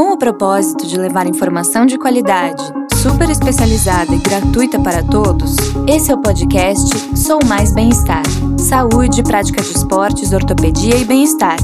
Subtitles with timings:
[0.00, 2.62] Com o propósito de levar informação de qualidade,
[3.02, 5.56] super especializada e gratuita para todos,
[5.86, 8.22] esse é o podcast Sou Mais Bem-Estar.
[8.58, 11.58] Saúde, prática de esportes, ortopedia e bem-estar.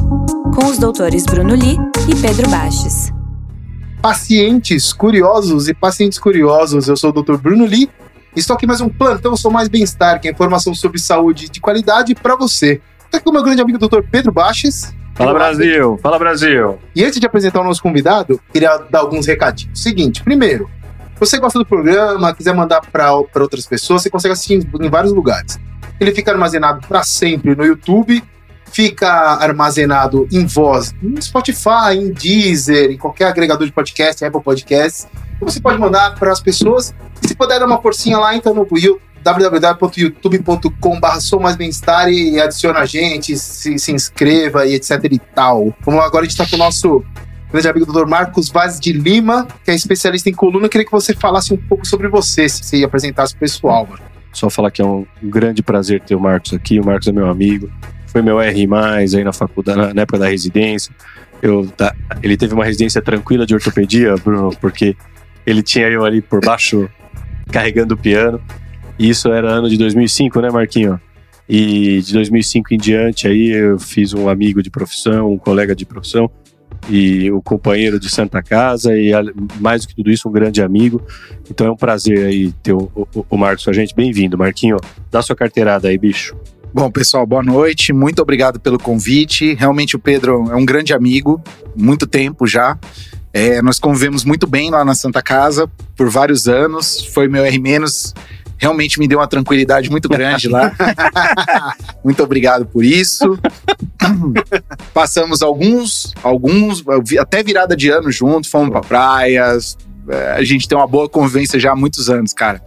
[0.55, 1.79] Com os doutores Bruno Li
[2.11, 3.11] e Pedro Baches.
[4.03, 7.39] Pacientes curiosos e pacientes curiosos, eu sou o Dr.
[7.39, 7.91] Bruno Li.
[8.37, 12.15] Estou aqui mais um plantão Sou Mais Bem-Estar, que é informação sobre saúde de qualidade
[12.15, 12.83] para você.
[12.99, 14.03] Estou aqui com o meu grande amigo Dr.
[14.03, 14.95] Pedro Baches.
[15.17, 16.79] Fala Brasil, fala Brasil.
[16.95, 19.81] E antes de apresentar o nosso convidado, queria dar alguns recadinhos.
[19.81, 20.69] Seguinte, primeiro,
[21.19, 25.59] você gosta do programa, quiser mandar para outras pessoas, você consegue assistir em vários lugares.
[25.99, 28.23] Ele fica armazenado para sempre no YouTube,
[28.67, 35.09] fica armazenado em voz no Spotify, em Deezer, em qualquer agregador de podcast, Apple Podcasts.
[35.41, 36.95] Você pode mandar para as pessoas.
[37.23, 38.67] E se puder dar uma forcinha lá, então no
[39.27, 45.75] www.youtube.com.br Sou Mais Bem-Estar e adiciona a gente, se, se inscreva e etc e tal.
[45.85, 47.05] Como agora a gente está com o nosso
[47.51, 48.07] grande amigo Dr.
[48.07, 50.67] Marcos Vaz de Lima, que é especialista em coluna.
[50.67, 53.85] Eu queria que você falasse um pouco sobre você, se você apresentasse o pessoal.
[53.87, 54.01] Mano.
[54.33, 56.79] Só falar que é um grande prazer ter o Marcos aqui.
[56.79, 57.69] O Marcos é meu amigo.
[58.07, 60.95] Foi meu R+, aí na faculdade, na época da residência.
[61.43, 64.97] Eu, tá, ele teve uma residência tranquila de ortopedia, Bruno, porque
[65.45, 66.89] ele tinha eu ali por baixo
[67.51, 68.41] carregando o piano.
[68.99, 71.01] Isso era ano de 2005, né, Marquinho?
[71.49, 75.85] E de 2005 em diante, aí eu fiz um amigo de profissão, um colega de
[75.87, 76.29] profissão
[76.89, 79.11] e um companheiro de Santa Casa e
[79.61, 81.01] mais do que tudo isso, um grande amigo.
[81.49, 83.95] Então é um prazer aí ter o, o, o Marcos com a gente.
[83.95, 84.77] Bem-vindo, Marquinho.
[85.11, 86.35] Dá sua carteirada aí, bicho.
[86.75, 87.93] Bom, pessoal, boa noite.
[87.93, 89.55] Muito obrigado pelo convite.
[89.55, 91.41] Realmente o Pedro é um grande amigo,
[91.77, 92.77] muito tempo já.
[93.33, 97.05] É, nós convivemos muito bem lá na Santa Casa por vários anos.
[97.15, 97.61] Foi meu R-
[98.59, 100.73] realmente me deu uma tranquilidade muito grande lá.
[102.05, 103.39] muito obrigado por isso.
[104.93, 106.83] Passamos alguns, alguns,
[107.19, 109.77] até virada de ano juntos, fomos para praias.
[110.09, 112.63] É, a gente tem uma boa convivência já há muitos anos, cara.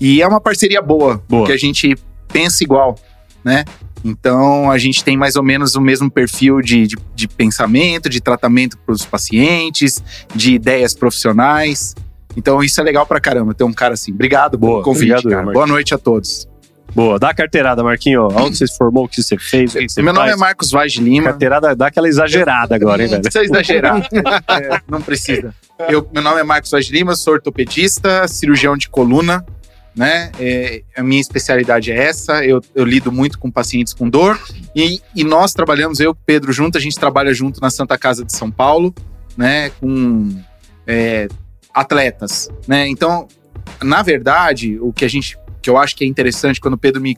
[0.00, 1.46] E é uma parceria boa, boa.
[1.46, 1.96] que a gente
[2.32, 2.96] pensa igual,
[3.44, 3.64] né?
[4.04, 8.20] Então a gente tem mais ou menos o mesmo perfil de, de, de pensamento, de
[8.20, 10.02] tratamento para os pacientes,
[10.34, 11.94] de ideias profissionais.
[12.36, 14.12] Então isso é legal pra caramba, ter um cara assim.
[14.12, 15.52] Obrigado pelo convite, obrigado, cara.
[15.52, 16.48] Boa noite a todos.
[16.94, 18.28] Boa, dá a carteirada, Marquinho.
[18.32, 19.72] Onde você se formou, o que você fez?
[19.72, 20.26] Que você Meu faz?
[20.26, 21.30] nome é Marcos Vaz de Lima.
[21.30, 23.22] Carteirada dá aquela exagerada agora, hein, não velho?
[23.22, 24.08] precisa exagerar.
[24.48, 25.54] é, não precisa.
[25.88, 29.44] Eu, meu nome é Marcos Vaz de Lima, sou ortopedista, cirurgião de coluna.
[29.94, 30.30] Né?
[30.38, 32.44] É, a minha especialidade é essa.
[32.44, 34.40] Eu, eu, lido muito com pacientes com dor.
[34.74, 37.98] E, e nós trabalhamos, eu e o Pedro junto, a gente trabalha junto na Santa
[37.98, 38.94] Casa de São Paulo,
[39.36, 39.70] né?
[39.80, 40.36] Com
[40.86, 41.28] é,
[41.74, 42.88] atletas, né?
[42.88, 43.28] Então,
[43.82, 47.00] na verdade, o que a gente, que eu acho que é interessante quando o Pedro
[47.00, 47.16] me,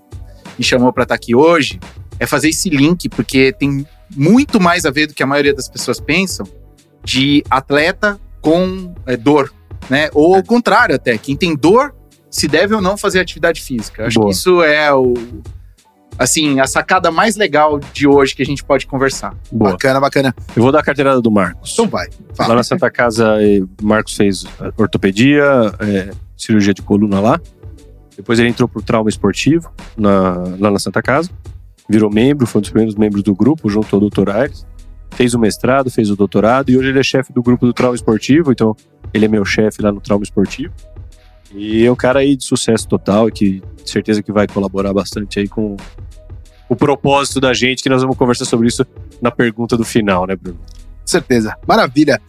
[0.59, 1.81] me chamou para estar aqui hoje,
[2.19, 5.69] é fazer esse link, porque tem muito mais a ver do que a maioria das
[5.69, 6.47] pessoas pensam
[7.03, 9.53] de atleta com é, dor,
[9.89, 10.09] né?
[10.13, 11.95] Ou ao contrário até, quem tem dor
[12.31, 14.07] se deve ou não fazer atividade física.
[14.07, 14.31] Acho Boa.
[14.31, 15.15] que isso é o
[16.19, 19.35] assim, a sacada mais legal de hoje que a gente pode conversar.
[19.51, 19.73] Boa.
[19.73, 20.35] Bacana, bacana.
[20.55, 21.73] Eu vou dar a carteirada do Marcos.
[21.73, 22.09] Então vai.
[22.35, 22.51] Fala.
[22.51, 23.37] Lá na Santa Casa,
[23.81, 24.45] o Marcos fez
[24.77, 25.45] ortopedia,
[25.81, 27.41] é, cirurgia de coluna lá.
[28.17, 31.31] Depois ele entrou pro trauma esportivo na, lá na Santa Casa.
[31.89, 34.31] Virou membro, foi um dos primeiros membros do grupo, junto ao Dr.
[34.31, 34.67] Aires.
[35.11, 37.95] Fez o mestrado, fez o doutorado e hoje ele é chefe do grupo do trauma
[37.95, 38.75] esportivo, então
[39.13, 40.73] ele é meu chefe lá no trauma esportivo.
[41.55, 45.39] E é um cara aí de sucesso total e que certeza que vai colaborar bastante
[45.39, 45.77] aí com
[46.69, 48.87] o propósito da gente, que nós vamos conversar sobre isso
[49.21, 50.59] na pergunta do final, né, Bruno?
[51.05, 51.55] Certeza.
[51.67, 52.21] Maravilha.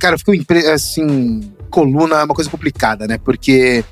[0.00, 0.32] Cara, eu fico
[0.72, 3.18] assim, coluna é uma coisa complicada, né?
[3.18, 3.84] Porque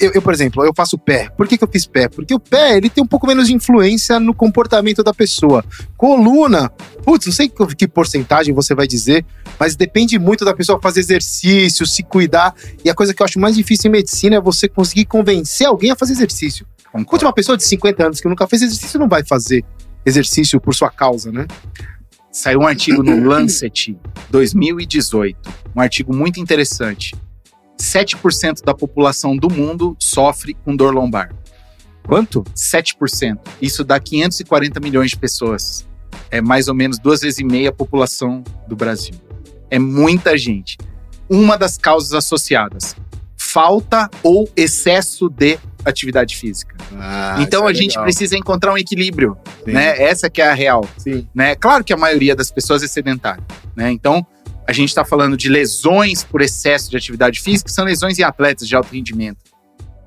[0.00, 1.28] eu, eu, por exemplo, eu faço pé.
[1.36, 2.08] Por que, que eu fiz pé?
[2.08, 5.64] Porque o pé, ele tem um pouco menos de influência no comportamento da pessoa.
[5.96, 6.68] Coluna,
[7.02, 9.24] putz, não sei que, que porcentagem você vai dizer,
[9.58, 12.54] mas depende muito da pessoa fazer exercício, se cuidar.
[12.84, 15.90] E a coisa que eu acho mais difícil em medicina é você conseguir convencer alguém
[15.90, 16.66] a fazer exercício.
[16.94, 19.64] Enquanto uma pessoa de 50 anos que nunca fez exercício não vai fazer
[20.04, 21.46] exercício por sua causa, né?
[22.30, 23.96] Saiu um artigo no Lancet
[24.30, 25.38] 2018,
[25.74, 27.14] um artigo muito interessante.
[27.78, 31.34] 7% da população do mundo sofre com dor lombar.
[32.06, 32.44] Quanto?
[32.54, 33.38] 7%.
[33.60, 35.86] Isso dá 540 milhões de pessoas.
[36.30, 39.14] É mais ou menos duas vezes e meia a população do Brasil.
[39.70, 40.78] É muita gente.
[41.28, 42.94] Uma das causas associadas:
[43.36, 46.76] falta ou excesso de atividade física.
[46.94, 48.04] Ah, então isso a é gente legal.
[48.04, 49.72] precisa encontrar um equilíbrio, Sim.
[49.72, 50.00] né?
[50.02, 51.26] Essa que é a real, Sim.
[51.34, 51.54] né?
[51.54, 53.44] Claro que a maioria das pessoas é sedentária,
[53.74, 53.90] né?
[53.90, 54.26] Então
[54.68, 58.22] a gente está falando de lesões por excesso de atividade física, que são lesões em
[58.22, 59.38] atletas de alto rendimento.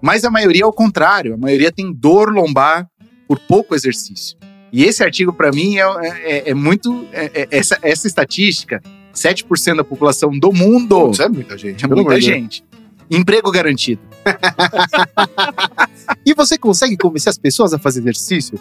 [0.02, 2.88] Mas a maioria é o contrário, a maioria tem dor lombar
[3.28, 4.38] por pouco exercício.
[4.72, 5.82] E esse artigo, para mim, é,
[6.24, 7.08] é- é muito.
[7.12, 8.82] é- é- essa, essa estatística
[9.14, 11.10] 7% da população do mundo.
[11.12, 11.84] Isso é muita gente.
[11.84, 12.64] É muita gente.
[13.10, 14.02] Emprego garantido.
[16.26, 18.60] E você consegue convencer as pessoas a fazer exercício?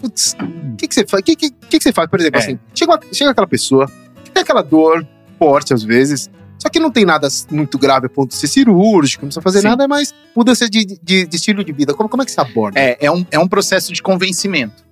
[0.00, 0.36] Putz,
[0.72, 1.20] o que, que você faz?
[1.20, 2.08] O que, que, que, você faz?
[2.08, 2.42] Por exemplo, É.
[2.42, 3.90] assim, chega, chega aquela pessoa
[4.34, 5.06] tem aquela dor
[5.38, 9.24] forte às vezes, só que não tem nada muito grave a ponto de ser cirúrgico,
[9.24, 9.68] não precisa fazer Sim.
[9.68, 11.94] nada, é mais mudança de, de, de estilo de vida.
[11.94, 12.78] Como, como é que você aborda?
[12.78, 14.84] É, é, um, é um processo de convencimento.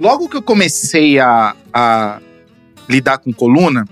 [0.00, 2.20] Logo que eu comecei a, a
[2.88, 3.84] lidar com coluna,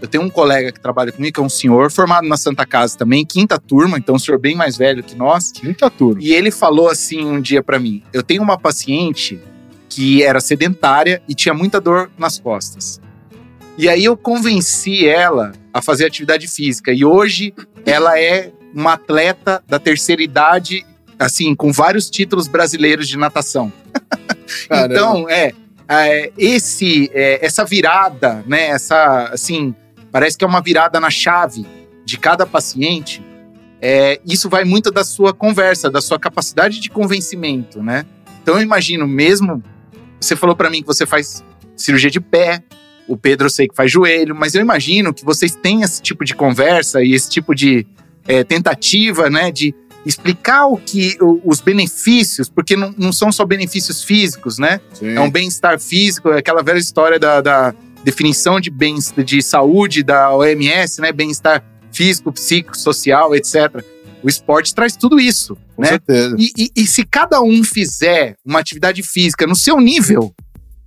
[0.00, 2.96] eu tenho um colega que trabalha comigo, que é um senhor, formado na Santa Casa
[2.96, 5.52] também, quinta turma, então um senhor bem mais velho que nós.
[5.62, 6.22] Muita turma.
[6.22, 9.40] E ele falou assim um dia pra mim: Eu tenho uma paciente
[9.88, 13.00] que era sedentária e tinha muita dor nas costas.
[13.78, 16.92] E aí eu convenci ela a fazer atividade física.
[16.92, 17.52] E hoje
[17.84, 20.84] ela é uma atleta da terceira idade,
[21.18, 23.72] assim, com vários títulos brasileiros de natação.
[24.70, 25.52] Então, é,
[25.88, 28.68] é, esse, é, essa virada, né?
[28.68, 29.74] Essa, assim,
[30.10, 31.66] parece que é uma virada na chave
[32.04, 33.22] de cada paciente.
[33.80, 38.06] É, isso vai muito da sua conversa, da sua capacidade de convencimento, né?
[38.42, 39.62] Então, eu imagino mesmo.
[40.20, 41.44] Você falou para mim que você faz
[41.76, 42.62] cirurgia de pé.
[43.08, 46.24] O Pedro eu sei que faz joelho, mas eu imagino que vocês têm esse tipo
[46.24, 47.86] de conversa e esse tipo de
[48.26, 49.52] é, tentativa, né?
[49.52, 49.74] De
[50.04, 54.80] explicar o que o- os benefícios, porque não, não são só benefícios físicos, né?
[55.00, 57.74] É um bem-estar físico, é aquela velha história da, da
[58.04, 61.12] definição de bem de saúde da OMS, né?
[61.12, 61.62] Bem-estar
[61.92, 63.82] físico, psíquico, social, etc.
[64.22, 65.88] O esporte traz tudo isso, Com né?
[65.88, 66.36] certeza.
[66.38, 70.34] E, e- e se cada um fizer uma atividade física no seu nível,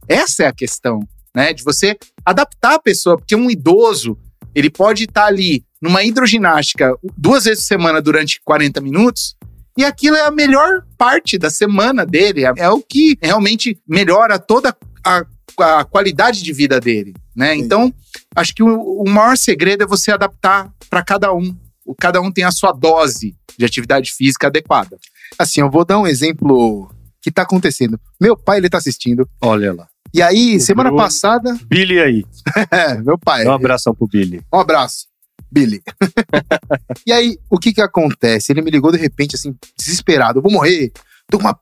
[0.08, 1.00] essa é a questão,
[1.36, 1.54] né?
[1.54, 4.18] De você adaptar a pessoa, porque um idoso,
[4.56, 9.36] ele pode estar ali numa hidroginástica duas vezes por semana durante 40 minutos,
[9.78, 14.38] e aquilo é a melhor parte da semana dele, é, é o que realmente melhora
[14.38, 15.24] toda a,
[15.60, 17.54] a qualidade de vida dele, né?
[17.54, 17.62] Sim.
[17.62, 17.94] Então,
[18.36, 21.56] acho que o, o maior segredo é você adaptar para cada um.
[21.86, 24.98] O- Cada um tem a sua dose de atividade física adequada.
[25.38, 26.92] Assim, eu vou dar um exemplo
[27.22, 27.98] que tá acontecendo.
[28.20, 29.28] Meu pai, ele tá assistindo.
[29.42, 29.88] Olha lá.
[30.14, 31.04] E aí, O semana Bruno.
[31.04, 31.58] passada.
[31.68, 32.26] Billy aí.
[32.72, 33.44] É, meu pai.
[33.44, 34.42] Dá um abração pro Billy.
[34.54, 35.06] Um abraço,
[35.52, 35.82] Billy.
[37.06, 38.52] e aí, o que que acontece?
[38.52, 40.40] Ele me ligou de repente, assim, desesperado.
[40.40, 40.92] Eu vou morrer,
[41.30, 41.58] tô com uma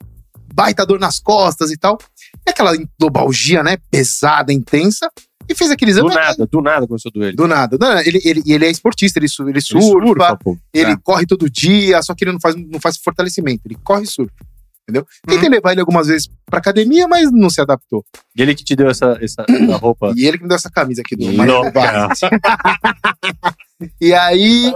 [0.54, 1.98] baita dor nas costas e tal.
[2.46, 3.78] E aquela endobalgia, né?
[3.92, 5.10] Pesada, intensa.
[5.50, 6.14] E fez aquele Do exame.
[6.16, 7.34] nada, do nada começou a doer.
[7.36, 7.78] Do nada.
[7.80, 10.38] Não, ele, ele, ele é esportista, ele, ele Ele surfa,
[10.74, 10.98] ele É.
[11.02, 14.34] corre todo dia, só que ele não faz, não faz fortalecimento, ele corre e surfa.
[14.88, 15.02] Entendeu?
[15.28, 15.34] Uhum.
[15.34, 18.06] Tentei levar ele algumas vezes pra academia, mas não se adaptou.
[18.36, 20.14] E ele que te deu essa, essa, essa roupa.
[20.16, 21.26] E ele que me deu essa camisa aqui do.
[24.02, 24.74] E aí,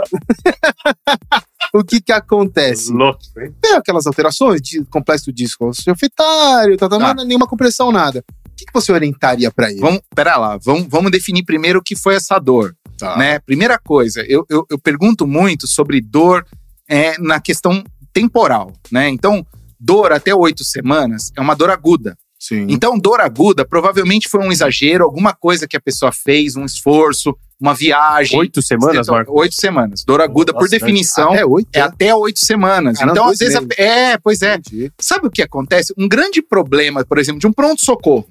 [1.74, 2.92] o que que acontece?
[2.92, 3.20] Louco.
[3.60, 7.14] Tem aquelas alterações de complexo disco osteofetário, tá, tá, Tá.
[7.16, 8.24] não, nenhuma compressão, nada.
[8.46, 9.80] O que, que você orientaria pra ele?
[9.80, 13.18] Vamos, pera lá, vamos, vamos definir primeiro o que foi essa dor, Tá.
[13.18, 13.40] né?
[13.40, 16.46] Primeira coisa, eu, eu, eu pergunto muito sobre dor
[16.88, 19.10] é, na questão temporal, né?
[19.10, 19.44] Então,
[19.82, 22.16] dor até oito semanas é uma dor aguda.
[22.40, 22.66] Sim.
[22.70, 27.36] Então, dor aguda provavelmente foi um exagero, alguma coisa que a pessoa fez, um esforço,
[27.60, 28.40] uma viagem.
[28.40, 29.40] Oito semanas, Então, Marco?
[29.40, 30.04] Oito semanas.
[30.04, 30.80] Dor aguda, por Bastante.
[30.80, 31.70] definição, Até oito?
[31.74, 32.98] é até oito semanas.
[32.98, 33.54] Caramba, então, às vezes.
[33.60, 33.70] meses.
[33.78, 34.56] é, pois é.
[34.56, 34.92] Entendi.
[35.00, 35.94] Sabe o que acontece?
[35.98, 38.28] Um grande problema, por exemplo, de um pronto-socorro.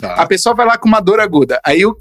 [0.00, 0.14] Tá.
[0.14, 1.60] A pessoa vai lá com uma dor aguda.
[1.66, 1.96] Aí o,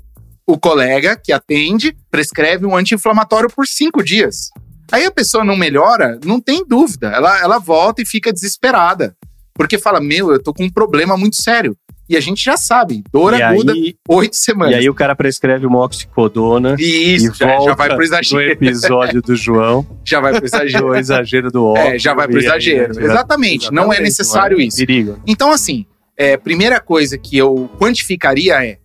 [0.46, 4.52] o colega que atende prescreve um anti-inflamatório por cinco dias.
[4.92, 7.08] Aí a pessoa não melhora, não tem dúvida.
[7.10, 9.16] Ela, ela volta e fica desesperada.
[9.54, 11.76] Porque fala: Meu, eu tô com um problema muito sério.
[12.10, 13.74] E a gente já sabe, dor E aguda,
[14.08, 14.76] oito e semanas.
[14.76, 16.78] aí o cara prescreve uma oxicodona.
[16.80, 18.52] E isso, e já, volta já vai pro do exagero.
[18.52, 19.86] episódio do João.
[20.06, 20.88] Já vai pro exagero.
[20.88, 21.84] o exagero do óbvio.
[21.96, 22.98] É, já vai pro e aí- exagero.
[23.04, 24.78] Exatamente, não é necessário isso.
[24.78, 25.20] Perigo.
[25.28, 28.78] Então, assim, é, primeira coisa que eu quantificaria é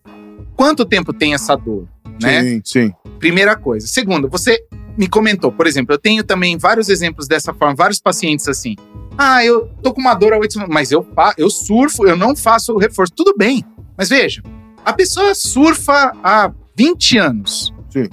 [0.57, 1.87] quanto tempo tem essa dor,
[2.21, 2.43] né?
[2.43, 2.93] Sim, sim.
[3.21, 3.87] Primeira coisa.
[3.87, 4.59] Segunda, você
[4.97, 8.77] me comentou, por exemplo, eu tenho também vários exemplos dessa forma, vários pacientes assim.
[9.17, 11.07] Ah, eu tô com uma dor há oito semanas, mas eu,
[11.37, 13.13] eu surfo, eu não faço o reforço.
[13.15, 13.65] Tudo bem,
[13.97, 14.43] mas veja,
[14.85, 17.73] a pessoa surfa há 20 anos.
[17.91, 18.09] Sim.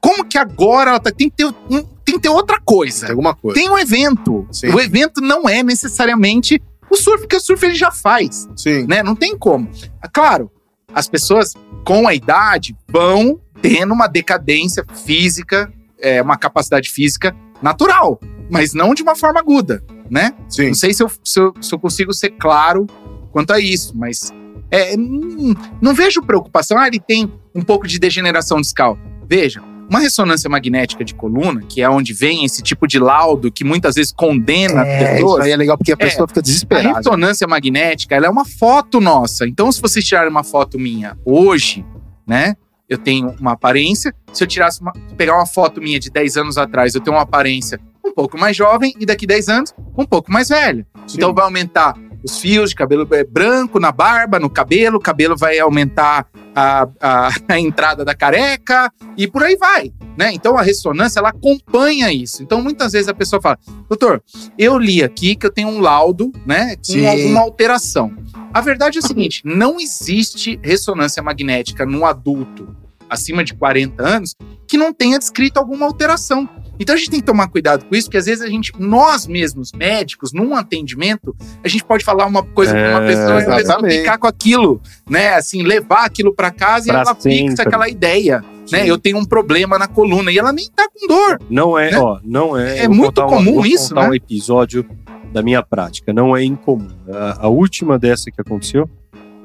[0.00, 3.02] Como que agora ela tá, tem, que ter, um- tem que ter outra coisa?
[3.06, 3.58] Tem alguma coisa.
[3.60, 4.46] Tem um evento.
[4.50, 4.70] Sim.
[4.70, 6.60] O evento não é necessariamente
[6.90, 8.86] o surf, porque o surf ele já faz Sim.
[8.88, 9.02] né?
[9.02, 9.70] Não tem como.
[10.02, 10.50] Ah, Claro,
[10.92, 18.18] as pessoas com a idade vão tendo uma decadência física, é, uma capacidade física natural,
[18.50, 20.32] mas não de uma forma aguda, né?
[20.48, 20.68] Sim.
[20.68, 22.86] Não sei se eu, se eu, se eu consigo ser claro
[23.32, 24.32] quanto a isso, mas
[24.70, 26.78] é, hum, não vejo preocupação.
[26.78, 28.98] Ah, ele tem um pouco de degeneração discal.
[29.28, 33.64] Veja, uma ressonância magnética de coluna, que é onde vem esse tipo de laudo que
[33.64, 35.44] muitas vezes condena É, isso pessoas.
[35.44, 36.96] aí é legal porque a pessoa fica A desesperada.
[36.98, 39.46] ressonância magnética, ela é uma foto nossa.
[39.46, 41.84] Então, se vocês tirarem uma foto minha hoje,
[42.26, 42.56] né?
[42.90, 44.12] Eu tenho uma aparência.
[44.32, 47.22] Se eu tirasse uma, pegar uma foto minha de 10 anos atrás, eu tenho uma
[47.22, 50.84] aparência um pouco mais jovem e daqui 10 anos um pouco mais velha.
[51.06, 51.16] Sim.
[51.16, 55.36] Então vai aumentar os fios de cabelo é, branco na barba, no cabelo, o cabelo
[55.36, 59.92] vai aumentar a, a, a entrada da careca e por aí vai.
[60.16, 60.32] Né?
[60.32, 62.42] Então a ressonância ela acompanha isso.
[62.42, 64.22] Então muitas vezes a pessoa fala, doutor,
[64.58, 67.06] eu li aqui que eu tenho um laudo, né, com Sim.
[67.06, 68.12] alguma alteração.
[68.52, 72.74] A verdade é o seguinte: não existe ressonância magnética num adulto
[73.08, 76.48] acima de 40 anos que não tenha descrito alguma alteração.
[76.80, 79.26] Então a gente tem que tomar cuidado com isso, porque às vezes a gente, nós
[79.26, 83.44] mesmos, médicos, num atendimento, a gente pode falar uma coisa para uma É, pessoa e
[83.44, 85.34] a pessoa ficar com aquilo, né?
[85.34, 87.62] Assim, levar aquilo para casa Pra e ela fixa sempre.
[87.62, 88.88] aquela ideia, né?
[88.88, 91.38] Eu tenho um problema na coluna e ela nem tá com dor.
[91.50, 91.98] Não é, Né?
[91.98, 92.78] ó, não é.
[92.78, 94.08] É muito uma- comum vou isso, contar né?
[94.08, 94.84] um episódio
[95.32, 96.12] da minha prática.
[96.14, 96.88] Não é incomum.
[97.12, 98.88] A, a última dessa que aconteceu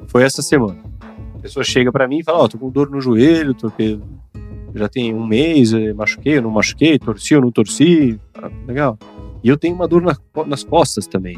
[0.07, 0.77] foi essa semana.
[1.35, 3.69] A pessoa chega pra mim e fala: Ó, tô com dor no joelho, tô
[4.75, 8.19] já tem um mês, eh, machuquei, não machuquei, torci, eu não torci.
[8.33, 8.97] Ah, legal.
[9.43, 11.37] E eu tenho uma dor na- nas costas também.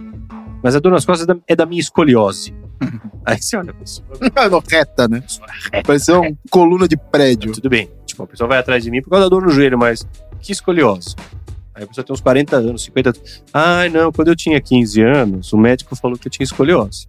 [0.63, 2.53] Mas a dor nas costas é da, é da minha escoliose.
[3.25, 4.07] Aí você olha a pessoa.
[4.49, 5.21] No reta, né?
[5.21, 5.83] pessoa reta.
[5.85, 7.51] Parece uma coluna de prédio.
[7.51, 7.89] Tudo bem.
[8.05, 10.07] Tipo, a pessoa vai atrás de mim por causa da dor no joelho, mas
[10.39, 11.15] que escoliose.
[11.75, 13.43] Aí a pessoa tem uns 40 anos, 50 anos.
[13.53, 17.07] Ai, não, quando eu tinha 15 anos, o médico falou que eu tinha escoliose.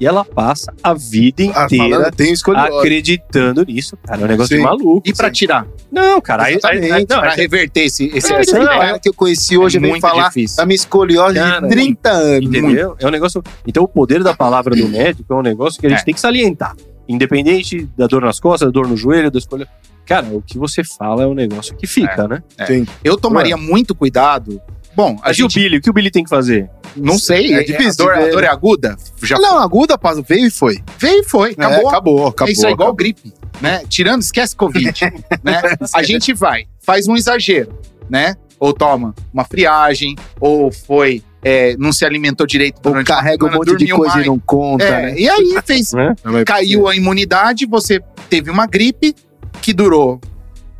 [0.00, 4.20] E ela passa a vida Ah, inteira acreditando nisso, cara.
[4.20, 4.62] É um negócio Sim.
[4.62, 5.02] de maluco.
[5.04, 6.44] E para tirar, Não, cara.
[6.44, 9.56] Aí, aí, não, para aí- reverter esse, esse, Não, essa ideia, cara que eu conheci
[9.58, 10.56] hoje é muito falar difícil.
[10.56, 12.48] da minha escoliose Cara, de 30 anos.
[12.48, 12.96] Entendeu?
[13.00, 13.42] É um negócio.
[13.66, 16.04] Então, o poder da palavra do médico é um negócio que a gente É.
[16.04, 16.76] tem que salientar.
[17.08, 19.66] Independente da dor nas costas, da dor no joelho, da escolha.
[20.06, 22.42] Cara, o que você fala é um negócio que fica, né?
[22.56, 22.66] É.
[22.66, 22.86] Sim.
[23.02, 24.60] Eu tomaria muito cuidado.
[24.98, 25.76] Bom, a Mas e o gente Billy?
[25.76, 26.68] O que o Billy tem que fazer?
[26.96, 28.96] não sei, É é difícil a dor, a dor é aguda?
[29.22, 30.82] Já Não, aguda, passa, veio e foi.
[30.98, 31.88] veio e foi, É, acabou.
[31.88, 32.48] acabou, acabou.
[32.48, 32.94] é isso é igual acabou.
[32.96, 33.82] gripe, né?
[33.88, 35.00] Tirando, esquece Covid,
[35.44, 35.62] né?
[35.94, 37.78] A gente vai, faz um exagero,
[38.10, 38.34] né?
[38.58, 43.56] Ou toma uma friagem, ou foi, é, não se alimentou direito Ou carrega um semana,
[43.58, 44.26] monte de dormiu coisa mais.
[44.26, 45.14] e não conta, É, né?
[45.16, 46.12] E aí fez, Né?
[46.44, 49.14] caiu a imunidade, você teve uma gripe
[49.62, 50.20] que durou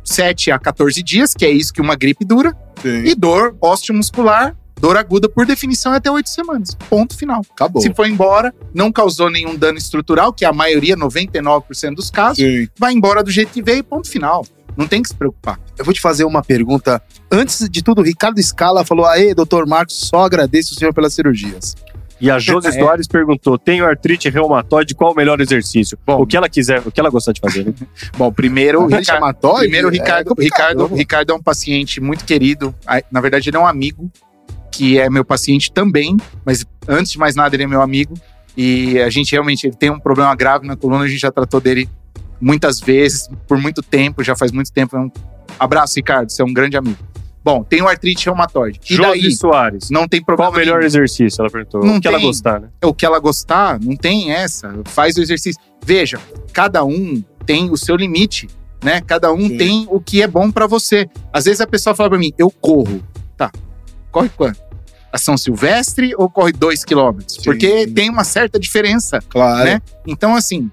[0.03, 3.03] 7 a 14 dias, que é isso que uma gripe dura, Sim.
[3.05, 6.75] e dor osteomuscular, dor aguda, por definição, é até 8 semanas.
[6.89, 7.41] Ponto final.
[7.53, 7.81] Acabou.
[7.81, 12.37] Se foi embora, não causou nenhum dano estrutural, que é a maioria, 99% dos casos,
[12.37, 12.67] Sim.
[12.77, 14.45] vai embora do jeito que veio, ponto final.
[14.77, 15.59] Não tem que se preocupar.
[15.77, 17.01] Eu vou te fazer uma pergunta.
[17.29, 21.13] Antes de tudo, o Ricardo Scala falou: Aê, doutor Marcos, só agradeço o senhor pelas
[21.13, 21.75] cirurgias.
[22.21, 22.71] E a Josi É.
[22.71, 25.97] Soares perguntou: tenho artrite reumatoide, qual o melhor exercício?
[26.05, 26.21] Bom.
[26.21, 27.73] o que ela quiser, o que ela gostar de fazer, né?
[28.17, 29.59] Bom, primeiro, o Ricardo, Reumatóide?
[29.61, 30.87] primeiro, o É Ricardo, Ricardo.
[30.87, 32.73] Ricardo é um paciente muito querido.
[33.11, 34.11] Na verdade, ele é um amigo,
[34.71, 38.13] que é meu paciente também, mas antes de mais nada, ele é meu amigo.
[38.57, 41.61] E a gente realmente ele tem um problema grave na coluna, a gente já tratou
[41.61, 41.89] dele
[42.41, 44.95] muitas vezes, por muito tempo, já faz muito tempo.
[44.95, 45.11] É um
[45.59, 46.97] abraço, Ricardo, você é um grande amigo.
[47.43, 48.79] Bom, tem o artrite reumatoide.
[48.89, 49.21] E daí?
[49.21, 49.89] Josi Soares.
[49.89, 50.87] Não tem problema Qual o melhor nenhum.
[50.87, 51.41] exercício?
[51.41, 51.83] Ela perguntou.
[51.83, 52.27] Não o que ela tem.
[52.27, 52.69] gostar, né?
[52.83, 54.73] o que ela gostar, não tem essa.
[54.85, 55.61] Faz o exercício.
[55.83, 56.19] Veja,
[56.51, 58.47] cada um tem o seu limite,
[58.83, 59.01] né?
[59.01, 59.57] Cada um Sim.
[59.57, 61.09] tem o que é bom pra você.
[61.31, 63.01] Às vezes a pessoa fala pra mim, eu corro.
[63.37, 63.51] Tá.
[64.11, 64.59] Corre quanto?
[65.11, 67.35] A São Silvestre ou corre dois quilômetros?
[67.35, 67.43] Sim.
[67.43, 69.19] Porque tem uma certa diferença.
[69.29, 69.65] Claro.
[69.65, 69.81] Né?
[70.05, 70.69] Então, assim,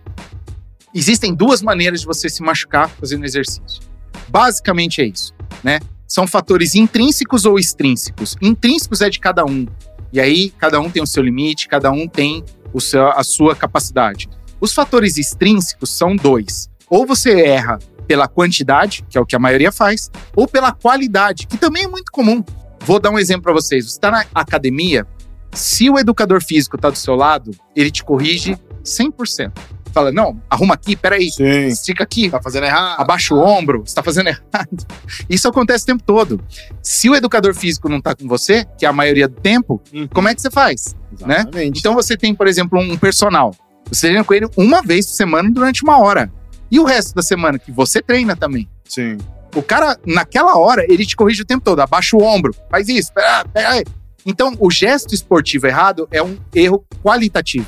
[0.93, 3.81] existem duas maneiras de você se machucar fazendo exercício.
[4.29, 5.33] Basicamente é isso,
[5.63, 5.79] né?
[6.07, 8.37] São fatores intrínsecos ou extrínsecos.
[8.41, 9.67] Intrínsecos é de cada um.
[10.13, 13.57] E aí, cada um tem o seu limite, cada um tem o seu, a sua
[13.57, 14.29] capacidade.
[14.61, 16.71] Os fatores extrínsecos são dois.
[16.89, 21.47] Ou você erra pela quantidade, que é o que a maioria faz, ou pela qualidade,
[21.47, 22.43] que também é muito comum.
[22.81, 23.85] Vou dar um exemplo para vocês.
[23.85, 25.07] Você está na academia,
[25.53, 29.53] se o educador físico está do seu lado, ele te corrige 100%.
[29.97, 31.69] Fala, não, arruma aqui, peraí, Sim.
[31.69, 33.01] estica aqui, Tá fazendo errado.
[33.01, 34.87] abaixa o ombro, você tá fazendo errado.
[35.27, 36.39] Isso acontece o tempo todo.
[36.83, 39.81] Se o educador físico não tá com você, que é a maioria do tempo,
[40.13, 40.95] como é que você faz?
[41.25, 41.37] né?
[41.39, 41.79] Exatamente.
[41.79, 43.55] Então você tem, por exemplo, um personal.
[43.91, 46.31] Você treina com ele uma vez por semana durante uma hora.
[46.71, 48.69] E o resto da semana que você treina também.
[48.85, 49.17] Sim.
[49.55, 51.81] O cara, naquela hora, ele te corrige o tempo todo.
[51.81, 53.85] Abaixa o ombro, faz isso, pera, pera aí.
[54.27, 57.67] Então, o gesto esportivo errado é um erro qualitativo.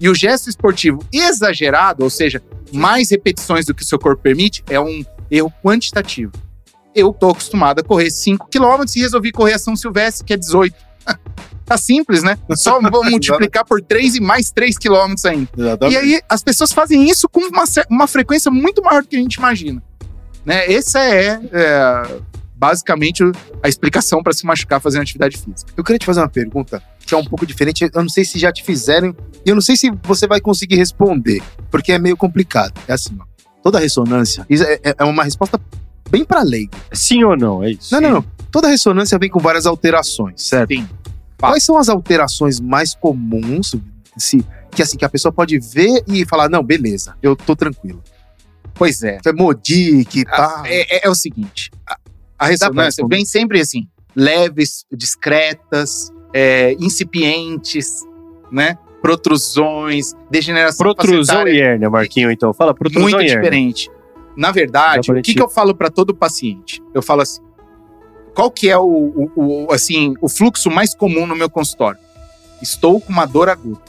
[0.00, 4.64] E o gesto esportivo exagerado, ou seja, mais repetições do que o seu corpo permite,
[4.68, 6.32] é um erro quantitativo.
[6.94, 10.36] Eu tô acostumado a correr 5 km e resolvi correr a São Silvestre, que é
[10.36, 10.74] 18.
[11.64, 12.36] tá simples, né?
[12.54, 15.48] Só vou multiplicar por 3 e mais 3 km ainda.
[15.56, 15.94] Exatamente.
[15.94, 19.20] E aí as pessoas fazem isso com uma, uma frequência muito maior do que a
[19.20, 19.82] gente imagina.
[20.44, 20.70] Né?
[20.72, 22.20] Essa é, é,
[22.54, 23.22] basicamente
[23.62, 25.72] a explicação para se machucar fazendo atividade física.
[25.76, 27.82] Eu queria te fazer uma pergunta que é um pouco diferente.
[27.92, 30.76] Eu não sei se já te fizeram e eu não sei se você vai conseguir
[30.76, 32.72] responder, porque é meio complicado.
[32.88, 33.24] É assim, ó.
[33.62, 35.60] toda ressonância, isso é, é uma resposta
[36.10, 36.72] bem pra leigo.
[36.92, 37.62] Sim ou não?
[37.62, 37.94] É isso.
[37.94, 38.24] Não, não, não.
[38.50, 40.74] Toda ressonância vem com várias alterações, certo?
[40.74, 40.88] Sim.
[41.38, 43.74] Quais são as alterações mais comuns
[44.16, 48.02] se, que assim que a pessoa pode ver e falar, não, beleza, eu tô tranquilo.
[48.74, 49.18] Pois é.
[49.24, 50.60] É modique, tá?
[50.60, 51.96] Ah, É, é- é o seguinte: a,
[52.38, 58.02] a ressonância vem sempre assim, leves, discretas, é, incipientes,
[58.50, 58.78] né?
[59.00, 62.52] Protrusões, degeneração Protrusão facetária e hérnia, Marquinho, então.
[62.52, 63.90] Fala protrusão muito e diferente.
[64.36, 66.82] Na verdade, o que, que eu falo para todo paciente?
[66.94, 67.42] Eu falo assim:
[68.34, 69.30] qual que é o, o-
[69.66, 71.98] o- assim, o fluxo mais comum no meu consultório?
[72.62, 73.80] Estou com uma dor aguda.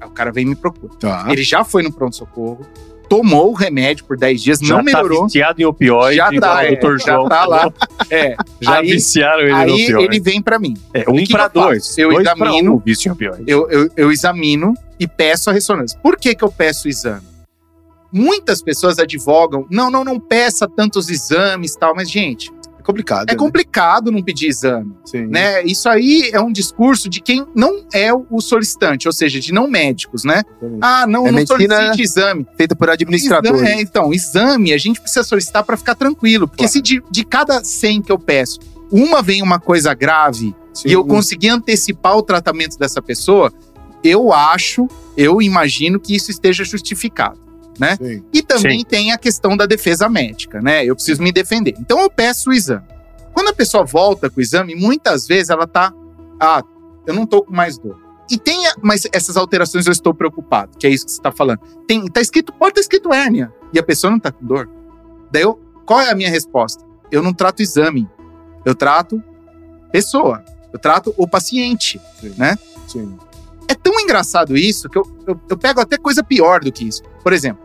[0.00, 0.94] Aí o cara vem e me procura.
[0.98, 1.26] Tá.
[1.28, 2.60] Ele já foi no pronto-socorro,
[3.08, 5.20] tomou o remédio por 10 dias, Já não melhorou.
[5.20, 6.98] tá viciado em opioide, Já igual tá, é, Dr.
[6.98, 7.72] já João tá lá.
[8.10, 10.04] É, Já aí, viciaram ele no aí opioide.
[10.04, 10.74] ele vem pra mim.
[10.92, 11.54] É, um faço?
[11.54, 11.98] dois.
[11.98, 13.44] Eu dois examino- um, vício em opioide.
[13.46, 15.98] Eu, eu, eu examino e peço a ressonância.
[16.02, 17.26] Por que, que eu peço o exame?
[18.12, 22.50] Muitas pessoas advogam, não, não, não peça tantos exames e tal, mas, gente,
[22.88, 23.28] complicado.
[23.28, 23.38] é né?
[23.38, 25.26] complicado não pedir exame, Sim.
[25.26, 25.62] né?
[25.62, 29.68] Isso aí é um discurso de quem não é o solicitante, ou seja, de não
[29.68, 30.42] médicos, né?
[30.80, 32.46] Ah, não, É não solicite exame.
[32.56, 33.60] Feita por administradores.
[33.60, 36.48] Exame, é, então, exame a gente precisa solicitar para ficar tranquilo.
[36.48, 36.72] Porque Claro.
[36.72, 38.58] se de, de cada 100 que eu peço,
[38.90, 40.88] uma vem uma coisa grave Sim.
[40.88, 43.52] e eu conseguir antecipar o tratamento dessa pessoa,
[44.02, 47.38] eu acho, eu imagino que isso esteja justificado.
[47.96, 48.24] Sim.
[48.32, 48.84] E também Sim.
[48.84, 50.84] tem a questão da defesa médica, né?
[50.84, 51.74] Eu preciso me defender.
[51.78, 52.84] Então eu peço o exame.
[53.32, 55.92] Quando a pessoa volta com o exame, muitas vezes ela tá,
[56.40, 56.62] ah,
[57.06, 57.96] eu não tô com mais dor.
[58.30, 61.30] E tem, a- mas essas alterações eu estou preocupado, que é isso que você está
[61.32, 61.60] falando.
[61.86, 64.68] Tem, tá escrito, pode estar escrito hérnia, e a pessoa não tá com dor.
[65.30, 65.54] Daí eu,
[65.86, 66.84] qual é a minha resposta?
[67.10, 68.06] Eu não trato exame,
[68.64, 69.22] eu trato
[69.92, 72.00] pessoa, eu trato o paciente.
[72.86, 73.16] Sim.
[73.68, 77.02] É tão engraçado isso que eu, eu, eu pego até coisa pior do que isso.
[77.22, 77.62] Por exemplo,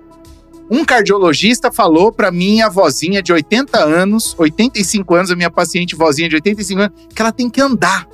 [0.69, 6.29] um cardiologista falou pra minha vozinha de 80 anos, 85 anos, a minha paciente vozinha
[6.29, 8.07] de 85 anos, que ela tem que andar.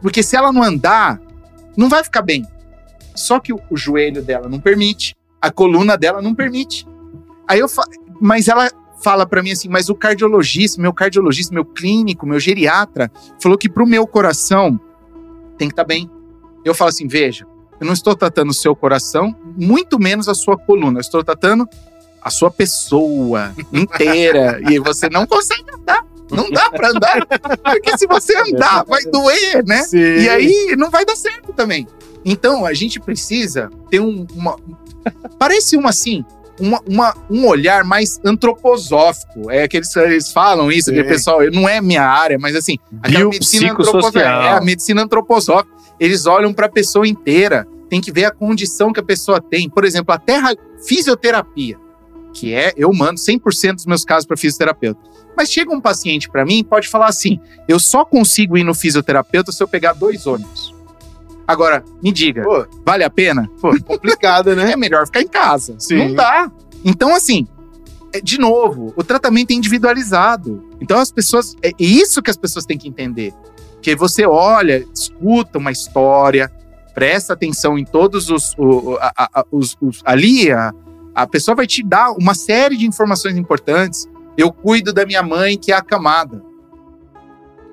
[0.00, 1.20] Porque se ela não andar,
[1.76, 2.46] não vai ficar bem.
[3.14, 6.86] Só que o, joelho dela não permite, a coluna dela não permite.
[7.48, 7.82] Aí eu fa...
[8.20, 8.70] Mas ela
[9.02, 13.68] fala pra mim assim, mas o cardiologista, meu cardiologista, meu clínico, meu geriatra, falou que
[13.68, 14.78] pro meu coração
[15.56, 16.10] tem que estar bem.
[16.64, 17.46] Eu falo assim, veja,
[17.80, 20.98] eu não estou tratando o seu coração, muito menos a sua coluna.
[20.98, 21.68] Eu estou tratando
[22.22, 24.60] a sua pessoa inteira.
[24.70, 26.04] e você não consegue andar.
[26.30, 27.24] Não dá pra andar.
[27.62, 29.82] Porque se você andar, vai doer, né?
[29.84, 29.98] Sim.
[29.98, 31.86] E aí não vai dar certo também.
[32.24, 34.56] Então a gente precisa ter um, uma.
[35.38, 36.24] Parece uma assim.
[36.58, 39.50] Uma, uma- um olhar mais antroposófico.
[39.50, 43.28] É que eles, eles falam isso, que pessoal, não é minha área, mas assim, aquela
[43.28, 44.20] medicina antroposófica.
[44.20, 45.75] É, a medicina antroposófica.
[45.98, 49.68] Eles olham para a pessoa inteira, tem que ver a condição que a pessoa tem.
[49.68, 50.54] Por exemplo, a terra
[50.86, 51.78] fisioterapia,
[52.32, 55.00] que é eu mando 100% dos meus casos para fisioterapeuta.
[55.36, 58.74] Mas chega um paciente para mim e pode falar assim: eu só consigo ir no
[58.74, 60.74] fisioterapeuta se eu pegar dois ônibus.
[61.46, 63.48] Agora, me diga, Pô, vale a pena?
[63.60, 64.72] pô, complicado, né?
[64.72, 65.76] É melhor ficar em casa.
[65.78, 66.08] Sim.
[66.08, 66.50] Não dá.
[66.84, 67.46] Então, assim,
[68.12, 70.68] é, de novo, o tratamento é individualizado.
[70.80, 71.54] Então, as pessoas.
[71.62, 73.32] É isso que as pessoas têm que entender.
[73.86, 76.50] Que você olha, escuta uma história,
[76.92, 78.52] presta atenção em todos os.
[78.58, 80.72] o- a- a- os- os- ali, a,
[81.14, 84.08] a pessoa vai te dar uma série de informações importantes.
[84.36, 86.42] Eu cuido da minha mãe, que é acamada.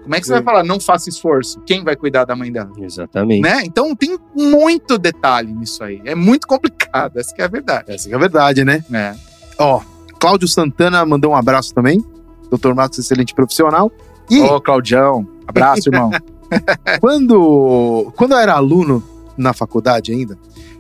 [0.04, 0.44] Como é que você Sim.
[0.44, 1.60] vai falar, não faça esforço?
[1.62, 2.70] Quem vai cuidar da mãe dela?
[2.78, 3.42] Exatamente.
[3.42, 3.64] Né?
[3.66, 6.00] Então tem muito detalhe nisso aí.
[6.06, 7.92] É muito complicado, essa que é a verdade.
[7.92, 8.86] Essa que é a verdade, né?
[8.94, 9.16] É.
[9.58, 9.82] Ó,
[10.20, 12.06] Cláudio Santana mandou um abraço também.
[12.52, 12.76] Dr.
[12.76, 13.92] Marcos, excelente profissional.
[14.30, 16.12] E Ô, Claudião, abraço, irmão.
[17.00, 19.04] quando, quando eu era aluno
[19.38, 20.38] na faculdade ainda,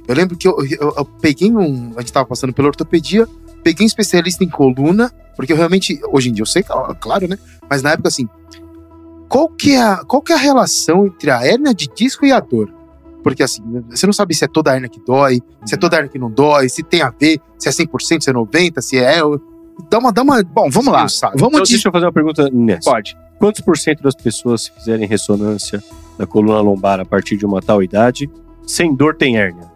[0.07, 1.91] eu lembro que eu, eu- eu peguei um.
[1.95, 3.27] A gente estava passando pela ortopedia,
[3.63, 6.63] peguei um especialista em coluna, porque eu realmente, hoje em dia eu sei,
[6.99, 7.37] claro, né?
[7.69, 8.27] Mas na época, assim,
[9.29, 12.31] qual que é a, qual que é a relação entre a hérnia de disco e
[12.31, 12.71] a dor?
[13.23, 15.95] Porque assim, você não sabe se é toda a hérnia que dói, se é toda
[15.95, 18.81] a hérnia que não dói, se tem a ver, se é 100%, se é 90%,
[18.81, 19.19] se é.
[19.89, 20.11] Dá uma.
[20.11, 21.07] Dá uma Bom, vamos lá.
[21.35, 21.71] Vamos Então, de...
[21.71, 22.91] deixa eu fazer uma pergunta nessa.
[22.91, 23.17] Pode.
[23.39, 25.83] Quantos por cento das pessoas, se fizerem ressonância
[26.17, 28.29] da coluna lombar a partir de uma tal idade,
[28.65, 29.71] sem dor tem hérnia?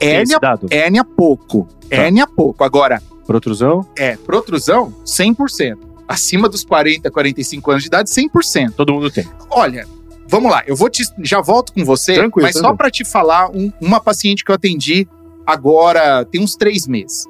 [0.00, 0.38] Hérnia,
[0.70, 1.68] hérnia pouco.
[1.90, 2.62] Hérnia pouco.
[2.64, 3.86] Agora, Protrusão?
[3.96, 5.78] é, protrusão, 100%.
[6.08, 8.72] Acima dos 40, 45 anos de idade, 100%.
[8.76, 9.26] Todo mundo tem.
[9.50, 9.86] Olha,
[10.28, 10.62] vamos lá.
[10.66, 11.02] Eu vou te...
[11.22, 12.76] Já volto com você, Tranquilo, mas só tranquilo.
[12.78, 15.08] para te falar um- uma paciente que eu atendi
[15.46, 17.24] agora, tem uns três meses.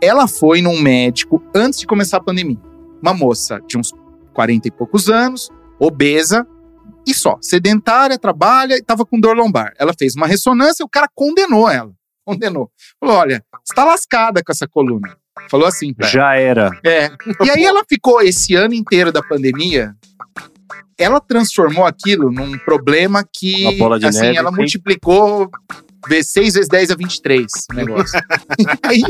[0.00, 2.58] Ela foi num médico antes de começar a pandemia.
[3.02, 3.92] Uma moça de uns
[4.36, 6.46] 40 e poucos anos, obesa,
[7.06, 9.72] e só, sedentária, trabalha e tava com dor lombar.
[9.78, 11.92] Ela fez uma ressonância e o cara condenou ela.
[12.22, 12.70] Condenou.
[13.00, 15.16] Falou: olha, você tá lascada com essa coluna.
[15.48, 16.12] Falou assim, pra ela.
[16.12, 16.70] Já era.
[16.84, 17.10] É.
[17.44, 19.94] E aí ela ficou esse ano inteiro da pandemia.
[20.98, 24.56] Ela transformou aquilo num problema que, Uma bola de assim, neve, ela sim.
[24.56, 25.50] multiplicou
[26.08, 28.20] vezes 6 vezes 10 a 23 o negócio.
[28.82, 29.02] aí,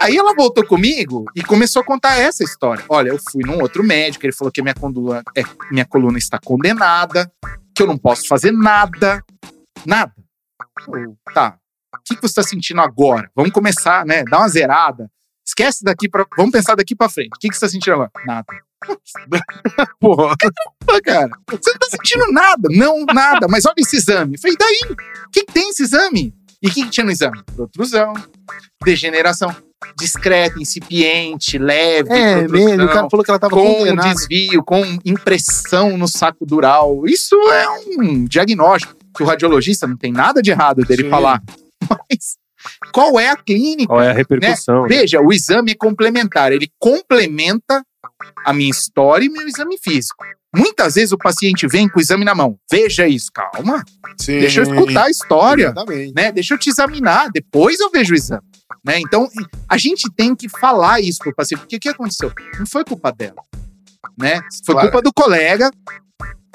[0.00, 2.84] aí ela voltou comigo e começou a contar essa história.
[2.88, 6.38] Olha, eu fui num outro médico, ele falou que minha coluna, é, minha coluna está
[6.38, 7.30] condenada,
[7.74, 9.22] que eu não posso fazer nada.
[9.84, 10.12] Nada.
[10.88, 11.58] Eu, tá.
[11.94, 13.30] O que, que você está sentindo agora?
[13.34, 14.24] Vamos começar, né?
[14.24, 15.10] Dar uma zerada.
[15.46, 16.26] Esquece daqui pra.
[16.36, 17.30] Vamos pensar daqui pra frente.
[17.36, 18.10] O que, que você tá sentindo agora?
[18.26, 18.46] Nada.
[20.00, 20.36] Porra.
[21.04, 22.68] Cara, você não tá sentindo nada.
[22.70, 23.46] Não, nada.
[23.48, 24.34] Mas olha esse exame.
[24.34, 24.92] Eu falei, e daí?
[24.92, 26.34] O que, que tem esse exame?
[26.62, 27.42] E o que, que tinha no exame?
[27.54, 28.14] Protrusão,
[28.84, 29.54] degeneração,
[29.98, 32.10] discreta, incipiente, leve.
[32.10, 32.84] É, mesmo.
[32.84, 34.14] O cara falou que ela tava com condenada.
[34.14, 37.06] desvio, com impressão no saco dural.
[37.06, 37.68] Isso é
[37.98, 41.10] um diagnóstico que o radiologista não tem nada de errado dele Sim.
[41.10, 41.42] falar.
[41.88, 42.36] Mas
[42.92, 43.86] qual é a clínica?
[43.86, 44.86] Qual é a repercussão?
[44.86, 47.84] Veja, o exame é complementar, ele complementa
[48.44, 50.24] a minha história e meu exame físico.
[50.54, 52.58] Muitas vezes o paciente vem com o exame na mão.
[52.70, 53.84] Veja isso, calma.
[54.20, 54.40] Sim.
[54.40, 56.14] Deixa eu escutar a história, Exatamente.
[56.14, 56.32] né?
[56.32, 58.42] Deixa eu te examinar, depois eu vejo o exame.
[58.84, 59.00] Né?
[59.00, 59.28] Então,
[59.68, 62.32] a gente tem que falar isso pro paciente, porque o que aconteceu?
[62.58, 63.42] Não foi culpa dela,
[64.18, 64.40] né?
[64.64, 64.88] Foi Claro.
[64.90, 65.70] culpa do colega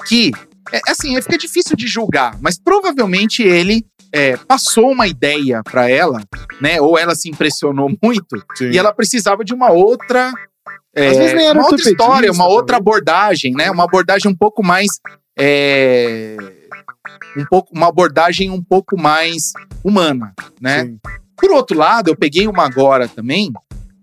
[0.06, 0.32] que,
[0.72, 6.20] é, assim, fica difícil de julgar, mas provavelmente ele é, passou uma ideia para ela,
[6.60, 6.80] né?
[6.80, 8.70] Ou ela se impressionou muito Sim.
[8.70, 10.32] e ela precisava de uma outra.
[10.94, 12.80] É, Às vezes nem era uma outra história, uma outra também.
[12.80, 13.70] abordagem, né?
[13.70, 14.88] Uma abordagem um pouco mais.
[15.38, 16.36] é,
[17.36, 19.52] um pouco, uma abordagem um pouco mais
[19.82, 20.84] humana, né?
[20.84, 20.98] Sim.
[21.36, 23.50] Por outro lado, eu peguei uma agora também,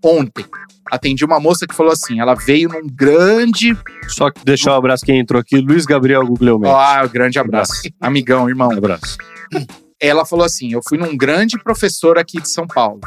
[0.04, 0.44] ontem.
[0.90, 3.76] Atendi uma moça que falou assim: ela veio num grande.
[4.08, 6.66] Só que deixar um abraço quem entrou aqui, Luiz Gabriel Guglielmo.
[6.66, 7.72] Ah, grande abraço.
[8.00, 8.72] Amigão, irmão.
[8.72, 9.16] abraço.
[10.00, 13.00] ela falou assim: eu fui num grande professor aqui de São Paulo.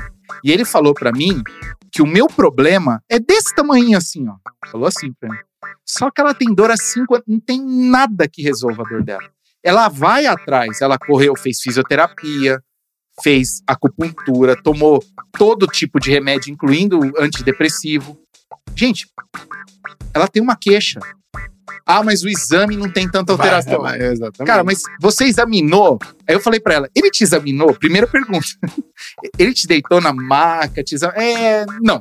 [0.44, 1.42] E ele falou pra mim
[1.92, 4.36] que o meu problema é desse tamanho assim, ó.
[4.72, 5.38] Falou assim pra mim.
[5.86, 6.82] Só que ela tem dor anos,
[7.28, 9.24] não tem nada que resolva a dor dela.
[9.64, 12.62] Ela vai atrás, ela correu, fez fisioterapia,
[13.22, 15.04] fez acupuntura, tomou
[15.38, 18.20] todo tipo de remédio, incluindo antidepressivo.
[18.76, 19.08] Gente,
[20.14, 21.00] ela tem uma queixa.
[21.86, 23.82] Ah, mas o exame não tem tanta alteração.
[23.82, 24.48] Vai, vai, exatamente.
[24.48, 26.00] Cara, mas você examinou?
[26.28, 27.74] Aí eu falei pra ela, ele te examinou?
[27.74, 28.48] Primeira pergunta.
[29.38, 31.22] ele te deitou na maca, te examinou?
[31.24, 32.00] É, não.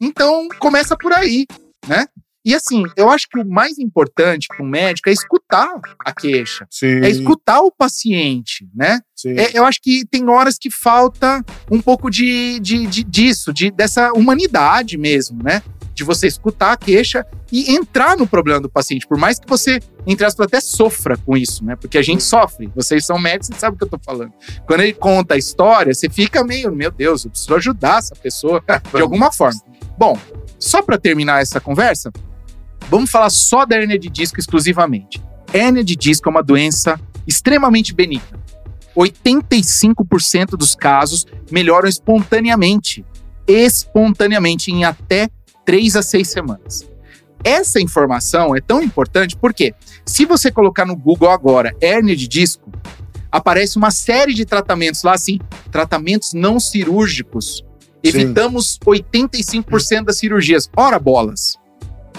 [0.00, 1.46] Então, começa por aí,
[1.86, 2.06] né?
[2.44, 5.68] E assim, eu acho que o mais importante para um médico é escutar
[6.04, 8.98] a queixa, Sim, é escutar o paciente, né?
[9.38, 13.70] É, eu acho que tem horas que falta um pouco de, de, de- disso, de,
[13.70, 15.62] dessa humanidade mesmo, né?
[15.94, 19.06] De você escutar a queixa e entrar no problema do paciente.
[19.06, 21.76] Por mais que você, entre aspas, até sofra com isso, né?
[21.76, 22.70] Porque a gente sofre.
[22.74, 24.32] Vocês são médicos e sabem o que eu tô falando.
[24.66, 28.62] Quando ele conta a história, você fica meio, meu Deus, eu preciso ajudar essa pessoa
[28.94, 29.60] de alguma forma.
[29.98, 30.18] Bom,
[30.58, 32.10] só para terminar essa conversa,
[32.88, 35.22] vamos falar só da hérnia de disco exclusivamente.
[35.52, 38.40] Hérnia de disco é uma doença extremamente benigna.
[38.96, 43.04] 85% dos casos melhoram espontaneamente.
[43.46, 45.28] Espontaneamente, em até
[45.64, 46.88] 3 a 6 semanas.
[47.44, 49.74] Essa informação é tão importante porque,
[50.06, 52.70] se você colocar no Google agora hérnia de disco,
[53.30, 57.64] aparece uma série de tratamentos lá, assim, tratamentos não cirúrgicos.
[58.04, 60.68] Evitamos 85% das cirurgias.
[60.76, 61.56] Ora, bolas.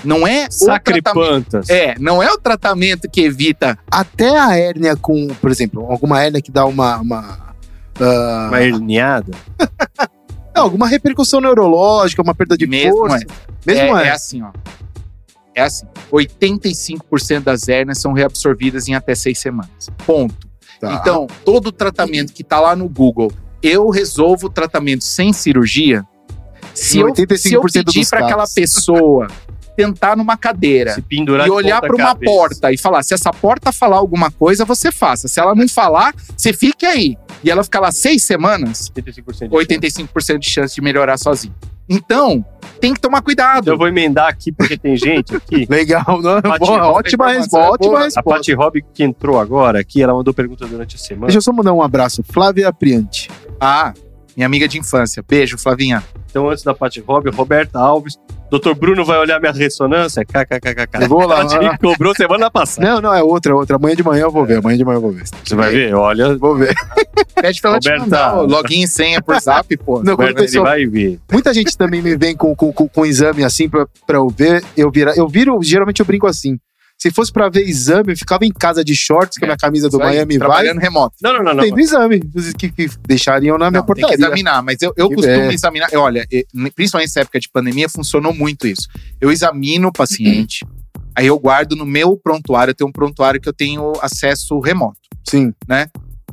[0.04, 0.66] Não é o tratamento.
[0.66, 1.70] Sacripantas.
[1.70, 6.42] É, não é o tratamento que evita Até a hérnia com, por exemplo, alguma hérnia
[6.42, 6.98] que dá uma.
[6.98, 7.56] uma
[8.00, 9.32] ah, Uma herniada.
[10.56, 13.26] não, alguma repercussão neurológica, uma perda de mesmo força.
[13.26, 13.28] é.
[13.66, 14.08] Mesmo é, é.
[14.08, 14.52] é assim, ó.
[15.56, 15.86] É assim.
[16.12, 19.90] 85% das hérnias são reabsorvidas em até seis semanas.
[20.06, 20.48] Ponto.
[20.80, 20.94] Tá.
[20.94, 26.04] Então, todo o tratamento que tá lá no Google, eu resolvo o tratamento sem cirurgia.
[26.74, 29.28] Se eu, se eu 85% pedir para aquela pessoa
[29.76, 32.32] tentar numa cadeira e olhar para uma cabeça.
[32.32, 35.28] porta e falar: se essa porta falar alguma coisa, você faça.
[35.28, 37.18] Se ela não falar, você fique aí.
[37.44, 41.54] E ela ficar lá seis semanas, 85% de 85% de chance de melhorar sozinho.
[41.88, 42.44] Então,
[42.80, 43.70] tem que tomar cuidado.
[43.70, 45.66] Eu vou emendar aqui porque tem gente aqui.
[45.70, 46.42] Legal, não?
[46.58, 47.58] Boa, ótima resposta.
[47.60, 48.00] Ótima boa.
[48.00, 48.30] A resposta.
[48.30, 51.28] Paty Robb, que entrou agora aqui, ela mandou pergunta durante a semana.
[51.28, 52.24] Deixa eu só mandar um abraço.
[52.24, 53.30] Flávia Priante.
[53.60, 53.94] Ah,
[54.36, 55.24] minha amiga de infância.
[55.28, 56.04] Beijo, Flavinha.
[56.30, 58.18] Então, antes da Paty Robb, Roberta Alves.
[58.52, 60.24] Doutor Bruno vai olhar minha ressonância?
[60.24, 61.02] KKKK.
[61.04, 61.40] Eu vou lá.
[61.40, 62.88] Ela te cobrou semana passada.
[62.88, 63.78] Não, não, é outra, é outra.
[63.78, 64.58] Amanhã de manhã eu vou ver.
[64.60, 65.24] Amanhã de manhã eu vou ver.
[65.44, 65.96] Você vai ver?
[65.96, 66.76] Olha, Vou ver.
[67.42, 68.04] Pede pra ela te Roberta.
[68.06, 70.04] mandar o login e senha por zap, pô.
[70.04, 71.20] Não, ele pessoa- vai ver.
[71.32, 74.64] Muita gente também me vem com, com, com, com exame assim pra, pra eu ver.
[74.78, 76.58] Eu, vira, eu viro, geralmente eu brinco assim.
[77.04, 79.90] Se fosse pra ver exame, eu ficava em casa de shorts, com a minha camisa
[79.90, 80.48] do Isso aí, Miami vai.
[80.48, 81.18] trabalhando remoto.
[81.22, 81.54] Não, não, não.
[81.54, 81.64] não.
[81.66, 82.22] Tendo exame.
[82.58, 84.26] Que, que deixariam na minha Não, tem que portaria.
[84.26, 85.54] examinar, mas eu, eu Que costumo é.
[85.54, 85.90] examinar.
[85.96, 86.26] Olha,
[86.74, 88.88] principalmente nessa época de pandemia, funcionou muito isso.
[89.20, 90.66] Eu examino o paciente,
[91.14, 92.72] aí eu guardo no meu prontuário.
[92.72, 95.02] Eu tenho um prontuário que eu tenho acesso remoto.
[95.28, 95.54] Sim.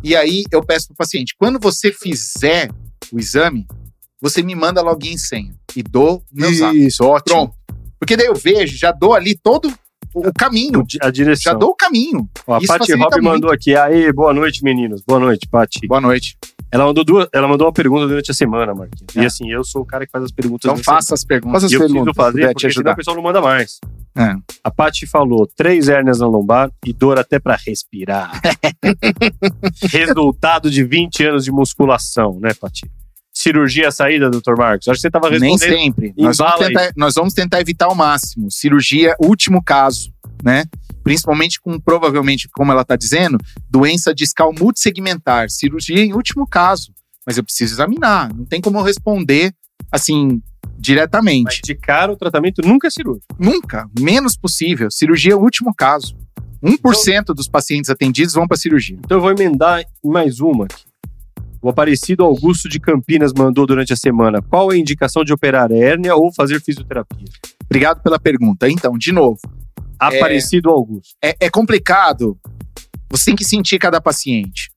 [0.04, 2.70] E aí eu peço pro paciente: quando você fizer
[3.12, 3.66] o exame,
[4.22, 5.52] você me manda login e senha.
[5.74, 6.78] E dou meu zap.
[6.78, 7.35] Isso, ótimo.
[7.35, 7.54] Pronto.
[7.98, 9.68] Porque daí eu vejo, já dou ali todo
[10.14, 10.80] o caminho.
[11.00, 11.58] A Já direção.
[11.58, 12.28] dou o caminho.
[12.46, 13.74] Ó, a Paty Rob mandou aqui.
[13.76, 15.02] Aê, boa noite, meninos.
[15.06, 15.86] Boa noite, Paty.
[15.86, 16.36] Boa noite.
[16.72, 19.16] Ela mandou, duas, ela mandou uma pergunta durante a semana, Marquinhos.
[19.16, 19.22] É.
[19.22, 20.70] E assim, eu sou o cara que faz as perguntas.
[20.70, 21.62] Então faça as perguntas.
[21.62, 22.92] Faça as E eu preciso fazer, porque senão ajudar.
[22.92, 23.80] o pessoal não manda mais.
[24.16, 24.34] É.
[24.62, 28.40] A Paty falou: três hérnias na lombar e dor até pra respirar.
[29.92, 32.90] Resultado de 20 anos de musculação, né, Paty?
[33.32, 34.88] Cirurgia à saída, doutor Marcos?
[34.88, 35.78] Acho que você tava Nem respondendo.
[35.78, 36.14] sempre.
[36.16, 38.50] Nós vamos, tentar, nós vamos tentar evitar ao máximo.
[38.50, 40.12] Cirurgia, último caso,
[40.42, 40.64] né?
[41.02, 43.38] Principalmente com, provavelmente, como ela está dizendo,
[43.70, 45.48] doença discal multissegmentar.
[45.48, 46.92] Cirurgia em último caso.
[47.26, 48.34] Mas eu preciso examinar.
[48.34, 49.54] Não tem como eu responder,
[49.90, 51.62] assim, Mas diretamente.
[51.62, 53.26] de cara, o tratamento nunca é cirúrgico.
[53.38, 53.88] Nunca.
[53.98, 54.90] Menos possível.
[54.90, 56.16] Cirurgia é o último caso.
[56.62, 58.98] 1% dos pacientes atendidos vão para cirurgia.
[59.02, 60.89] Então eu vou emendar em mais uma aqui.
[61.62, 64.40] O Aparecido Augusto de Campinas mandou durante a semana.
[64.40, 67.26] Qual é a indicação de operar hérnia ou fazer fisioterapia?
[67.64, 68.68] Obrigado pela pergunta.
[68.68, 69.38] Então, de novo,
[69.98, 71.14] Aparecido Augusto.
[71.22, 72.38] é, é complicado.
[73.10, 74.70] Você tem que sentir cada paciente.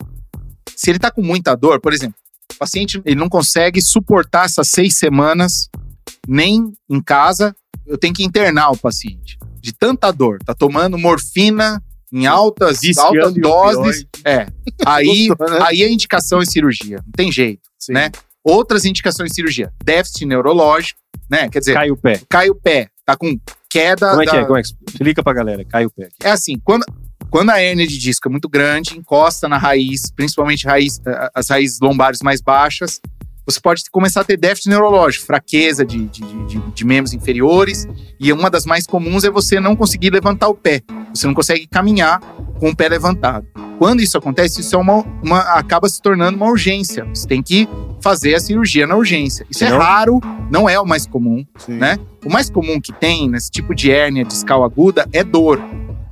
[0.75, 2.15] Se ele tá com muita dor, por exemplo,
[2.53, 5.69] o paciente ele não consegue suportar essas seis semanas
[6.27, 9.37] nem em casa, eu tenho que internar o paciente.
[9.61, 10.39] De tanta dor.
[10.43, 11.81] Tá tomando morfina
[12.13, 14.05] em altas, Viciando altas doses.
[14.23, 14.45] É.
[14.85, 15.65] Aí, Gostou, né?
[15.67, 16.97] aí a indicação é cirurgia.
[16.97, 17.93] Não tem jeito, Sim.
[17.93, 18.11] né?
[18.43, 19.73] Outras indicações de cirurgia.
[19.83, 20.99] Déficit neurológico,
[21.29, 21.49] né?
[21.49, 22.21] Quer dizer, Cai o pé.
[22.29, 23.37] cai o pé, tá com
[23.69, 24.45] queda Como é que da- é?
[24.45, 24.69] Como é que...
[24.87, 25.65] Explica pra galera.
[25.65, 26.09] Cai o pé.
[26.21, 26.85] é assim, quando,
[27.31, 31.49] quando a hérnia de disco é muito grande, encosta na raiz, principalmente raiz, eh, as
[31.49, 32.99] raízes lombares mais baixas,
[33.45, 37.87] você pode começar a ter déficit neurológico, fraqueza de, de, de, de membros inferiores,
[38.19, 40.81] e uma das mais comuns é você não conseguir levantar o pé.
[41.13, 42.19] Você não consegue caminhar
[42.59, 43.45] com o pé levantado.
[43.77, 47.05] Quando isso acontece, isso é uma, uma- acaba se tornando uma urgência.
[47.13, 47.67] Você tem que
[48.01, 49.45] fazer a cirurgia na urgência.
[49.49, 51.73] Isso Senão- é raro, não é o mais comum Sim.
[51.73, 51.97] né?
[52.25, 55.61] O mais comum que tem nesse tipo de hérnia discal aguda é dor,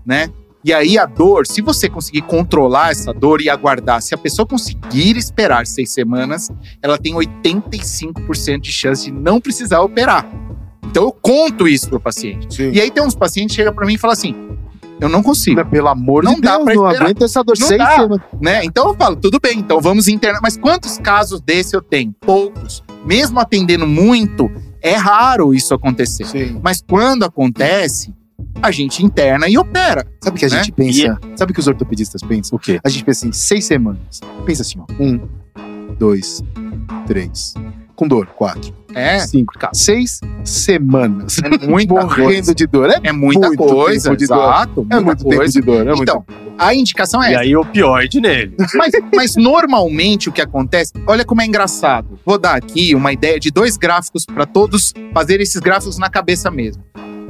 [0.06, 0.30] né?
[0.64, 4.46] E aí a dor, se você conseguir controlar essa dor e aguardar, se a pessoa
[4.46, 6.50] conseguir esperar seis semanas,
[6.82, 10.28] ela tem 85% de chance de não precisar operar.
[10.86, 12.54] Então eu conto isso pro paciente.
[12.54, 12.72] Sim.
[12.74, 14.36] E aí tem uns pacientes que chegam para mim e falam assim:
[15.00, 17.04] eu não consigo, Mas, Pelo amor Não de dá Deus, pra não esperar.
[17.06, 17.92] aguento essa dor Não seis dá.
[17.96, 18.20] semanas.
[18.40, 18.64] né?
[18.64, 20.42] Então eu falo, tudo bem, então vamos internar.
[20.44, 22.14] Mas quantos casos desse eu tenho?
[22.22, 22.84] Poucos.
[23.06, 26.26] Mesmo atendendo muito, é raro isso acontecer.
[26.26, 26.60] Sim.
[26.64, 28.14] Mas quando acontece,
[28.62, 30.06] a gente interna e opera.
[30.24, 30.58] Sabe o que a Né?
[30.58, 31.20] gente pensa?
[31.36, 32.56] Sabe o que os ortopedistas pensam?
[32.58, 32.80] O quê?
[32.84, 34.20] A gente pensa em seis semanas.
[34.46, 34.86] Pensa assim, ó.
[35.00, 35.20] Um,
[35.98, 36.44] dois,
[37.08, 37.54] três.
[37.96, 38.74] Com dor, quatro.
[38.96, 39.54] É, Cinco.
[39.74, 41.38] Seis semanas.
[41.44, 42.56] é muita Morrendo coisa.
[42.56, 42.90] de dor.
[42.90, 44.38] É, É muita muito coisa, tempo de dor.
[44.38, 44.72] exato.
[44.90, 45.54] é muita muito tempo coisa.
[45.54, 45.82] de dor.
[45.82, 46.26] É muito Então,
[46.58, 47.42] a indicação é E essa.
[47.44, 48.56] aí opioide nele.
[48.76, 52.20] Mas, mas normalmente o que acontece, olha como é engraçado.
[52.26, 56.50] Vou dar aqui uma ideia de dois gráficos para todos fazerem esses gráficos na cabeça
[56.52, 56.84] mesmo.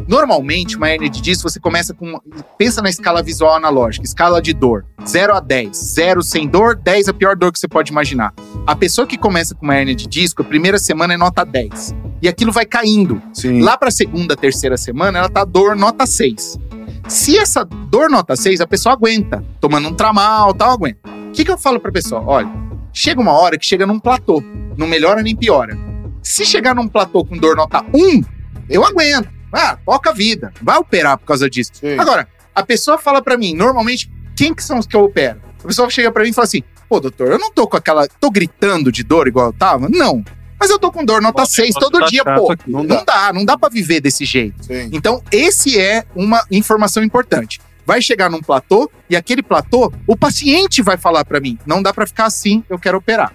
[0.07, 2.19] Normalmente, uma hernia de disco, você começa com.
[2.57, 4.85] Pensa na escala visual analógica, escala de dor.
[5.05, 5.75] 0 a 10.
[5.75, 8.33] 0 sem dor, 10 a pior dor que você pode imaginar.
[8.65, 11.95] A pessoa que começa com uma hernia de disco, a primeira semana é nota 10.
[12.21, 13.21] E aquilo vai caindo.
[13.33, 13.61] Sim.
[13.61, 16.59] Lá pra segunda, terceira semana, ela tá dor nota 6.
[17.07, 20.99] Se essa dor nota 6, a pessoa aguenta, tomando um tramal, tal, aguenta.
[21.27, 22.21] O que, que eu falo pra pessoa?
[22.25, 22.49] Olha,
[22.93, 24.41] chega uma hora que chega num platô,
[24.77, 25.77] não melhora nem piora.
[26.21, 28.21] Se chegar num platô com dor nota 1,
[28.69, 29.40] eu aguento.
[29.51, 31.71] Ah, toca a vida, vai operar por causa disso.
[31.73, 31.97] Sim.
[31.97, 35.41] Agora, a pessoa fala pra mim, normalmente, quem que são os que eu opero?
[35.63, 38.07] A pessoa chega pra mim e fala assim: pô, doutor, eu não tô com aquela.
[38.19, 39.87] tô gritando de dor igual eu tava?
[39.89, 40.23] Não.
[40.59, 42.51] Mas eu tô com dor nota Bom, 6 negócio todo tá dia, pô.
[42.51, 42.69] aqui.
[42.69, 44.63] Não Não dá, não dá pra viver desse jeito.
[44.63, 44.89] Sim.
[44.91, 47.59] Então, esse é uma informação importante.
[47.85, 51.91] Vai chegar num platô e aquele platô, o paciente vai falar pra mim: não dá
[51.93, 53.33] pra ficar assim, eu quero operar.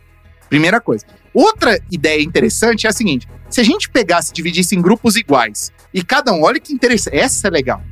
[0.48, 1.04] Primeira coisa.
[1.34, 5.72] Outra ideia interessante é a seguinte: se a gente pegasse e dividisse em grupos iguais
[5.92, 7.82] e cada um, olha que interessante, essa é legal.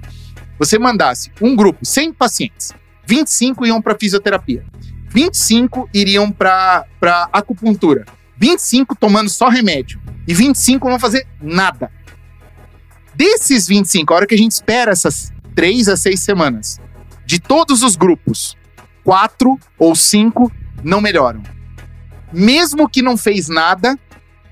[0.58, 2.72] Você mandasse um grupo 100 pacientes,
[3.06, 4.64] 25 iam pra fisioterapia,
[5.08, 6.86] 25 iriam pra
[7.32, 8.04] acupuntura,
[8.36, 11.90] 25 tomando só remédio e 25 não fazer nada.
[13.14, 16.80] Desses 25, a hora que a gente espera essas 3 a 6 semanas,
[17.24, 18.56] de todos os grupos,
[19.04, 20.50] 4 ou 5
[20.82, 21.42] não melhoram.
[22.34, 23.98] Mesmo que não fez nada,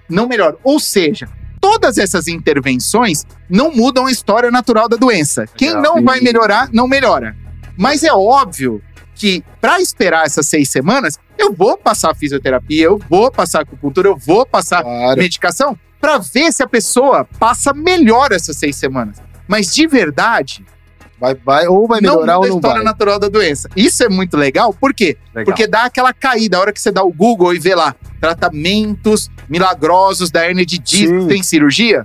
[0.08, 0.56] não melhora.
[0.62, 1.28] Ou seja,
[1.60, 5.46] todas essas intervenções não mudam a história natural da doença.
[5.56, 7.36] Quem não vai melhorar, não melhora.
[7.76, 8.82] Mas é óbvio
[9.14, 14.16] que para esperar essas seis semanas, eu vou passar fisioterapia, eu vou passar acupuntura, eu
[14.16, 15.18] vou passar Claro.
[15.18, 19.18] medicação para ver se a pessoa passa melhor essas seis semanas.
[19.46, 20.64] Mas de verdade,
[21.22, 22.84] Vai, vai, ou vai não melhorar a ou não história vai.
[22.84, 23.68] natural da doença.
[23.76, 25.16] Isso é muito legal, por quê?
[25.32, 25.44] Legal.
[25.44, 26.56] Porque dá aquela caída.
[26.56, 30.80] A hora que você dá o Google e vê lá tratamentos milagrosos da hernia de
[30.80, 31.28] disco, Sim.
[31.28, 32.04] tem cirurgia,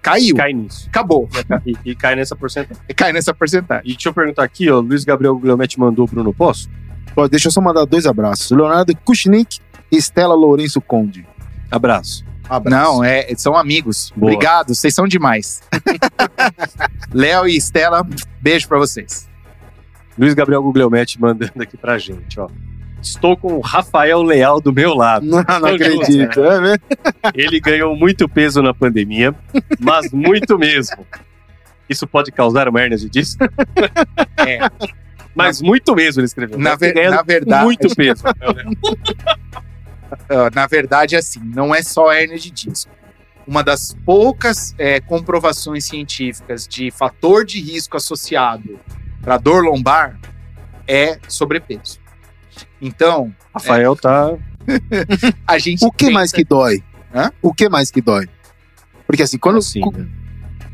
[0.00, 0.36] caiu.
[0.36, 0.86] cai nisso.
[0.88, 1.28] Acabou.
[1.66, 2.80] E, e cai nessa porcentagem.
[2.94, 3.90] Cai nessa porcentagem.
[3.90, 4.78] E deixa eu perguntar aqui, ó.
[4.78, 6.70] Luiz Gabriel Guilherme mandou o Bruno Posso?
[7.16, 8.56] Ó, deixa eu só mandar dois abraços.
[8.56, 9.58] Leonardo Kuchnik
[9.90, 11.26] e Estela Lourenço Conde.
[11.72, 12.24] Abraço.
[12.66, 14.12] Não, é, são amigos.
[14.14, 14.32] Boa.
[14.32, 15.62] Obrigado, vocês são demais.
[17.12, 18.06] Léo e Estela,
[18.40, 19.28] beijo pra vocês.
[20.18, 22.48] Luiz Gabriel Guglielmetti mandando aqui pra gente, ó.
[23.02, 25.26] Estou com o Rafael Leal do meu lado.
[25.26, 26.42] Não, não acredito.
[26.42, 26.78] É mesmo?
[27.34, 29.34] Ele ganhou muito peso na pandemia,
[29.78, 31.06] mas muito mesmo.
[31.88, 33.44] Isso pode causar uma hernia de disco?
[34.46, 34.58] É.
[35.34, 36.58] Mas muito mesmo, ele escreveu.
[36.58, 38.22] Na, ver- na verdade, Muito peso.
[40.28, 42.90] ah, na verdade, assim, não é só hernia de disco.
[43.46, 48.80] Uma das poucas é, comprovações científicas de fator de risco associado
[49.20, 50.18] para dor lombar
[50.88, 51.98] é sobrepeso.
[52.80, 54.34] Então, Rafael tá.
[55.46, 56.82] a gente O que pensa- mais que dói?
[57.14, 57.30] Hã?
[57.42, 58.28] O que mais que dói?
[59.06, 60.06] Porque assim, quando, assim, cu- né?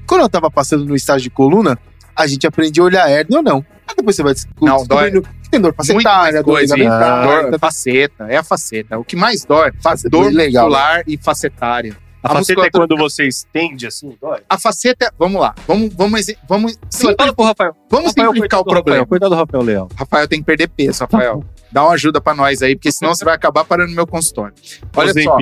[0.06, 1.78] quando eu tava passando no estágio de coluna,
[2.14, 3.64] a gente aprendia a olhar a hernia ou não.
[3.90, 5.10] Aí depois você vai desco- Não, dói.
[5.10, 8.98] descobrindo que tem dor facetária, dor coisa, ligamentar, dor, tá- faceta, é a faceta.
[8.98, 10.66] O que mais dói, face- dor legal.
[10.66, 11.96] muscular e facetária.
[12.22, 14.40] A A faceta é quando você estende assim, dói.
[14.48, 17.74] A faceta, vamos lá, vamos, vamos, vamos, simpli- Fala pro Rafael.
[17.90, 19.06] vamos Rafael, simplificar o do Rafael, problema.
[19.06, 19.88] Cuidado do Rafael Leal.
[19.96, 21.42] Rafael tem que perder peso, Rafael.
[21.72, 24.54] Dá uma ajuda pra nós aí, porque senão você vai acabar parando no meu consultório.
[24.94, 25.38] Olha só,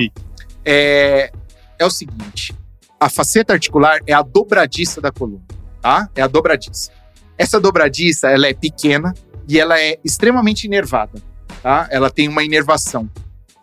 [0.65, 1.31] é,
[1.77, 2.55] é o seguinte:
[2.99, 5.41] a faceta articular é a dobradiça da coluna,
[5.81, 6.07] tá?
[6.15, 6.91] É a dobradiça.
[7.39, 9.13] Essa dobradiça, ela é pequena
[9.47, 11.19] e ela é extremamente inervada,
[11.63, 11.87] tá?
[11.89, 13.09] Ela tem uma inervação.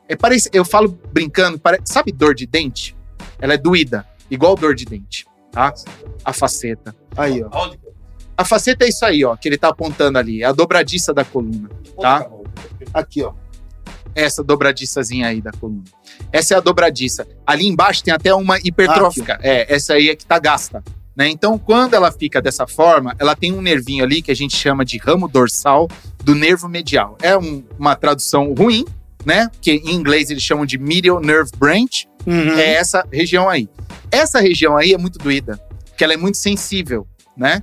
[0.08, 2.96] É parece, eu falo brincando, pare- sabe dor de dente?
[3.38, 5.74] Ela é doída, igual dor de dente, tá?
[6.24, 6.96] A faceta.
[7.16, 7.48] Aí, ó.
[8.36, 11.24] A faceta é isso aí, ó, que ele tá apontando ali, é a dobradiça da
[11.24, 11.68] coluna,
[12.00, 12.26] tá?
[12.94, 13.32] Aqui, ó.
[14.14, 15.84] essa dobradiçazinha aí da coluna.
[16.32, 17.26] Essa é a dobradiça.
[17.46, 19.38] Ali embaixo tem até uma hipertrófica.
[19.42, 20.82] É, essa aí é que tá gasta.
[21.16, 21.28] Né?
[21.30, 24.84] Então, quando ela fica dessa forma, ela tem um nervinho ali que a gente chama
[24.84, 25.88] de ramo dorsal
[26.22, 27.16] do nervo medial.
[27.22, 28.84] É um- uma tradução ruim,
[29.24, 29.50] né?
[29.62, 32.06] Que em inglês eles chamam de medial nerve branch.
[32.26, 32.58] Uhum.
[32.58, 33.66] É essa região aí.
[34.10, 37.62] Essa região aí é muito doída, porque ela é muito sensível, né?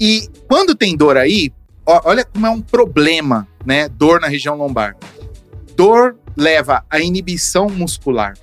[0.00, 1.52] E quando tem dor aí,
[1.86, 3.88] ó- olha como é um problema, né?
[3.88, 4.96] Dor na região lombar.
[5.76, 8.34] Dor leva à inibição muscular.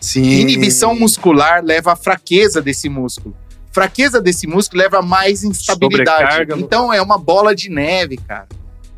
[0.00, 0.22] Sim.
[0.22, 3.34] Inibição muscular leva à fraqueza desse músculo.
[3.72, 6.10] Fraqueza desse músculo leva a mais instabilidade.
[6.20, 8.48] Sobrecarga no- Então é uma bola de neve, cara.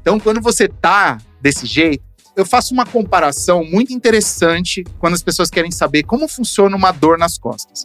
[0.01, 2.03] Então quando você tá desse jeito,
[2.35, 7.19] eu faço uma comparação muito interessante quando as pessoas querem saber como funciona uma dor
[7.19, 7.85] nas costas.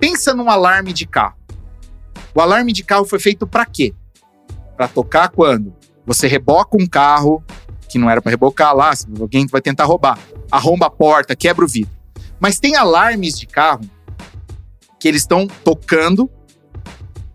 [0.00, 1.36] Pensa num alarme de carro.
[2.34, 3.94] O alarme de carro foi feito para quê?
[4.76, 5.72] Para tocar quando
[6.04, 7.44] você reboca um carro
[7.88, 10.18] que não era para rebocar lá, alguém vai tentar roubar,
[10.50, 11.92] arromba a porta, quebra o vidro.
[12.40, 13.82] Mas tem alarmes de carro
[15.02, 16.30] que eles estão tocando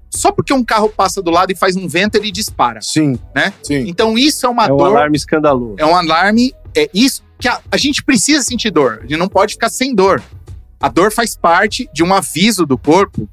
[0.10, 2.80] só porque um carro passa do lado e faz um vento ele dispara.
[2.82, 3.20] Sim.
[3.36, 3.54] Né?
[3.62, 3.84] Sim.
[3.90, 5.76] Então isso é uma É um dor alarme escandaloso.
[5.78, 9.00] é um alarme, é isso que a, a gente precisa sentir dor.
[9.00, 10.24] A gente não pode ficar sem dor.
[10.80, 13.28] A dor faz parte de um aviso do corpo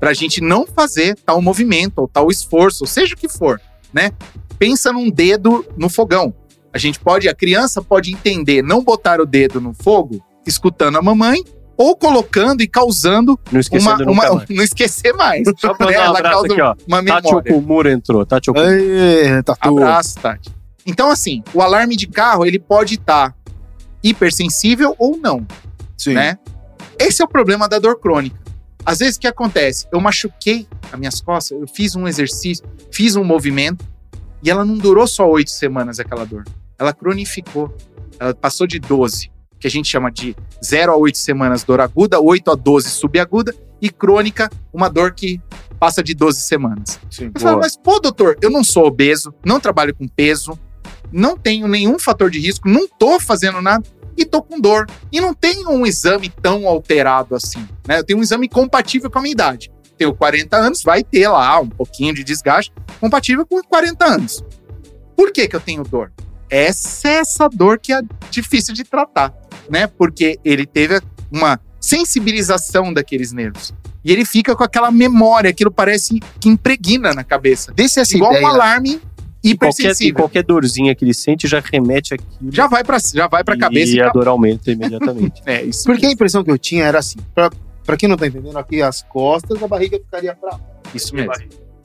[0.00, 3.60] pra gente não fazer tal movimento ou tal esforço, ou seja o que for,
[3.92, 4.10] né?
[4.58, 6.34] Pensa num dedo no fogão.
[6.72, 11.02] A gente pode, a criança pode entender não botar o dedo no fogo, escutando a
[11.02, 11.44] mamãe
[11.80, 14.48] ou colocando e causando Não uma, uma mais.
[14.50, 15.42] não esquecer mais.
[15.58, 15.98] Só pra né?
[15.98, 16.74] um Ela abraço causa aqui, ó.
[16.86, 17.52] uma Tati memória.
[17.56, 18.26] Okumura entrou.
[18.26, 18.70] Tati Okumura.
[18.70, 19.68] Aí, Tatu.
[19.68, 20.54] Abraço, Tati.
[20.84, 23.34] Então, assim, o alarme de carro, ele pode estar
[24.02, 25.46] hipersensível ou não,
[25.96, 26.12] Sim.
[26.12, 26.36] né?
[26.98, 28.38] Esse é o problema da dor crônica.
[28.84, 29.86] Às vezes, o que acontece?
[29.90, 32.62] Eu machuquei as minhas costas, eu fiz um exercício,
[32.92, 33.82] fiz um movimento,
[34.42, 36.44] e ela não durou só oito semanas, aquela dor.
[36.78, 37.74] Ela cronificou.
[38.18, 39.30] Ela passou de 12,
[39.60, 40.34] que a gente chama de
[40.64, 45.40] 0 a 8 semanas dor aguda, 8 a 12 subaguda, e crônica, uma dor que
[45.78, 46.98] passa de 12 semanas.
[47.10, 47.30] Sim.
[47.34, 50.58] Eu falo, mas pô, doutor, eu não sou obeso, não trabalho com peso,
[51.12, 53.84] não tenho nenhum fator de risco, não tô fazendo nada
[54.16, 54.86] e tô com dor.
[55.10, 57.98] E não tenho um exame tão alterado assim, né?
[57.98, 59.70] Eu tenho um exame compatível com a minha idade.
[59.96, 64.44] Tenho 40 anos, vai ter lá um pouquinho de desgaste, compatível com 40 anos.
[65.16, 66.12] Por que que eu tenho dor?
[66.48, 68.00] Essa é essa dor que é
[68.30, 69.32] difícil de tratar,
[69.68, 69.86] né?
[69.86, 71.00] Porque ele teve
[71.30, 73.72] uma sensibilização daqueles nervos.
[74.04, 77.72] E ele fica com aquela memória, aquilo parece que impregna na cabeça.
[77.72, 78.46] Desse essa Igual ideia.
[78.46, 79.08] um alarme E qualquer,
[79.44, 80.14] e hipersensível.
[80.16, 82.50] qualquer dorzinha que ele sente já remete aquilo.
[82.50, 85.42] Já vai pra, já vai pra cabeça e e, a dor aumenta imediatamente.
[85.46, 85.84] É, isso.
[85.84, 87.50] Porque a impressão que eu tinha era assim, pra,
[87.84, 90.58] pra quem não tá entendendo, aqui as costas, a barriga ficaria pra
[90.94, 91.32] Isso mesmo.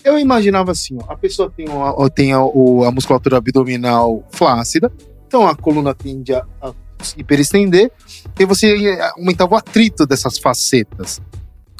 [0.03, 4.91] Eu imaginava assim, ó, a pessoa tem, uma, tem a, a musculatura abdominal flácida,
[5.27, 6.71] então a coluna tende a, a
[7.17, 7.91] hiperestender,
[8.39, 11.21] e você aumentava o atrito dessas facetas.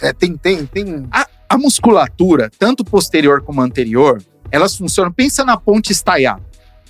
[0.01, 1.07] É, tem, tem, tem.
[1.49, 5.11] A musculatura, tanto posterior como anterior, elas funcionam.
[5.11, 6.41] Pensa na ponte estaiada.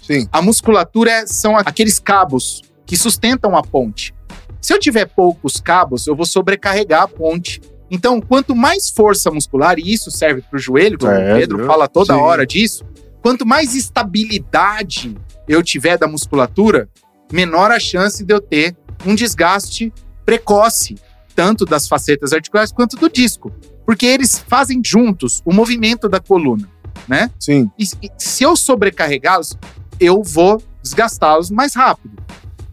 [0.01, 0.27] Sim.
[0.31, 4.13] A musculatura é- são aqueles cabos que sustentam a ponte.
[4.61, 7.61] Se eu tiver poucos cabos, eu vou sobrecarregar a ponte.
[7.91, 11.57] Então, quanto mais força muscular, e isso serve para o joelho, como É, o Pedro
[11.57, 11.67] viu?
[11.67, 12.19] fala toda Sim.
[12.19, 12.83] hora disso,
[13.21, 15.15] quanto mais estabilidade
[15.47, 16.89] eu tiver da musculatura,
[17.31, 19.93] menor a chance de eu ter um desgaste
[20.25, 20.95] precoce,
[21.35, 23.51] tanto das facetas articulares quanto do disco.
[23.85, 26.67] Porque eles fazem juntos o movimento da coluna,
[27.07, 27.29] né?
[27.39, 27.69] Sim.
[27.77, 29.57] E e se eu sobrecarregá-los,
[29.99, 32.23] eu vou desgastá-los mais rápido.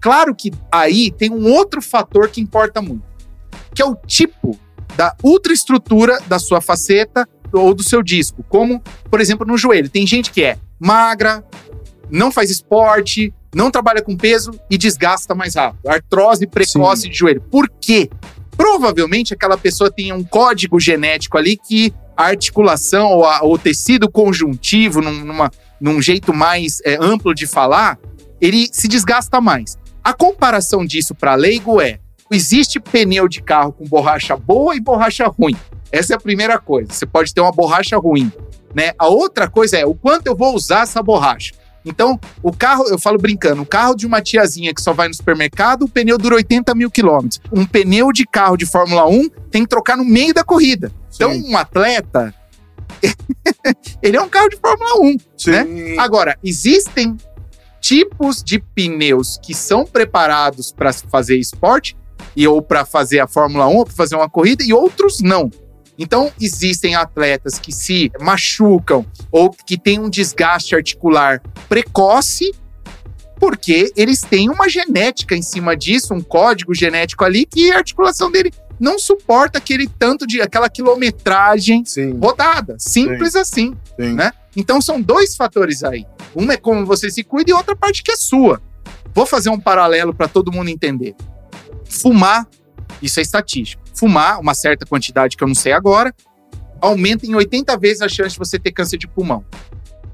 [0.00, 3.04] Claro que aí tem um outro fator que importa muito,
[3.74, 4.58] que é o tipo
[4.96, 8.44] da ultraestrutura da sua faceta ou do seu disco.
[8.48, 8.80] Como,
[9.10, 9.88] por exemplo, no joelho.
[9.88, 11.44] Tem gente que é magra,
[12.10, 15.88] não faz esporte, não trabalha com peso e desgasta mais rápido.
[15.88, 17.40] Artrose precoce de joelho.
[17.42, 18.08] Por quê?
[18.56, 24.10] Provavelmente aquela pessoa tem um código genético ali que a articulação ou a- o tecido
[24.10, 25.50] conjuntivo, num, numa-
[25.80, 27.98] num jeito mais é, amplo de falar,
[28.40, 29.76] ele se desgasta mais.
[30.04, 31.98] A comparação disso para leigo é:
[32.30, 35.56] existe pneu de carro com borracha boa e borracha ruim.
[35.90, 36.92] Essa é a primeira coisa.
[36.92, 38.30] Você pode ter uma borracha ruim,
[38.74, 38.92] né?
[38.98, 41.52] A outra coisa é o quanto eu vou usar essa borracha.
[41.84, 45.14] Então, o carro, eu falo brincando, o carro de uma tiazinha que só vai no
[45.14, 47.40] supermercado, o pneu dura 80 mil quilômetros.
[47.52, 50.92] Um pneu de carro de Fórmula 1 tem que trocar no meio da corrida.
[51.14, 51.50] Então, Sim.
[51.50, 52.34] um atleta,
[54.02, 55.16] ele é um carro de Fórmula 1.
[55.36, 55.98] Sim.
[55.98, 57.16] Agora, existem
[57.80, 61.96] tipos de pneus que são preparados para fazer esporte
[62.36, 65.50] e ou para fazer a Fórmula 1 ou para fazer uma corrida e outros não.
[65.98, 72.52] Então, existem atletas que se machucam ou que têm um desgaste articular precoce
[73.42, 78.30] porque eles têm uma genética em cima disso, um código genético ali que a articulação
[78.30, 82.18] dele não suporta aquele tanto de aquela quilometragem Sim.
[82.20, 82.76] rodada.
[82.78, 83.74] Simples assim.
[83.98, 84.14] Sim.
[84.14, 84.32] né?
[84.56, 86.06] Então são dois fatores aí.
[86.36, 88.62] Um é como você se cuida e outra parte que é sua.
[89.12, 91.16] Vou fazer um paralelo para todo mundo entender.
[91.84, 92.46] Fumar,
[93.02, 93.81] isso é estatístico.
[93.94, 96.14] Fumar, uma certa quantidade que eu não sei agora,
[96.80, 99.44] aumenta em 80 vezes a chance de você ter câncer de pulmão.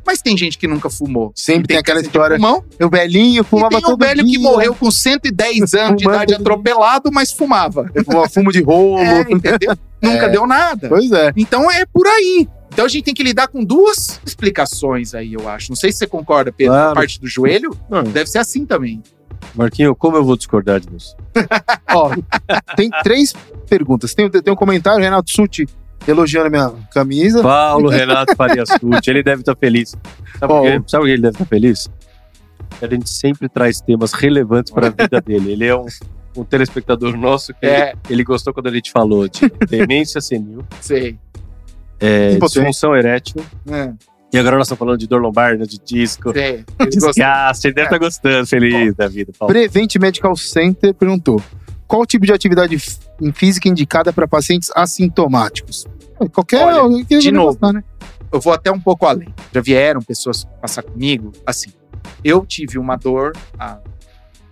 [0.07, 1.33] Mas tem gente que nunca fumou.
[1.35, 2.37] Sempre e tem aquela história.
[2.37, 4.41] Pulmão, O velhinho e fumava tem o todo velho que dia.
[4.41, 7.91] morreu com 110 anos de idade atropelado, mas fumava.
[8.05, 8.99] Fumava fumo de rolo.
[8.99, 9.77] É, entendeu?
[10.03, 10.29] Nunca É.
[10.31, 10.89] deu nada.
[10.89, 11.31] Pois é.
[11.37, 12.49] Então é por aí.
[12.73, 15.71] Então a gente tem que lidar com duas explicações aí, eu acho.
[15.71, 16.73] Não sei se você concorda, Pedro.
[16.73, 16.91] Claro.
[16.93, 19.03] A parte do joelho Não, deve ser assim também.
[19.55, 21.15] Marquinho, como eu vou discordar de você?
[21.95, 22.11] Ó,
[22.77, 23.35] tem três
[23.69, 24.15] perguntas.
[24.15, 25.67] Tem, tem um comentário, Renato Suti,
[26.07, 27.43] elogiando a minha camisa.
[27.43, 29.97] Paulo Renato Faria Suti, ele deve estar feliz.
[30.39, 30.83] Sabe por quê?
[30.87, 31.89] Sabe por que ele deve estar feliz?
[32.69, 35.53] Porque A gente sempre traz temas relevantes para a vida dele.
[35.53, 35.87] Ele é um,
[36.37, 41.19] um telespectador nosso que É, ele gostou quando a gente falou de demência senil, sei.
[41.99, 43.43] é, disfunção erétil.
[43.71, 43.93] É,
[44.33, 46.33] E agora nós estamos falando de dor lombar, né, de disco.
[46.79, 46.89] gostam.
[46.89, 49.33] Desgaste, ele deve estar gostando, feliz da vida.
[49.39, 49.53] Paulo.
[49.53, 51.43] Prevent Medical Center perguntou:
[51.87, 52.77] qual tipo de atividade
[53.33, 55.87] física indicada para pacientes assintomáticos?
[56.21, 56.63] É, Qualquer.
[56.63, 57.53] Olha, de novo.
[57.59, 57.83] gostar, né?
[58.31, 59.35] Eu vou até um pouco além.
[59.55, 61.71] Já vieram pessoas passar comigo assim.
[62.23, 63.79] Eu tive uma dor há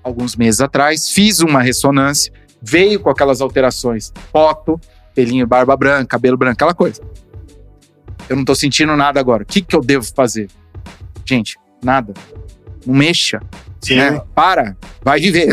[0.03, 4.81] alguns meses atrás, fiz uma ressonância, veio com aquelas alterações, foto,
[5.15, 7.03] pelinho, barba branca, cabelo branco, aquela coisa.
[8.29, 9.43] Eu não tô sentindo nada agora.
[9.43, 10.49] O que, que eu devo fazer?
[11.25, 12.15] Gente, nada.
[12.85, 13.41] Não mexa.
[13.97, 14.21] né?
[14.35, 14.77] Para.
[15.03, 15.47] Vai viver.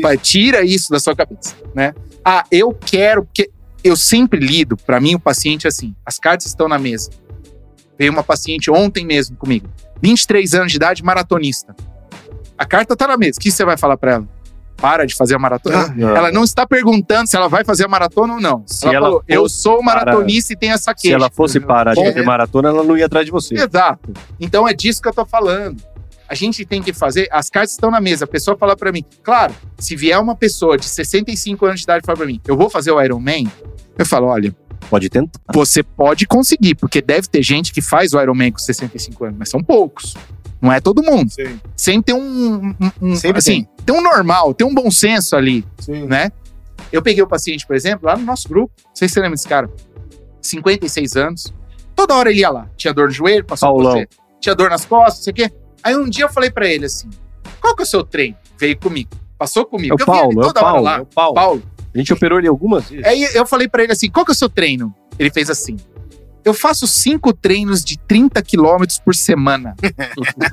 [0.00, 1.94] Vai, tira isso da sua cabeça, né?
[2.24, 3.50] Ah, eu quero, porque
[3.82, 7.10] eu sempre lido, para mim, o paciente é assim, as cartas estão na mesa.
[7.98, 9.68] Veio uma paciente ontem mesmo comigo,
[10.00, 11.74] 23 anos de idade, maratonista.
[12.56, 14.28] A carta tá na mesa, o que você vai falar para ela?
[14.82, 15.86] Para de fazer a maratona.
[15.96, 18.64] Ah, Ela não está perguntando se ela vai fazer a maratona ou não.
[18.66, 21.14] Se ela, ela falou, eu sou maratonista e tenho essa Se queixa.
[21.16, 23.54] ela fosse parar de fazer maratona, ela não ia atrás de você.
[23.54, 24.12] Exato.
[24.40, 25.80] Então é disso que eu tô falando.
[26.28, 28.24] A gente tem que fazer, as cartas estão na mesa.
[28.24, 32.02] A pessoa fala pra mim, claro, se vier uma pessoa de 65 anos de idade
[32.02, 33.48] e falar pra mim, eu vou fazer o Iron Man,
[33.96, 34.52] eu falo, olha,
[34.90, 35.38] Pode tentar.
[35.54, 39.36] você pode conseguir, porque deve ter gente que faz o Iron Man com 65 anos,
[39.38, 40.14] mas são poucos.
[40.62, 41.28] Não é todo mundo.
[41.30, 43.94] Sim, Sempre tem um, um- um- Sempre assim, tem.
[43.94, 46.04] um normal, tem um bom senso ali, sim.
[46.06, 46.30] né?
[46.92, 48.72] Eu peguei o paciente, por exemplo, lá no nosso grupo.
[48.86, 49.68] Não sei se você lembra desse cara.
[50.40, 51.52] 56 anos.
[51.94, 52.68] Toda hora ele ia lá.
[52.76, 53.92] Tinha dor no joelho, passou Paulão.
[53.92, 54.08] por você.
[54.40, 55.52] Tinha dor nas costas, não sei o quê.
[55.82, 57.08] Aí um dia eu falei pra ele assim:
[57.60, 58.36] qual que é o seu treino?
[58.58, 59.10] Veio comigo.
[59.38, 59.94] Passou comigo.
[59.94, 60.96] É o eu Paulo, é o toda hora Paulo, lá.
[60.98, 61.34] é o Paulo.
[61.34, 61.62] Paulo.
[61.94, 63.04] A gente operou ele algumas vezes.
[63.04, 64.94] Aí eu falei pra ele assim: qual que é o seu treino?
[65.18, 65.76] Ele fez assim.
[66.44, 69.76] Eu faço cinco treinos de 30 quilômetros por semana.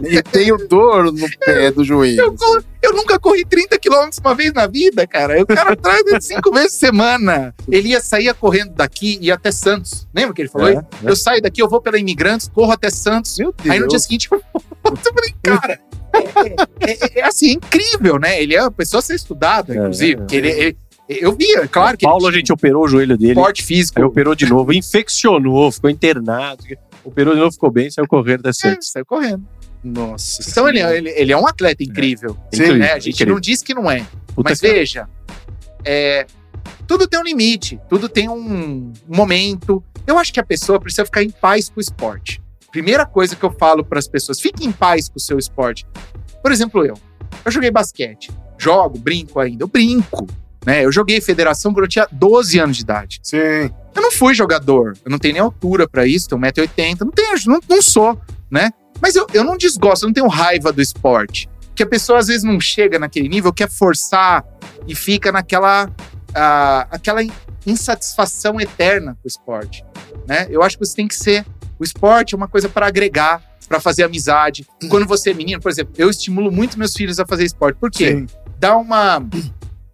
[0.08, 2.20] E tenho dor no pé do joelho.
[2.42, 5.42] Eu, eu nunca corri 30 quilômetros uma vez na vida, cara.
[5.42, 7.56] O cara traz cinco vezes por semana.
[7.68, 10.08] Ele ia sair correndo daqui e ia até Santos.
[10.14, 10.68] Lembra que ele falou?
[10.70, 10.84] É, isso?
[11.04, 13.38] Eu saio daqui, eu vou pela Imigrantes, corro até Santos.
[13.40, 13.70] Meu Deus.
[13.70, 14.40] Aí no dia seguinte, eu
[14.84, 15.80] falei, cara,
[16.14, 16.20] é,
[16.92, 18.42] é- é- é assim, é incrível, né?
[18.42, 20.22] Ele é uma pessoa a ser estudada, É, inclusive.
[20.32, 20.36] é.
[20.36, 20.78] ele, ele-
[21.10, 23.34] eu via, claro que Paulo, a gente operou o joelho dele.
[23.34, 24.00] porte físico.
[24.00, 26.64] Aí operou de novo, infeccionou, ficou internado.
[27.04, 28.92] Operou de novo, ficou bem, saiu correndo até É, Santos.
[28.92, 29.44] saiu correndo.
[29.84, 30.44] Nossa.
[30.48, 30.98] Então ele, Senhora.
[30.98, 32.38] ele, ele é um atleta incrível.
[32.54, 32.92] Incrível, né?
[32.92, 33.34] A gente incrível.
[33.34, 34.06] não diz que não é.
[34.36, 35.08] Puta Mas que- veja,
[35.86, 36.28] é,
[36.86, 39.84] tudo tem um limite, tudo tem um momento.
[40.06, 42.42] Eu acho que a pessoa precisa ficar em paz com o esporte.
[42.72, 45.86] Primeira coisa que eu falo para as pessoas: fique em paz com o seu esporte.
[46.44, 46.96] Por exemplo, eu.
[47.46, 48.30] Eu joguei basquete.
[48.58, 49.64] Jogo, brinco ainda.
[49.64, 50.28] Eu brinco.
[50.66, 50.84] Né?
[50.86, 53.20] Eu joguei federação quando eu tinha 12 anos de idade.
[53.24, 53.72] Sim.
[53.96, 57.34] Eu não fui jogador, eu não tenho nem altura pra isso, tenho 1,80m, não tenho,
[57.48, 58.20] não, não sou,
[58.52, 58.72] né?
[59.02, 61.50] Mas eu, eu não desgosto, eu não tenho raiva do esporte.
[61.68, 64.44] Porque a pessoa às vezes não chega naquele nível, quer forçar
[64.86, 65.90] e fica naquela
[66.36, 67.32] ah, aquela in-
[67.66, 69.84] insatisfação eterna com o esporte,
[70.28, 70.48] né?
[70.50, 71.46] Eu acho que você tem que ser
[71.80, 74.68] o esporte é uma coisa para agregar, para fazer amizade.
[74.90, 77.78] Quando você é menino, por exemplo, eu estimulo muito meus filhos a fazer esporte.
[77.80, 78.12] Por quê?
[78.12, 78.28] Sim.
[78.60, 79.26] dá uma,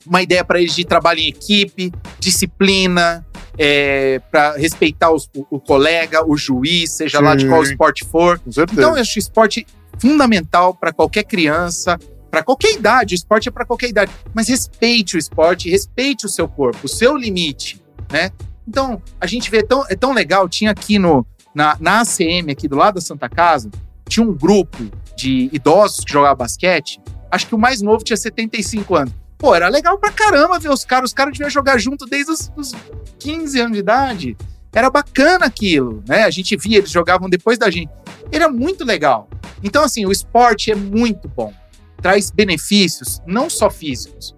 [0.05, 3.25] uma ideia para eles de trabalho em equipe, disciplina,
[3.57, 7.49] é, para respeitar os- o, o colega, o juiz, seja lá de Sim.
[7.49, 8.39] qual esporte for.
[8.45, 9.65] Então, eu acho o esporte
[9.97, 11.97] fundamental para qualquer criança,
[12.29, 13.13] para qualquer idade.
[13.13, 14.11] O esporte é para qualquer idade.
[14.33, 17.81] Mas respeite o esporte, respeite o seu corpo, o seu limite,
[18.11, 18.29] né?
[18.67, 22.67] Então, a gente vê, tão, é tão legal, tinha aqui no, na, na ACM, aqui
[22.67, 23.69] do lado da Santa Casa,
[24.09, 24.83] tinha um grupo
[25.15, 26.99] de idosos que jogavam basquete.
[27.31, 29.13] Acho que o mais novo tinha 75 anos.
[29.45, 31.11] Pô, era legal pra caramba ver os caras.
[31.11, 32.71] Os caras deviam jogar junto desde os, os
[33.19, 34.35] 15 anos de idade.
[34.73, 36.23] Era bacana aquilo, né?
[36.23, 37.91] A gente via, eles jogavam depois da gente.
[38.31, 39.29] Era muito legal.
[39.61, 41.53] Então, assim, o esporte é muito bom.
[42.01, 44.35] Traz benefícios, não só físicos,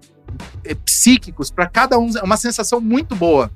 [0.62, 2.10] é, psíquicos, para cada um.
[2.14, 3.50] É uma sensação muito boa.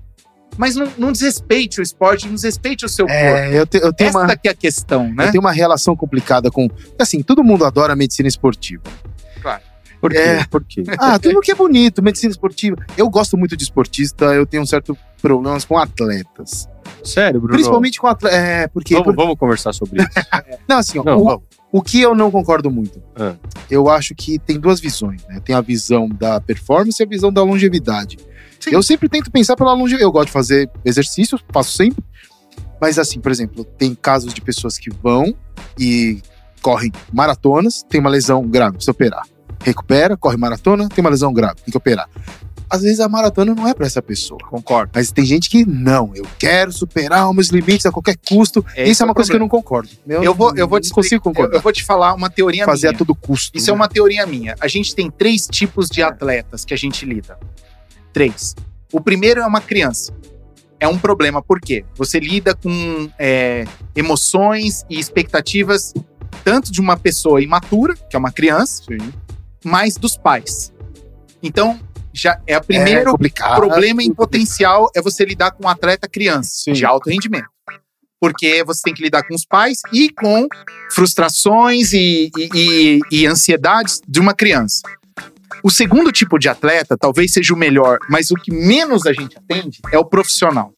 [0.57, 3.20] Mas não, não desrespeite o esporte, não desrespeite o seu corpo.
[3.20, 5.26] É, eu, te- eu tenho Essa uma, que é a questão, né?
[5.26, 6.66] eu tenho uma relação complicada com.
[6.98, 8.82] Assim, todo mundo adora medicina esportiva.
[10.03, 10.18] Por quê?
[10.18, 10.44] É.
[10.46, 10.82] Por quê?
[10.98, 12.74] Ah, tudo que é bonito, medicina esportiva.
[12.96, 16.68] Eu gosto muito de esportista, eu tenho um certo problemas com atletas.
[17.05, 17.55] Sério, Bruno?
[17.55, 18.36] Principalmente com atletas.
[18.36, 18.94] É, porque.
[18.96, 20.11] Vamos, vamos conversar sobre isso.
[20.68, 23.36] Não, assim, ó, Não, o, o que eu não concordo muito, Ah.
[23.70, 25.40] eu acho que tem duas visões, né?
[25.44, 28.18] Tem a visão da performance e a visão da longevidade.
[28.59, 28.70] Sim.
[28.70, 30.03] Eu sempre tento pensar pela longevidade.
[30.03, 32.03] Eu gosto de fazer exercícios, faço sempre.
[32.80, 35.32] Mas assim, por exemplo, tem casos de pessoas que vão
[35.78, 36.20] e
[36.61, 39.22] correm maratonas, tem uma lesão grave, precisa operar.
[39.63, 42.09] Recupera, corre maratona, tem uma lesão grave, tem que operar.
[42.73, 44.41] Às vezes a maratona não é pra essa pessoa.
[44.49, 44.93] Concordo.
[44.95, 48.65] Mas tem gente que não, eu quero superar os meus limites a qualquer custo.
[48.75, 49.91] Esse Isso é é uma coisa que eu não concordo.
[50.07, 51.53] Eu vou, eu vou te consigo concordar.
[51.53, 52.95] Eu, eu vou te falar uma teoria fazer minha.
[52.95, 53.59] a todo custo.
[53.59, 53.77] Isso é né?
[53.77, 54.55] uma teoria minha.
[54.59, 57.39] A gente tem três tipos de atletas que a gente lida.
[58.11, 58.55] Três.
[58.91, 60.15] O primeiro é uma criança.
[60.81, 61.85] É um problema, por quê?
[61.95, 65.93] Você lida com é, emoções e expectativas
[66.43, 69.13] tanto de uma pessoa imatura, que é uma criança, Sim.
[69.65, 70.73] Mais dos pais.
[71.43, 71.79] Então,
[72.13, 73.57] já é o é primeiro complicado.
[73.57, 76.73] problema em potencial é você lidar com um atleta criança Sim.
[76.73, 77.49] de alto rendimento.
[78.21, 80.47] Porque você tem que lidar com os pais e com
[80.95, 84.83] frustrações e, e- e- e ansiedades de uma criança.
[85.63, 89.37] O segundo tipo de atleta talvez seja o melhor, mas o que menos a gente
[89.39, 90.73] atende é o profissional.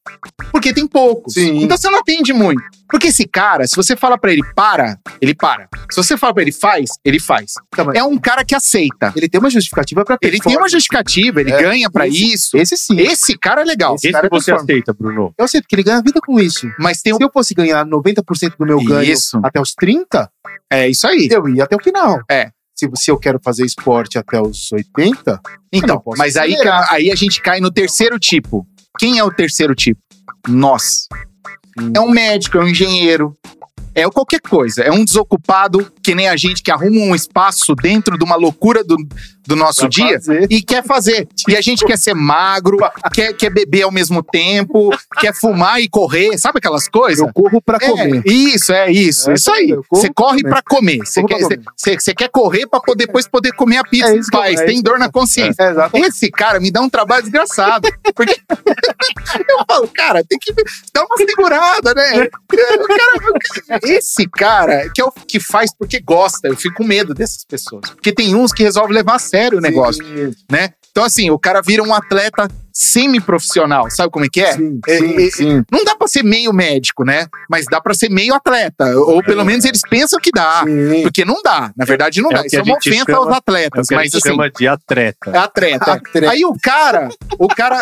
[0.50, 1.34] Porque tem poucos.
[1.34, 1.62] Sim.
[1.62, 2.62] Então você não atende muito.
[2.88, 5.68] Porque esse cara, se você fala pra ele para, ele para.
[5.90, 7.54] Se você fala pra ele faz, ele faz.
[7.70, 9.12] Tá, É um cara que aceita.
[9.16, 12.56] Ele tem uma justificativa pra Ele tem uma justificativa, ele É, ganha pra esse- isso.
[12.56, 12.98] Esse sim.
[13.00, 13.94] Esse cara é legal.
[13.94, 14.62] Esse Esse cara você performa.
[14.70, 15.34] aceita, Bruno.
[15.38, 16.68] Eu sei, porque ele ganha vida com isso.
[16.78, 17.16] Mas tem o.
[17.16, 19.40] Se eu fosse ganhar 90% do meu ganho Isso.
[19.42, 20.28] até os 30,
[20.70, 21.28] É isso aí.
[21.30, 22.20] eu ia até o final.
[22.30, 22.50] É.
[22.96, 25.38] Se, se eu quero fazer esporte até os 80, eu
[25.72, 26.92] Então, mas aí, acelerar.
[26.92, 28.66] aí a gente cai no terceiro tipo.
[28.98, 30.00] Quem é o terceiro tipo?
[30.48, 31.08] Nós.
[31.78, 31.92] Hum.
[31.94, 33.36] É um médico, é um engenheiro,
[33.94, 34.82] é qualquer coisa.
[34.82, 38.84] É um desocupado que nem a gente que arruma um espaço dentro de uma loucura
[38.84, 38.96] do,
[39.46, 40.46] do nosso Pra dia fazer.
[40.50, 41.26] e quer fazer.
[41.48, 42.76] E a gente quer ser magro,
[43.12, 47.26] quer, quer beber ao mesmo tempo, quer fumar e correr, sabe aquelas coisas?
[47.26, 48.22] Eu corro pra comer.
[48.26, 49.74] É, isso, é isso, É, isso aí.
[49.90, 50.98] Você corre pra comer.
[50.98, 51.60] Você quer, comer.
[52.16, 54.60] quer correr pra poder, depois poder comer a pizza É que eu- pais.
[54.60, 55.62] é Tem dor na consciência.
[55.62, 55.98] É.
[56.00, 57.88] Esse cara me dá um trabalho desgraçado.
[58.14, 58.34] Porque
[59.48, 60.52] eu falo, cara, tem que
[60.92, 62.28] dar uma segurada, né?
[63.68, 67.44] Cara- esse cara que é o que faz porque gosta, eu fico com medo dessas
[67.44, 67.90] pessoas.
[67.90, 70.70] Porque tem uns que resolvem levar a sério o negócio, Sim, né?
[70.90, 74.52] Então, assim, o cara vira um atleta semi-profissional, sabe como é que é?
[74.52, 75.62] Sim, É, sim, é, sim.
[75.70, 77.26] Não dá pra ser meio médico, né?
[77.48, 78.84] Mas dá pra ser meio atleta.
[78.98, 80.64] Ou pelo menos eles pensam que dá.
[80.64, 81.02] Sim.
[81.02, 81.70] Porque não dá.
[81.76, 82.46] Na verdade, não É dá.
[82.46, 83.86] Isso é uma ofensa chama- aos É o atletas.
[83.90, 85.30] a mas gente assim, chama de atleta.
[85.30, 85.92] é atleta.
[85.92, 86.30] Atleta.
[86.30, 87.08] Aí o cara,
[87.38, 87.78] o cara,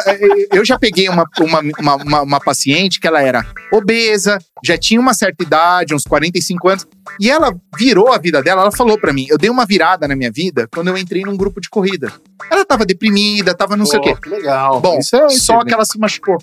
[0.53, 5.01] eu já peguei uma, uma, uma, uma, uma paciente que ela era obesa, já tinha
[5.01, 6.87] uma certa idade, uns 45 anos,
[7.19, 10.15] e ela virou a vida dela, ela falou pra mim, eu dei uma virada na
[10.15, 12.13] minha vida quando eu entrei num grupo de corrida.
[12.51, 14.15] Ela tava deprimida, tava não sei o quê.
[14.23, 14.81] Que legal.
[14.83, 16.39] Bom, é só que ela se machucou.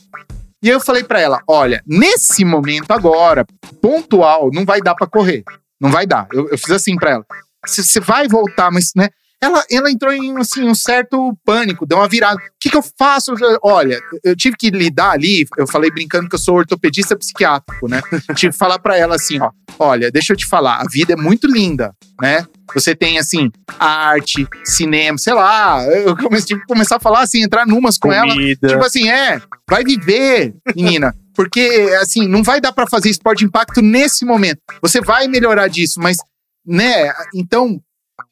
[0.61, 3.45] E aí eu falei pra ela, olha, nesse momento agora,
[3.81, 5.43] pontual, não vai dar pra correr.
[5.79, 6.27] Não vai dar.
[6.33, 7.25] Eu, eu fiz assim pra ela.
[7.65, 9.09] Você vai voltar, mas, né?
[9.41, 12.35] Ela, ela entrou em assim, um certo pânico, deu uma virada.
[12.35, 13.33] O que, que eu faço?
[13.63, 15.45] Olha, eu tive que lidar ali.
[15.57, 18.01] Eu falei brincando que eu sou ortopedista psiquiátrico, né?
[18.35, 21.15] tive que falar pra ela assim: ó, olha, deixa eu te falar, a vida é
[21.15, 22.45] muito linda, né?
[22.73, 25.83] Você tem, assim, arte, cinema, sei lá.
[25.85, 28.31] Eu comecei, tive que começar a falar assim, entrar numas com ela.
[28.31, 28.67] Comida.
[28.67, 31.15] Tipo assim, é, vai viver, menina.
[31.33, 34.59] Porque, assim, não vai dar pra fazer esporte de impacto nesse momento.
[34.81, 36.17] Você vai melhorar disso, mas,
[36.65, 37.81] né, então,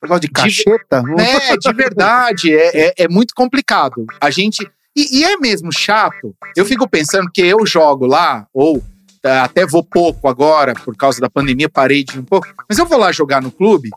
[0.01, 1.01] Negócio de cacheta?
[1.01, 4.05] né, de verdade, é, é, é muito complicado.
[4.19, 4.69] A gente.
[4.95, 6.35] E, e é mesmo chato.
[6.55, 8.83] Eu fico pensando que eu jogo lá, ou
[9.21, 12.79] tá, até vou pouco agora, por causa da pandemia, parei de ir um pouco, mas
[12.79, 13.89] eu vou lá jogar no clube.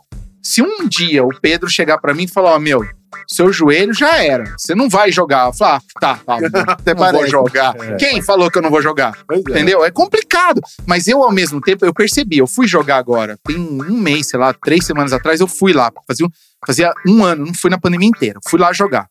[0.43, 2.85] Se um dia o Pedro chegar pra mim e falar: Ó, meu,
[3.27, 5.47] seu joelho já era, você não vai jogar.
[5.47, 6.37] Eu falo: ah, tá, tá,
[6.73, 7.75] Até não vou jogar.
[7.79, 7.95] É.
[7.95, 9.17] Quem falou que eu não vou jogar?
[9.27, 9.51] Pois é.
[9.51, 9.83] Entendeu?
[9.83, 10.61] É complicado.
[10.85, 12.37] Mas eu, ao mesmo tempo, eu percebi.
[12.37, 13.37] Eu fui jogar agora.
[13.43, 15.91] Tem um mês, sei lá, três semanas atrás, eu fui lá.
[16.07, 16.29] Fazia, um-
[16.65, 18.39] fazia um ano, não fui na pandemia inteira.
[18.49, 19.07] Fui lá jogar.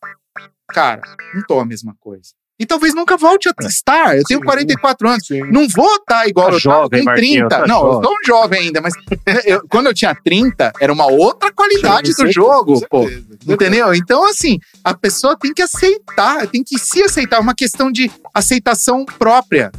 [0.69, 1.01] Cara,
[1.33, 2.29] não tô a mesma coisa.
[2.61, 4.15] E talvez nunca volte a estar.
[4.15, 4.45] Eu tenho Sim.
[4.45, 5.25] 44 anos.
[5.25, 5.41] Sim.
[5.51, 7.49] Não vou estar igual Tá eu tava jovem, com Marquinhos, 30.
[7.49, 8.03] tá não, eu jovem.
[8.03, 8.93] sou um jovem ainda, mas
[9.45, 13.09] eu- quando eu tinha 30, era uma outra qualidade do jogo, pô.
[13.47, 13.93] Entendeu?
[13.95, 17.37] Então, assim, a pessoa tem que aceitar, tem que se aceitar.
[17.37, 19.71] É uma questão de aceitação própria.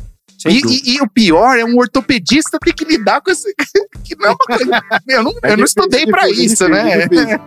[0.45, 3.55] E, e- e o pior é um ortopedista ter que lidar com esse.
[4.03, 4.35] que não é.
[5.17, 7.07] Eu não, É eu não difícil, estudei pra difícil, isso, né?
[7.07, 7.39] difícil.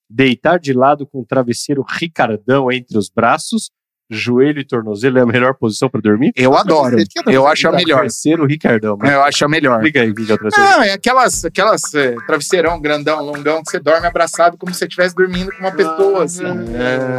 [0.09, 3.71] Deitar de lado com o travesseiro Ricardão entre os braços,
[4.11, 6.33] joelho e tornozelo é a melhor posição para dormir?
[6.37, 6.97] Eu adoro.
[7.27, 7.97] Eu acho a melhor.
[7.97, 8.97] Travesseiro Ricardão.
[9.01, 9.83] Mas Eu acho a melhor.
[9.83, 10.71] Liga aí, vídeo travesseiro.
[10.71, 14.85] Não, é aquelas, aquelas é, travesseirão grandão, longão, que você dorme abraçado como se você
[14.87, 16.45] estivesse dormindo com uma pessoa, assim.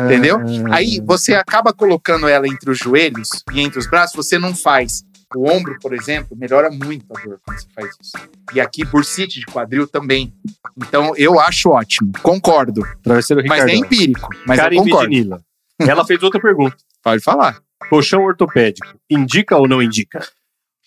[0.05, 0.39] Entendeu?
[0.71, 5.03] Aí você acaba colocando ela entre os joelhos e entre os braços, você não faz.
[5.35, 8.13] O ombro, por exemplo, melhora muito a dor quando você faz isso.
[8.53, 10.33] E aqui, bursite de quadril também.
[10.77, 12.13] Então, eu acho ótimo.
[12.21, 12.81] Concordo.
[13.03, 13.75] Travesseiro Mas Ricardão.
[13.75, 14.29] é empírico.
[14.47, 15.43] Mas Karen eu concordo.
[15.79, 16.75] Ela fez outra pergunta.
[17.03, 17.59] Pode falar.
[17.89, 20.25] Colchão ortopédico, indica ou não indica?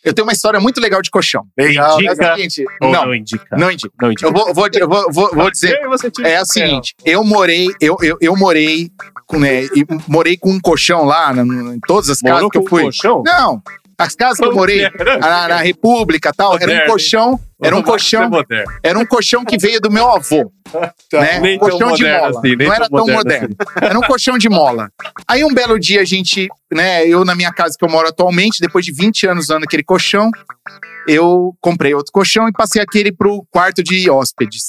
[0.03, 1.47] Eu tenho uma história muito legal de colchão.
[1.57, 2.01] Legal.
[2.01, 3.57] Indica É o seguinte, ou não, não, indica?
[3.57, 3.95] não indico.
[4.01, 4.27] Não indica.
[4.29, 5.79] Eu vou, vou, eu vou, vou, vou dizer.
[6.25, 8.91] É o seguinte, eu morei, eu, eu, eu morei
[9.27, 9.69] com, né,
[10.09, 12.83] morei com um colchão lá na- no- em todas as casas Morou que eu fui.
[12.85, 13.23] colchão?
[13.25, 13.63] Não,
[14.01, 14.89] as casas que eu morei
[15.21, 18.73] na, na República e tal, era um Moderno, colchão, era um colchão, moderno.
[18.83, 20.51] era um colchão que veio do meu avô,
[21.13, 21.39] né?
[21.41, 22.39] Nem Um colchão de moderno mola.
[22.39, 23.57] assim, nem Não era tão moderno moderno.
[23.81, 24.91] Era um colchão de mola.
[25.29, 28.61] Aí um belo dia a gente, né, eu na minha casa que eu moro atualmente,
[28.61, 30.31] depois de 20 anos usando aquele colchão,
[31.07, 34.69] eu comprei outro colchão e passei aquele pro quarto de hóspedes.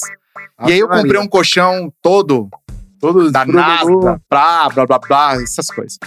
[0.67, 2.49] E aí eu comprei um colchão todo
[3.01, 3.85] Todos da NASA,
[4.29, 5.97] blá, blá, blá, blá, essas coisas.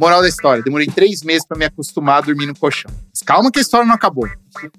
[0.00, 2.90] Moral da história, demorei três meses pra me acostumar a dormir no colchão.
[3.10, 4.28] Mas calma que a história não acabou.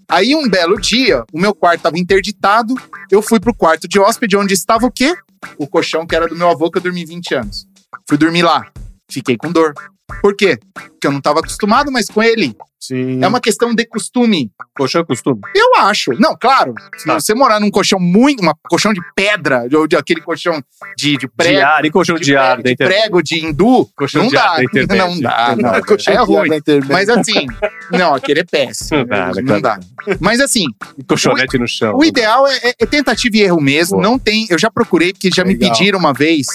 [0.10, 2.74] Aí um belo dia, o meu quarto tava interditado,
[3.12, 5.16] eu fui pro quarto de hóspede, onde estava o quê?
[5.58, 7.68] O colchão que era do meu avô, que eu dormi 20 anos.
[8.08, 8.68] Fui dormir lá.
[9.12, 9.74] Fiquei com dor.
[10.22, 10.58] Por quê?
[10.74, 12.56] Porque eu não estava acostumado mais com ele.
[12.80, 13.24] Sim.
[13.24, 14.52] É uma questão de costume.
[14.78, 15.42] Colchão é costume.
[15.56, 16.12] Eu acho.
[16.20, 16.76] Não, claro.
[16.98, 17.16] Se Tá.
[17.20, 18.42] você morar num colchão muito.
[18.44, 20.62] Uma colchão de pedra, ou de aquele colchão
[20.96, 21.56] de, de prego.
[21.58, 23.00] Diário, e colchão de, prego, de da internet.
[23.02, 24.96] prego de hindu, Colchão não diário dá.
[24.96, 25.82] Não dá, não.
[25.82, 26.50] Colchão É de ar ruim.
[26.88, 27.48] Mas assim,
[27.92, 29.00] não, aquele é péssimo.
[29.00, 29.80] Não dá, né, não dá.
[30.20, 30.66] Mas assim,
[31.08, 31.96] Colchonete no chão.
[31.98, 33.98] o ideal é, é- é tentativa e erro mesmo.
[33.98, 34.04] Boa.
[34.04, 34.46] Não tem.
[34.52, 35.72] Eu já procurei, porque já me Legal.
[35.72, 36.46] pediram uma vez.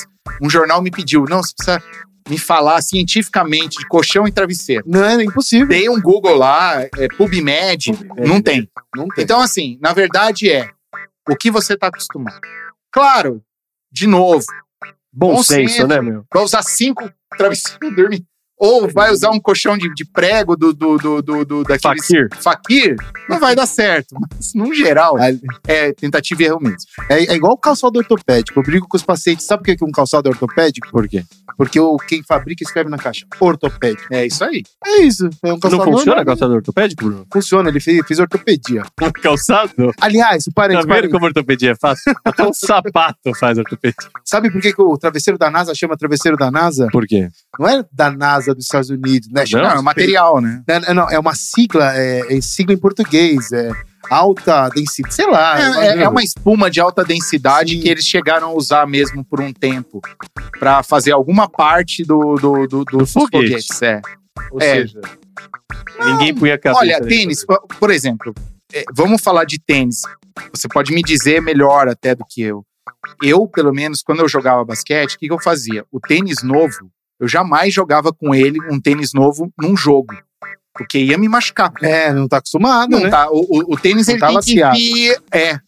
[0.40, 1.82] Um jornal me pediu, não, você precisa
[2.30, 4.84] me falar cientificamente de colchão e travesseiro.
[4.86, 5.68] Não, é impossível.
[5.68, 8.70] Tem um Google lá, é, PubMed, não tem.
[8.94, 9.24] Não tem.
[9.24, 10.70] Então, assim, na verdade é
[11.28, 12.40] o que você está acostumado.
[12.92, 13.42] Claro,
[13.92, 14.44] de novo,
[15.12, 15.88] Bom, bom senso, senso.
[15.88, 16.24] né, meu?
[16.32, 18.24] vai usar cinco travesseiros e dormir.
[18.60, 22.28] Ou vai usar um colchão de, de prego do, do, do, do, do daqueles Fakir.
[22.42, 22.96] fakir,
[23.28, 24.14] não vai dar certo.
[24.20, 25.16] Mas, no geral,
[25.66, 26.78] é tentativa e erro mesmo.
[27.08, 28.58] É, é igual o calçado ortopédico.
[28.60, 29.46] Eu brigo com os pacientes.
[29.46, 30.90] Sabe por que um calçado é ortopédico?
[30.90, 31.24] Por quê?
[31.56, 33.26] Porque o, quem fabrica escreve na caixa.
[33.40, 34.12] Ortopédico.
[34.12, 34.62] É isso aí.
[34.84, 35.28] É isso.
[35.42, 36.24] É um calçado Não funciona normal.
[36.26, 37.26] calçado ortopédico, Bruno?
[37.32, 37.68] Funciona.
[37.70, 38.82] Ele fez, fez ortopedia.
[39.22, 39.92] Calçado?
[40.00, 42.12] Aliás, Tá parênteses, vendo como ortopedia é fácil?
[42.24, 43.94] Até um sapato faz ortopedia.
[44.24, 46.88] Sabe por que, que o travesseiro da NASA chama travesseiro da NASA?
[46.92, 47.28] Por quê?
[47.58, 49.44] Não é da NASA dos Estados Unidos, né?
[49.52, 50.62] Não, Não, é material, né?
[50.68, 53.70] Não, não, não, é uma sigla, é, é sigla em português, é
[54.08, 55.58] alta densidade, sei lá.
[55.84, 57.80] É, é- é uma espuma de alta densidade Sim.
[57.80, 60.00] que eles chegaram a usar mesmo por um tempo
[60.58, 63.48] para fazer alguma parte do, do, do, do- dos foguete.
[63.48, 63.82] foguetes.
[63.82, 64.00] É.
[64.52, 64.74] Ou É.
[64.76, 65.00] seja,
[66.04, 66.80] ninguém punha a cabeça.
[66.80, 68.32] Olha, tênis, por- por exemplo,
[68.72, 70.02] é, vamos falar de tênis.
[70.54, 72.64] Você pode me dizer melhor até do que eu.
[73.22, 75.84] Eu, pelo menos, quando eu jogava basquete, o que, que eu fazia?
[75.90, 76.90] O tênis novo,
[77.20, 80.14] eu jamais jogava com ele um tênis novo num jogo.
[80.72, 81.70] Porque ia me machucar.
[81.82, 83.10] É, não tá acostumado, Não né?
[83.10, 84.76] tá, o, o- o tênis Não ele tá tem laceado.
[84.76, 85.16] que.
[85.32, 85.58] É.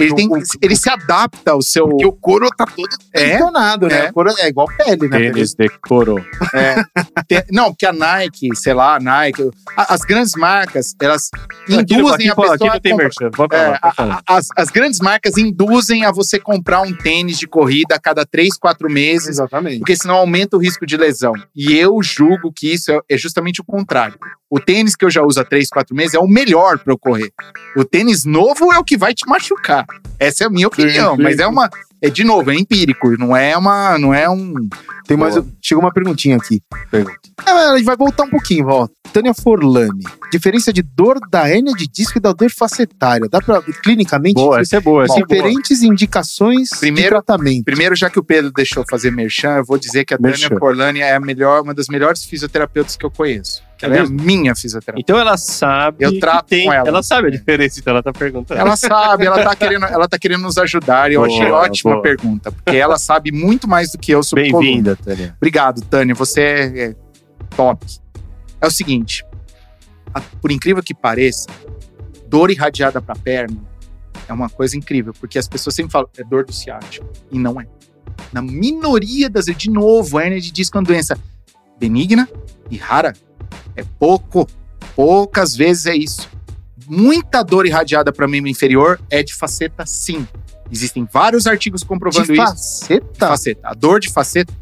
[0.00, 1.88] Ele, tem, o- ele se adapta ao seu.
[1.88, 4.06] Porque o couro tá todo É, tensionado, né?
[4.06, 4.10] É.
[4.10, 5.18] O couro é igual pele, né?
[5.18, 6.20] Tênis decorou.
[7.26, 9.42] Tem- não, porque a Nike, sei lá, a Nike,
[9.76, 11.30] a- as grandes marcas, elas
[11.68, 13.26] induzem aqui, a pessoa aqui não tem merchan.
[13.28, 13.78] É, falar, pode falar.
[13.82, 18.00] a- a- as, as grandes marcas induzem a você comprar um tênis de corrida a
[18.00, 19.78] cada três, quatro meses, Exatamente.
[19.78, 21.32] porque senão aumenta o risco de lesão.
[21.54, 24.18] E eu julgo que isso é, é justamente o contrário.
[24.50, 26.98] O tênis que eu já uso há três, quatro meses é o melhor para eu
[26.98, 27.30] correr.
[27.76, 29.84] O tênis novo é o que vai te machucar.
[30.18, 31.68] Essa é a minha opinião, sim, mas é uma.
[32.00, 33.98] É, de novo, é empírico, não é uma.
[33.98, 34.54] Não é um.
[35.06, 35.34] Tem mais.
[35.34, 35.46] Boa.
[35.60, 36.62] Chegou uma perguntinha aqui.
[36.90, 37.18] Pergunta.
[37.46, 38.88] É, a gente vai voltar um pouquinho, ó.
[39.12, 40.04] Tânia Forlani.
[40.30, 43.28] Diferença de dor da hérnia de disco e da dor facetária.
[43.28, 45.04] Dá pra clinicamente Boa, essa é boa.
[45.04, 45.26] Essa é boa.
[45.26, 47.64] diferentes indicações Primeiro- de tratamento.
[47.64, 50.48] Primeiro, já que o Pedro deixou fazer merchan, eu vou dizer que a Merchan.
[50.48, 53.62] Tânia Forlani é a melhor, uma das melhores fisioterapeutas que eu conheço.
[53.86, 55.00] Ela é minha fisioterapeuta.
[55.00, 56.04] Então ela sabe.
[56.04, 57.02] Eu trato que tem, com ela.
[57.02, 58.60] sabe a diferença, então ela tá perguntando.
[58.60, 61.10] Ela sabe, ela tá querendo, ela tá querendo nos ajudar.
[61.10, 62.02] E eu Boa, achei ótima boa.
[62.02, 64.50] pergunta, porque ela sabe muito mais do que eu sobre.
[64.50, 65.34] Bem-vinda, Tânia.
[65.36, 66.14] Obrigado, Tânia.
[66.14, 66.96] Você é, é
[67.56, 67.86] top.
[68.60, 69.24] É o seguinte:
[70.12, 71.46] a- por incrível que pareça,
[72.28, 73.56] dor irradiada para perna
[74.28, 77.60] é uma coisa incrível, porque as pessoas sempre falam é dor do ciático e não
[77.60, 77.66] é.
[78.32, 81.16] Na minoria das vezes, de novo, a hernia de disco é uma doença
[81.78, 82.28] benigna
[82.70, 83.14] e rara.
[83.78, 84.48] É pouco,
[84.96, 86.28] poucas vezes é isso.
[86.88, 90.26] Muita dor irradiada para membro inferior é de faceta, sim.
[90.70, 92.42] Existem vários artigos comprovando De isso.
[92.42, 93.28] faceta?
[93.28, 93.60] Faceta.
[93.62, 94.52] A dor de faceta,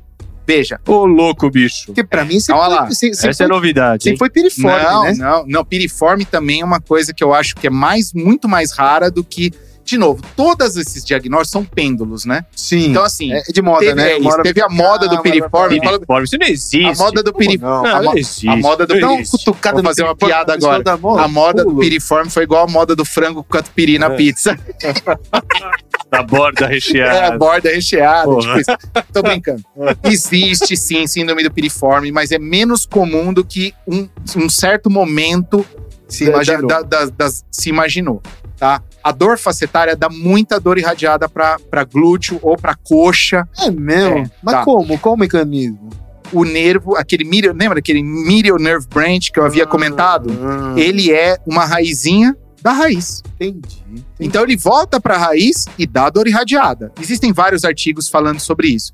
[0.47, 1.87] veja, Ô, louco, bicho.
[1.87, 3.11] Porque pra mim Calma sempre lá.
[3.13, 4.19] Essa é foi, novidade, sempre hein?
[4.19, 5.15] foi piriforme, não, né?
[5.15, 5.65] não, não.
[5.65, 9.25] Piriforme também é uma coisa que eu acho que é mais, muito mais rara do
[9.25, 9.51] que.
[9.87, 12.45] De novo, todos esses diagnósticos são pêndulos, né?
[12.57, 12.91] Sim.
[12.91, 14.19] Então, assim, é de moda, teve, né?
[14.19, 15.79] é, hora teve a moda do piriforme.
[15.79, 16.85] fala- Piriforme, isso não existe.
[16.85, 17.65] A moda do piriforme.
[17.65, 17.83] não?
[17.85, 18.49] Não, a, não existe.
[18.49, 19.39] a moda do Não existe.
[19.45, 21.23] cutucada fazer uma piriforme, piada agora.
[21.23, 24.17] a moda do piriforme foi igual a moda do frango com catupiry na É.
[24.17, 24.59] pizza.
[26.11, 27.37] Da borda É, a recheada.
[27.39, 28.25] borda recheada.
[28.25, 28.59] Porra.
[28.59, 29.03] Tipo isso.
[29.13, 29.63] Tô brincando.
[30.05, 35.67] Existe sim síndrome do piriforme, mas é menos comum do que um, um certo momento
[36.09, 36.67] Se da- imaginou.
[36.69, 38.23] da- da- das- se imaginou,
[38.57, 38.81] tá?
[39.07, 43.47] A dor facetária dá muita dor irradiada para glúteo ou para coxa.
[43.57, 44.19] É mesmo?
[44.19, 44.65] É, Mas tá.
[44.65, 44.99] como?
[44.99, 45.91] Qual o mecanismo?
[46.33, 50.29] O nervo, aquele medial, lembra daquele medial nerve branch que eu havia comentado?
[50.43, 53.23] Ah, Ele é uma raizinha da raiz.
[53.37, 53.81] entendi.
[53.89, 54.05] entendi.
[54.19, 56.91] Então ele volta para a raiz e dá dor irradiada.
[57.01, 58.93] Existem vários artigos falando sobre isso.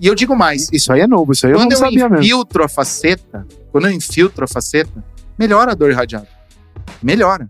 [0.00, 2.08] E eu digo mais, Isso aí é novo, isso aí eu quando não eu sabia
[2.08, 2.24] mesmo.
[2.24, 5.04] infiltro a faceta, quando eu infiltro a faceta,
[5.38, 6.26] melhora a dor irradiada.
[7.02, 7.46] Melhora.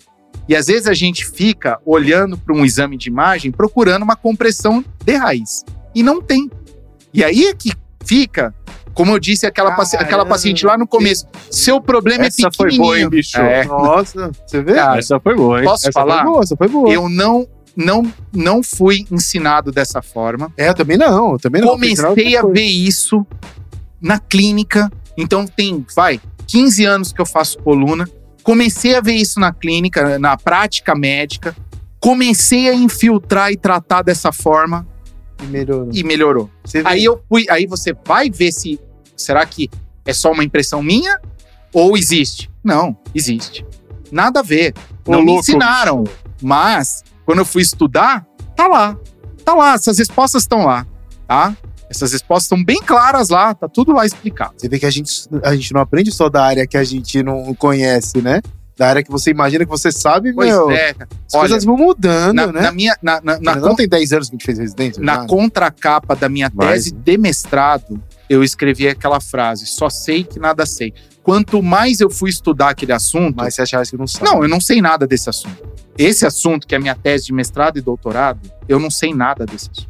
[0.51, 4.85] E às vezes a gente fica olhando para um exame de imagem procurando uma compressão
[5.05, 5.65] de raiz.
[5.95, 6.51] E não tem.
[7.15, 7.71] E aí é que
[8.05, 8.53] fica,
[8.93, 11.25] como eu disse, aquela, paci- aquela paciente lá no começo.
[11.49, 12.83] Seu problema Essa é foi pequenininho.
[12.83, 13.39] boa, hein, bicho?
[13.39, 13.65] É.
[13.65, 14.75] Nossa, você vê?
[14.75, 15.65] Cara, Essa foi boa, hein?
[15.65, 16.23] Posso essa falar?
[16.25, 16.91] foi boa, essa foi boa.
[16.93, 17.47] Eu não,
[17.77, 20.53] não, não fui ensinado dessa forma.
[20.57, 21.69] É, eu também não, eu também não.
[21.69, 23.25] Comecei a ver isso
[24.01, 24.91] na clínica.
[25.17, 28.09] Então tem, vai, 15 anos que eu faço coluna.
[28.43, 31.55] Comecei a ver isso na clínica, na prática médica.
[31.99, 34.87] Comecei a infiltrar e tratar dessa forma
[35.43, 35.89] E melhorou.
[35.93, 36.51] e melhorou.
[36.85, 38.81] Aí eu fui, aí você vai ver se
[39.17, 39.69] será que
[40.07, 41.21] é só uma impressão minha
[41.73, 42.51] ou existe?
[42.65, 43.65] Não, existe.
[44.11, 44.75] Nada a ver.
[45.07, 46.05] Ô, Não me louco, ensinaram,
[46.43, 48.27] mas quando eu fui estudar,
[48.57, 48.97] tá lá.
[49.45, 50.87] Tá lá, essas respostas estão lá,
[51.27, 51.55] tá?
[51.91, 54.55] Essas respostas estão bem claras lá, tá tudo lá explicado.
[54.57, 55.13] Você vê que a gente,
[55.43, 58.41] a gente não aprende só da área que a gente não conhece, né?
[58.77, 60.71] Da área que você imagina que você sabe, Pois meu.
[60.71, 60.91] é.
[60.91, 62.61] As Olha, coisas vão mudando, na, né?
[62.63, 65.03] na minha na, na, na, não tem 10 anos que a gente fez residência?
[65.03, 70.39] na contracapa da minha Mas- tese de mestrado, eu escrevi aquela frase: só sei que
[70.39, 70.95] nada sei.
[71.23, 74.25] Quanto mais eu fui estudar aquele assunto, Mas você achava que não sabe.
[74.31, 75.69] Não, eu não sei nada desse assunto.
[75.99, 79.45] Esse assunto, que é a minha tese de mestrado e doutorado, eu não sei nada
[79.45, 79.90] desse assunto.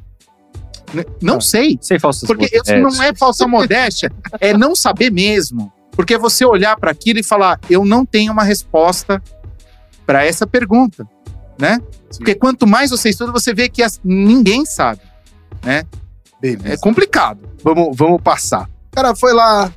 [0.95, 1.78] N- não Ah, sei.
[1.80, 2.97] Sem falsas Porque isso modéstias.
[2.99, 4.11] não é falsa modéstia,
[4.41, 5.72] é não saber mesmo.
[5.93, 9.22] Porque é você olhar para aquilo e falar, eu não tenho uma resposta
[10.07, 11.07] para essa pergunta,
[11.59, 11.78] né?
[12.16, 15.01] Porque quanto mais você estuda, você vê que as- ninguém sabe.
[16.41, 16.68] Beleza.
[16.74, 17.41] É complicado.
[17.62, 18.68] Vamos, vamos passar.
[18.93, 19.70] O cara foi lá,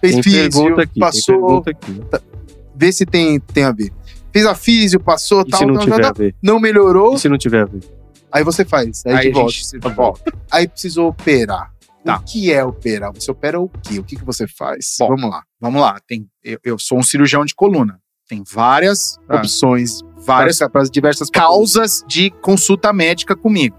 [0.00, 2.02] fez Tem físio, pergunta aqui, tem passou, pergunta aqui.
[2.74, 3.90] vê se tem, tem a ver.
[4.32, 6.34] Fez a físio, passou, E tal, se não tal, tiver tal, a ver?
[6.42, 7.80] não melhorou, E se não tiver a ver?
[8.36, 9.02] Aí você faz.
[9.06, 9.52] Aí, Aí, de volta.
[9.52, 10.32] se volta.
[10.50, 11.72] Aí precisou operar.
[12.04, 12.18] Tá.
[12.18, 13.12] O que é operar?
[13.12, 13.98] Você opera o quê?
[13.98, 14.94] O que, que você faz?
[14.98, 15.42] Bom, Vamos lá.
[15.60, 15.98] Vamos lá.
[16.06, 17.98] Tem, eu, eu sou um cirurgião de coluna.
[18.28, 23.76] Tem várias, ah, Opções, várias para as diversas causas de consulta médica comigo.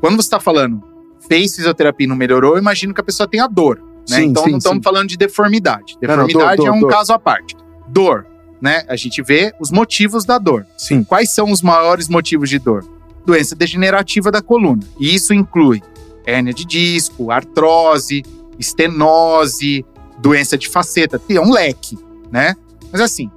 [0.00, 0.82] Quando você está falando
[1.26, 3.78] fez fisioterapia e não melhorou, eu imagino que a pessoa tenha dor.
[4.08, 4.16] Né?
[4.16, 5.96] Sim, então sim, não estamos falando de deformidade.
[6.00, 6.90] Não, não, Deformidade dor, dor, é um dor.
[6.90, 7.56] caso à parte.
[7.88, 8.26] Dor,
[8.60, 8.84] né?
[8.88, 10.66] A gente vê os motivos da dor.
[10.76, 11.04] Sim.
[11.04, 12.84] Quais são os maiores motivos de dor?
[13.28, 14.82] Doença degenerativa da coluna.
[14.98, 15.82] E isso inclui
[16.24, 18.22] hérnia de disco, artrose,
[18.58, 19.84] estenose,
[20.18, 21.18] doença de faceta.
[21.18, 21.98] Tem um leque,
[22.32, 22.56] né?
[22.90, 23.30] Mas assim,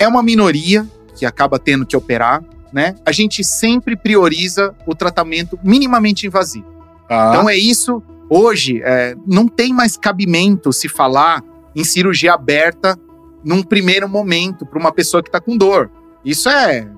[0.00, 0.84] é uma minoria
[1.14, 2.42] que acaba tendo que operar,
[2.72, 2.96] né?
[3.06, 6.66] A gente sempre prioriza o tratamento minimamente invasivo.
[7.08, 7.28] Tá.
[7.28, 8.02] Então é isso.
[8.28, 11.40] Hoje é, não tem mais cabimento se falar
[11.72, 12.98] em cirurgia aberta
[13.44, 15.88] num primeiro momento para uma pessoa que está com dor.
[16.24, 16.90] Isso é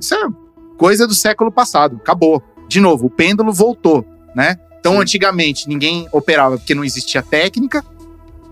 [0.00, 0.45] isso é
[0.76, 1.96] coisa do século passado.
[1.96, 2.42] Acabou.
[2.68, 4.04] De novo, o pêndulo voltou,
[4.34, 4.56] né?
[4.80, 5.00] Então Sim.
[5.00, 7.84] antigamente ninguém operava porque não existia técnica.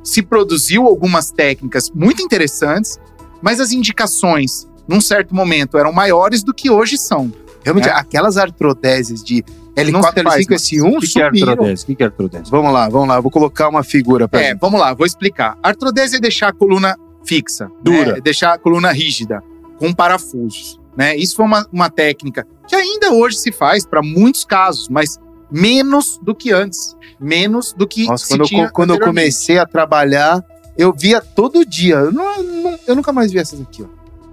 [0.03, 2.99] Se produziu algumas técnicas muito interessantes,
[3.41, 7.33] mas as indicações num certo momento eram maiores do que hoje são.
[7.65, 7.93] Realmente, É.
[7.93, 9.43] aquelas artrodeses de
[9.77, 11.87] Não se L4, faz L5, S1 O que, que é artrodese?
[11.87, 12.51] Que, que é artrodese?
[12.51, 13.19] Vamos lá, vamos lá.
[13.21, 14.61] Vou colocar uma figura pra É, gente.
[14.61, 15.59] vamos lá, vou explicar.
[15.63, 18.13] Artrodese é deixar a coluna fixa, Dura.
[18.13, 18.19] né?
[18.19, 19.43] É deixar a coluna rígida,
[19.79, 20.79] com parafusos.
[20.97, 21.17] Né?
[21.17, 25.19] Isso foi uma, uma técnica que ainda hoje se faz para muitos casos, mas
[25.51, 26.97] menos do que antes.
[27.21, 30.43] Menos do que Nossa, quando, eu, quando eu comecei a trabalhar,
[30.77, 31.97] eu via todo dia.
[31.97, 33.87] Eu, não- não- eu nunca mais vi essas aqui, ó.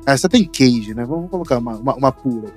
[0.05, 1.05] Essa tem cage, né?
[1.05, 2.51] Vamos colocar uma, uma, uma pura.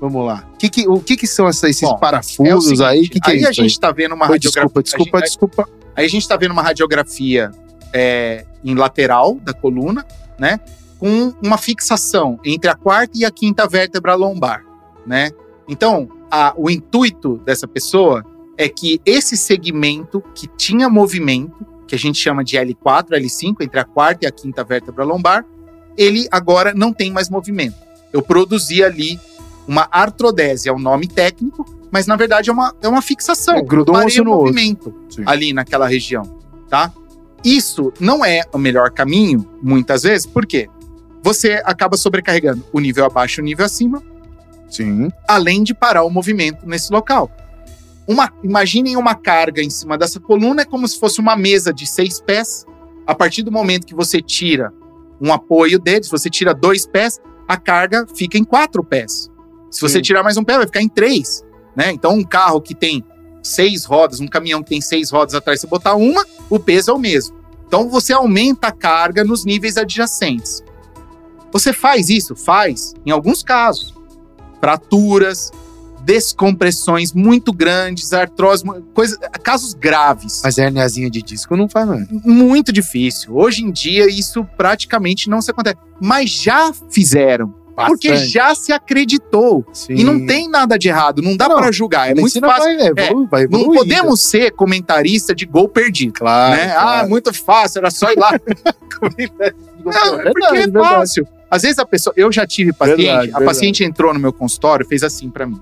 [0.00, 0.44] Vamos lá.
[0.58, 3.08] Que que- o que, que são essa- esses Bom, parafusos É o seguinte, aí?
[3.08, 3.48] Que, que é aí isso?
[3.48, 4.62] a gente está vendo uma Oi, radiografia.
[4.82, 5.68] desculpa, desculpa, gente- desculpa.
[5.94, 7.50] Aí a gente está vendo uma radiografia
[7.92, 10.06] é, em lateral da coluna,
[10.40, 10.58] né?
[10.98, 14.64] Com uma fixação entre a quarta e a quinta vértebra lombar,
[15.06, 15.30] né?
[15.68, 18.24] Então, a- o intuito dessa pessoa
[18.58, 23.78] é que esse segmento que tinha movimento, que a gente chama de L4, L5, entre
[23.80, 25.44] a quarta e a quinta vértebra lombar,
[25.96, 27.76] ele agora não tem mais movimento.
[28.12, 29.18] Eu produzi ali
[29.68, 33.56] uma artrodese, é o nome técnico, mas na verdade é uma, é uma fixação.
[33.56, 34.94] É, grudou um osso o no movimento
[35.26, 36.22] ali naquela região,
[36.68, 36.92] tá?
[37.44, 40.68] Isso não é o melhor caminho, muitas vezes, por quê?
[41.22, 44.02] Você acaba sobrecarregando o nível abaixo e o nível acima,
[44.68, 45.10] Sim.
[45.26, 47.30] além de parar o movimento nesse local.
[48.06, 51.86] Uma, imaginem uma carga em cima dessa coluna, é como se fosse uma mesa de
[51.86, 52.66] seis pés.
[53.06, 54.72] A partir do momento que você tira
[55.20, 59.30] um apoio deles, você tira dois pés, a carga fica em quatro pés.
[59.70, 60.02] Se você Sim.
[60.02, 61.44] tirar mais um pé, vai ficar em três.
[61.76, 61.92] Né?
[61.92, 63.04] Então, um carro que tem
[63.42, 66.94] seis rodas, um caminhão que tem seis rodas atrás, você botar uma, o peso é
[66.94, 67.36] o mesmo.
[67.66, 70.62] Então, você aumenta a carga nos níveis adjacentes.
[71.52, 72.34] Você faz isso?
[72.34, 73.94] Faz, em alguns casos.
[74.60, 75.52] Fraturas,
[76.04, 78.64] descompressões muito grandes, artrose,
[78.94, 80.40] coisa, casos graves.
[80.42, 82.06] Mas herniazinha de disco não faz, não.
[82.24, 83.36] Muito difícil.
[83.36, 85.76] Hoje em dia, isso praticamente não se acontece.
[86.00, 87.54] Mas já fizeram.
[87.86, 88.30] Porque Bastante.
[88.30, 89.64] já se acreditou.
[89.72, 89.94] Sim.
[89.94, 91.20] E não tem nada de errado.
[91.22, 92.10] Não dá pra julgar.
[92.10, 92.64] É muito fácil.
[92.64, 96.12] Vai, é, evolu- vai Não podemos ser comentarista de gol perdido.
[96.14, 96.56] Claro.
[96.56, 96.72] né?
[96.72, 97.04] claro.
[97.04, 98.32] Ah, muito fácil, era só ir lá.
[99.84, 101.26] Não, é porque é fácil.
[101.50, 102.12] Às vezes a pessoa.
[102.16, 103.44] Eu já tive paciente, Verdade, a verdade.
[103.44, 105.60] paciente entrou no meu consultório e fez assim pra mim: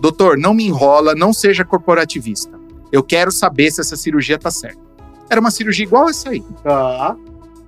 [0.00, 2.58] Doutor, não me enrola, não seja corporativista.
[2.92, 4.80] Eu quero saber se essa cirurgia tá certa.
[5.28, 6.42] Era uma cirurgia igual essa aí.
[6.62, 7.16] Tá.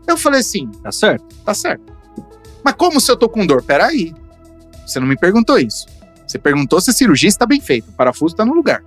[0.07, 1.25] Eu falei assim, Tá certo?
[1.45, 1.92] tá certo.
[2.65, 3.63] Mas como se eu tô com dor?
[3.63, 4.15] Peraí.
[4.87, 5.87] Você não me perguntou isso.
[6.27, 7.91] Você perguntou se a cirurgia está bem feita.
[7.91, 8.83] O parafuso está no lugar.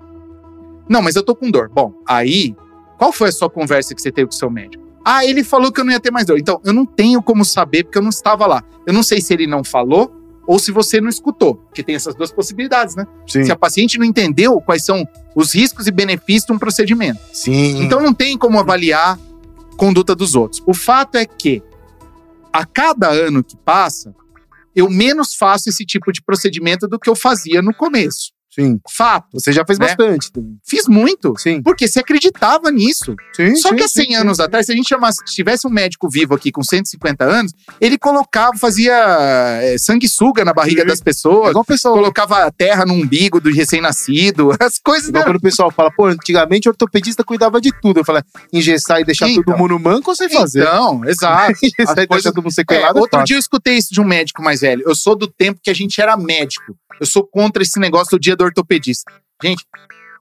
[0.87, 1.69] Não, mas eu tô com dor.
[1.69, 2.55] Bom, aí,
[2.97, 4.83] qual foi a sua conversa que você teve com o seu médico?
[5.03, 6.39] Ah, ele falou que eu não ia ter mais dor.
[6.39, 8.63] Então, eu não tenho como saber porque eu não estava lá.
[8.85, 10.11] Eu não sei se ele não falou
[10.47, 11.55] ou se você não escutou.
[11.55, 13.05] Porque tem essas duas possibilidades, né?
[13.27, 13.43] Sim.
[13.43, 17.19] Se a paciente não entendeu quais são os riscos e benefícios de um procedimento.
[17.33, 17.83] Sim.
[17.83, 20.61] Então não tem como avaliar a conduta dos outros.
[20.65, 21.61] O fato é que
[22.55, 24.15] a cada ano que passa,
[24.73, 28.31] eu menos faço esse tipo de procedimento do que eu fazia no começo.
[28.55, 28.79] Sim.
[28.89, 29.27] Fato.
[29.33, 29.87] Você já fez Né?
[29.87, 30.57] bastante também.
[30.65, 31.33] Fiz muito.
[31.37, 31.61] Sim.
[31.61, 33.15] Porque se acreditava nisso.
[33.33, 35.67] Sim, Só sim, que há sim, 100 sim, anos atrás, se a gente chamasse, tivesse
[35.67, 37.51] um médico vivo aqui com 150 anos,
[37.81, 38.93] ele colocava, fazia
[39.61, 41.93] é, sanguessuga na barriga das É pessoas, o pessoal.
[41.95, 46.05] colocava terra no umbigo do recém-nascido, as coisas Igual eram quando o pessoal fala, pô,
[46.05, 47.99] antigamente o ortopedista cuidava de tudo.
[47.99, 48.21] Eu falo,
[48.53, 49.43] engessar e deixar Então.
[49.43, 50.61] todo mundo manco sem fazer?
[50.63, 51.53] Então, exato.
[51.63, 52.99] engessar e deixar todo mundo É, sequelado.
[52.99, 54.83] outro dia eu escutei isso de um médico mais velho.
[54.85, 56.75] Eu sou do tempo que a gente era médico.
[56.99, 59.11] Eu sou contra esse negócio do dia do ortopedista.
[59.43, 59.65] Gente,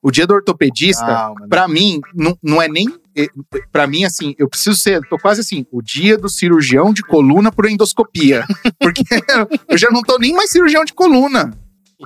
[0.02, 1.46] o dia do ortopedista, né?
[1.48, 2.86] pra mim, não, não é nem.
[3.16, 3.28] eh,
[3.72, 5.00] Pra mim, assim, eu preciso ser.
[5.08, 8.44] Tô quase assim, o dia do cirurgião de coluna por endoscopia.
[8.78, 9.02] Porque
[9.68, 11.56] eu já não tô nem mais cirurgião de coluna.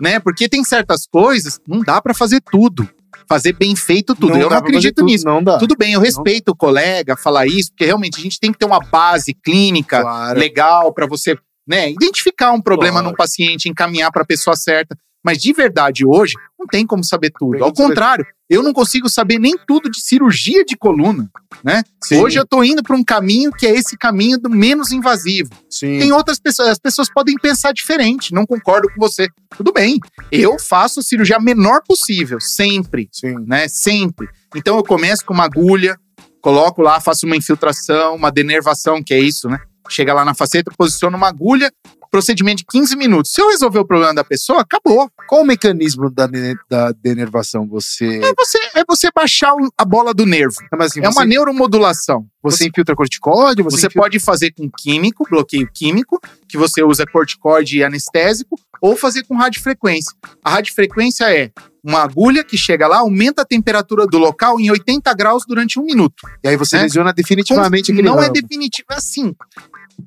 [0.00, 0.20] Né?
[0.20, 2.88] Porque tem certas coisas, não dá pra fazer tudo.
[3.28, 4.34] Fazer bem feito tudo.
[4.34, 5.24] eu não pra fazer acredito tudo, nisso.
[5.24, 5.58] Não dá.
[5.58, 8.64] Tudo bem, eu respeito o colega falar isso, porque realmente a gente tem que ter
[8.66, 10.38] uma base clínica Claro.
[10.38, 11.36] legal para você,
[11.68, 13.10] né, identificar um problema Lógico.
[13.10, 14.96] num paciente, encaminhar para a pessoa certa.
[15.22, 17.62] Mas de verdade, hoje, não tem como saber tudo.
[17.62, 21.28] Ao contrário, eu não consigo saber nem tudo de cirurgia de coluna,
[21.62, 21.82] né?
[22.02, 22.20] Sim.
[22.22, 25.50] Hoje eu tô indo para um caminho que é esse caminho do menos invasivo.
[25.68, 25.98] Sim.
[25.98, 29.28] Tem outras pessoas, as pessoas podem pensar diferente, não concordo com você.
[29.56, 29.98] Tudo bem.
[30.32, 33.34] Eu faço a cirurgia a menor possível, sempre Sim.
[33.46, 33.66] né?
[33.68, 34.28] Sempre.
[34.56, 35.98] Então eu começo com uma agulha,
[36.40, 39.58] coloco lá, faço uma infiltração, uma denervação, que é isso, né?
[39.88, 41.72] Chega lá na faceta, posiciono uma agulha,
[42.10, 43.32] procedimento de 15 minutos.
[43.32, 45.10] Se eu resolver o problema da pessoa, acabou.
[45.28, 46.26] Qual o mecanismo da,
[46.70, 47.66] da denervação?
[47.68, 48.20] Você.
[48.22, 50.54] É você, é você baixar a bola do nervo.
[50.72, 52.26] Mas assim, É você, uma neuromodulação.
[52.42, 53.62] você infiltra corticóide?
[53.62, 56.18] Você, Você infiltra- pode fazer com químico, bloqueio químico,
[56.48, 60.12] que você usa corticóide e anestésico, ou fazer com radiofrequência.
[60.42, 61.50] A radiofrequência é
[61.84, 65.84] uma agulha que chega lá, aumenta a temperatura do local em 80 graus durante um
[65.84, 66.14] minuto.
[66.42, 66.82] E aí você né?
[66.84, 68.32] lesiona definitivamente Como aquele Não é ramo.
[68.34, 68.86] definitivo.
[68.90, 69.34] Assim,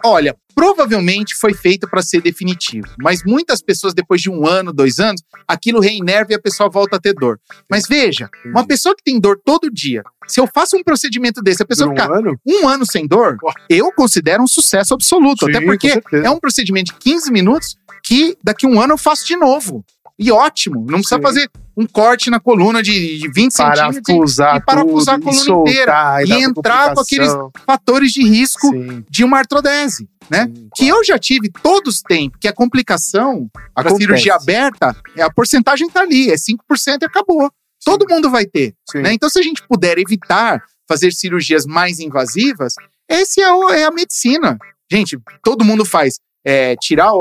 [0.04, 2.88] olha, provavelmente foi feito para ser definitivo.
[3.02, 6.98] Mas muitas pessoas, depois de um ano, dois anos, aquilo reinerva e a pessoa volta
[6.98, 7.40] a ter dor.
[7.70, 11.64] Mas veja, uma pessoa que tem dor todo dia, se eu faço um procedimento desse,
[11.64, 12.40] a pessoa um ficar ano?
[12.46, 13.38] um ano sem dor,
[13.70, 15.46] eu considero um sucesso absoluto.
[15.46, 18.98] Sim, até porque é um procedimento de 15 minutos que daqui a um ano eu
[18.98, 19.84] faço de novo.
[20.18, 21.22] E ótimo, não precisa Sim.
[21.22, 25.34] fazer um corte na coluna de de 20 centímetros e parafusar tudo, a coluna e
[25.46, 26.24] soltar, inteira.
[26.24, 27.32] e, E entrar com aqueles
[27.66, 30.46] fatores de risco Sim, de uma artrodese, né?
[30.54, 34.02] sim, Que eu já tive, todos têm, porque a complicação Acontece.
[34.02, 36.58] cirurgia aberta, é, a porcentagem tá ali, é 5%
[37.02, 37.52] e acabou.
[37.84, 38.74] Todo mundo vai ter.
[38.90, 39.00] sim.
[39.00, 39.14] Né?
[39.14, 42.74] Então, se a gente puder evitar fazer cirurgias mais invasivas,
[43.10, 44.58] esse é, o- é a medicina.
[44.92, 46.20] Gente, todo mundo faz.
[46.46, 47.12] é, tirar,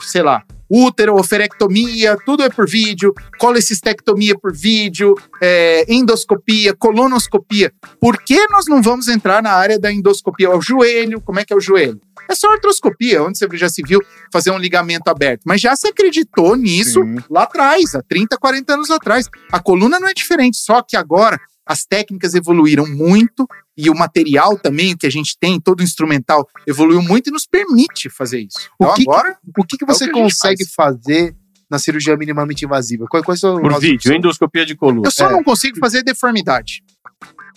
[0.00, 7.72] sei lá, útero, oferectomia, tudo é por vídeo, colecistectomia por vídeo, é, endoscopia, colonoscopia.
[8.00, 10.50] Por que nós não vamos entrar na área da endoscopia?
[10.50, 12.00] O joelho, como é que é o joelho?
[12.28, 14.00] É só artroscopia, onde você já se viu
[14.32, 15.42] fazer um ligamento aberto.
[15.44, 17.16] Mas já se acreditou nisso Sim.
[17.30, 19.28] lá atrás, há 30, 40 anos atrás.
[19.52, 23.46] A coluna não é diferente, só que agora as técnicas evoluíram muito
[23.76, 27.46] e o material também que a gente tem, todo o instrumental, evoluiu muito e nos
[27.46, 28.58] permite fazer isso.
[28.78, 31.34] O Então que que- agora, O que, que É o você que consegue fazer
[31.70, 33.06] na cirurgia minimamente invasiva?
[33.08, 34.16] Quais, quais são Por vídeo, opções?
[34.16, 35.06] endoscopia de coluna.
[35.06, 35.32] eu só É.
[35.32, 36.82] não consigo fazer deformidade.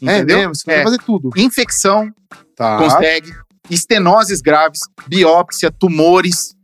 [0.02, 0.38] É Entendeu?
[0.40, 0.56] mesmo?
[0.56, 0.84] Você consegue É.
[0.84, 1.30] fazer tudo.
[1.36, 2.12] Infecção,
[2.56, 2.78] Tá.
[2.78, 3.34] consegue.
[3.70, 6.56] Estenoses graves, biópsia, tumores,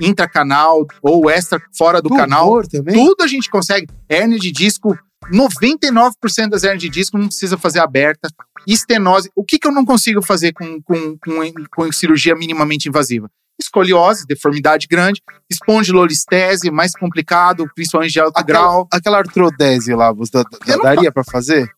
[0.00, 2.46] intracanal ou extra fora do canal.
[2.46, 2.94] Tumor também?
[2.94, 3.86] Tudo a gente consegue.
[4.08, 4.96] Hérnia de disco,
[5.30, 8.28] 99% das hérnias de disco não precisa fazer aberta.
[8.72, 9.30] Estenose.
[9.34, 13.30] O que, que eu não consigo fazer com, com, com, com cirurgia minimamente invasiva?
[13.60, 18.86] Escoliose, deformidade grande, espondilolistese, mais complicado, principalmente de alto grau.
[18.92, 21.68] Aquela artrodese lá, você Eu daria pra fazer?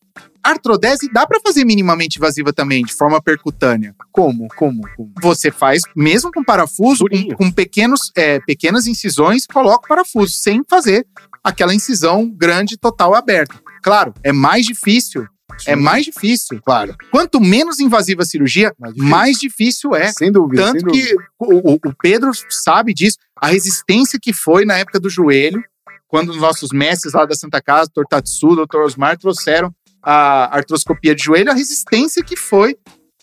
[0.42, 3.94] Artrodese dá para fazer minimamente invasiva também, de forma percutânea.
[4.10, 4.48] Como?
[4.56, 4.82] Como?
[4.96, 5.12] Como?
[5.22, 10.62] Você faz, mesmo com parafuso, com, com pequenos, é, pequenas incisões, coloca o parafuso, sem
[10.68, 11.06] fazer
[11.44, 13.54] aquela incisão grande, total, aberta.
[13.82, 15.26] Claro, é mais difícil.
[15.66, 16.60] É mais difícil.
[16.64, 16.94] Claro.
[17.10, 19.10] Quanto menos invasiva a cirurgia, Mais difícil.
[19.10, 20.12] mais difícil é.
[20.16, 20.64] Sem dúvida.
[20.64, 21.08] sem Tanto dúvida.
[21.08, 25.62] que o, o- o Pedro sabe disso, a resistência que foi na época do joelho,
[26.08, 28.04] quando os nossos mestres lá da Santa Casa, Dr.
[28.08, 28.78] Tatsu, Dr.
[28.84, 32.76] Osmar, trouxeram a artroscopia de joelho, a resistência que foi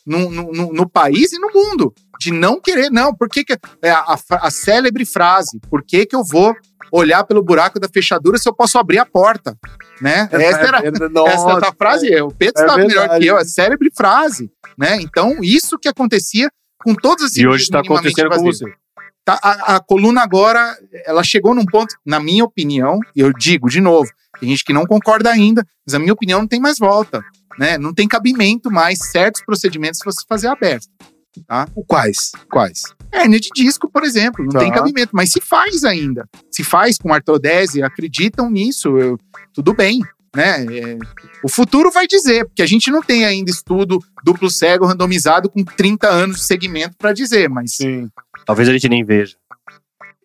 [0.06, 1.94] no, no, no país e no mundo.
[2.20, 3.14] De não querer, não.
[3.14, 6.56] Por que, que é a, a, a célebre frase, por que, que eu vou
[6.92, 9.58] olhar pelo buraco da fechadura se eu posso abrir a porta?
[10.02, 10.30] Né?
[10.32, 10.82] Essa era,
[11.28, 12.22] essa era a frase.
[12.22, 14.52] o Pedro é sabe melhor que eu, é célebre frase.
[14.78, 14.98] Né?
[15.02, 16.50] Então, isso que acontecia
[16.84, 18.66] com todas as E hoje está acontecendo com você.
[19.26, 23.70] Tá, a, a coluna agora, ela chegou num ponto, na minha opinião, e eu digo
[23.70, 24.10] de novo,
[24.40, 27.22] tem gente que não concorda ainda, mas a minha opinião não tem mais volta.
[27.60, 27.78] Né?
[27.78, 30.88] Não tem cabimento mais certos procedimentos se você fazer aberto.
[31.88, 32.32] Quais?
[32.50, 32.82] Quais?
[33.12, 34.60] Hérnia de disco, por exemplo, não Tá.
[34.60, 36.28] tem cabimento, mas se faz ainda.
[36.52, 39.18] Se faz com artrodese, acreditam nisso, eu-
[39.54, 40.00] tudo bem.
[40.36, 40.66] Né?
[40.66, 40.98] É,
[41.44, 45.64] o futuro vai dizer, porque a gente não tem ainda estudo duplo cego randomizado com
[45.64, 48.10] 30 anos de segmento para dizer, mas Sim.
[48.46, 49.36] Talvez a gente nem veja.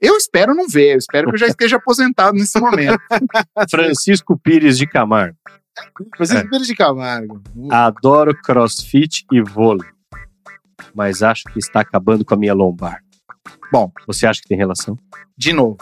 [0.00, 2.98] eu espero não ver, eu espero que eu já esteja aposentado nesse momento.
[3.70, 5.36] Francisco Pires de Camargo.
[6.18, 6.40] Você É.
[6.40, 6.58] é.
[6.58, 7.40] de Camargo.
[7.70, 9.88] Adoro crossfit e vôlei,
[10.94, 13.02] mas acho que está acabando com a minha lombar.
[13.72, 13.90] Bom.
[14.06, 14.96] Você acha que tem relação?
[15.36, 15.78] De novo,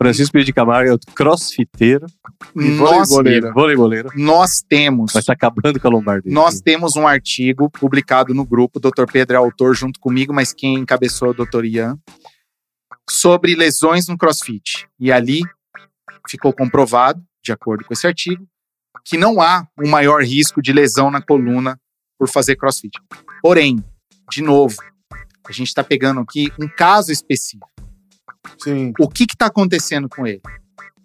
[0.00, 2.06] Francisco de Camargo é o crossfiteiro
[2.54, 6.34] nós, e voleiboleiro, nós temos mas está acabando com a lombar dele.
[6.34, 9.10] Nós temos um artigo publicado no grupo, o Dr.
[9.10, 11.64] Pedro é autor junto comigo, mas quem encabeçou é o Dr.
[11.64, 11.98] Ian,
[13.08, 14.86] sobre lesões no CrossFit.
[14.98, 15.42] E ali
[16.28, 18.46] ficou comprovado, de acordo com esse artigo,
[19.04, 21.78] que não há um maior risco de lesão na coluna
[22.18, 22.98] por fazer CrossFit.
[23.42, 23.82] Porém,
[24.30, 24.76] de novo,
[25.46, 27.68] a gente está pegando aqui um caso específico.
[28.58, 28.92] Sim.
[28.98, 30.40] O que está acontecendo com ele?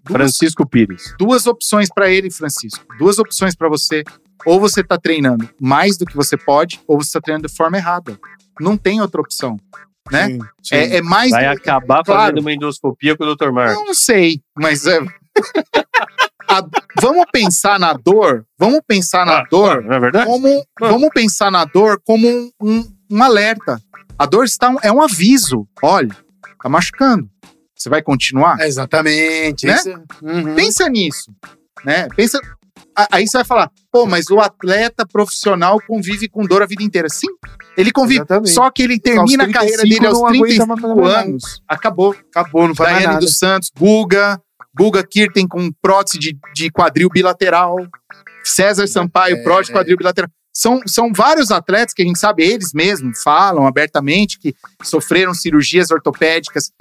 [0.04, 1.14] Duas Francisco Pires.
[1.20, 2.86] duas opções para ele, Francisco.
[2.98, 4.04] Duas opções para você.
[4.46, 7.78] Ou você está treinando mais do que você pode, ou você está treinando de forma
[7.78, 8.18] errada.
[8.60, 9.58] Não tem outra opção.
[10.10, 10.28] Né?
[10.28, 10.76] Sim, sim.
[10.76, 11.32] É, é mais.
[11.32, 12.22] Vai acabar claro.
[12.22, 13.52] fazendo uma endoscopia com o Dr.
[13.52, 13.76] Marcos.
[13.76, 15.00] Eu não sei, mas é.
[16.50, 16.66] A-
[17.00, 18.44] vamos pensar na dor.
[18.58, 20.26] Vamos pensar na dor Não é verdade?
[20.26, 20.66] como.
[20.80, 23.82] Vamos pensar na dor como um, um, um alerta.
[24.18, 25.68] A dor está um- é um aviso.
[25.82, 26.16] Olha,
[26.62, 27.30] tá machucando.
[27.76, 28.60] Você vai continuar?
[28.60, 29.66] É, Exatamente.
[29.66, 29.76] Né?
[29.76, 30.56] Isso- Uhum.
[30.56, 31.34] Pensa nisso,
[31.86, 32.08] né?
[32.16, 32.40] Pensa.
[33.12, 37.08] Aí você vai falar, pô, mas o atleta profissional convive com dor a vida inteira.
[37.08, 37.28] Sim,
[37.78, 38.20] ele convive.
[38.20, 38.50] Exatamente.
[38.52, 41.14] Só que ele termina a carreira 35 dele aos não aguenta 35 mais fazer mais
[41.14, 41.22] nada.
[41.30, 41.62] anos.
[41.68, 42.16] Acabou.
[42.36, 44.42] Acabou, não faz Daiane dos Santos, Guga,
[44.78, 47.78] Guga Kirten com prótese de, de quadril bilateral,
[48.44, 49.44] César Sampaio, É.
[49.44, 50.30] prótese de quadril bilateral.
[50.54, 55.90] São, são vários atletas que a gente sabe, eles mesmos falam abertamente que sofreram cirurgias
[55.92, 56.72] ortopédicas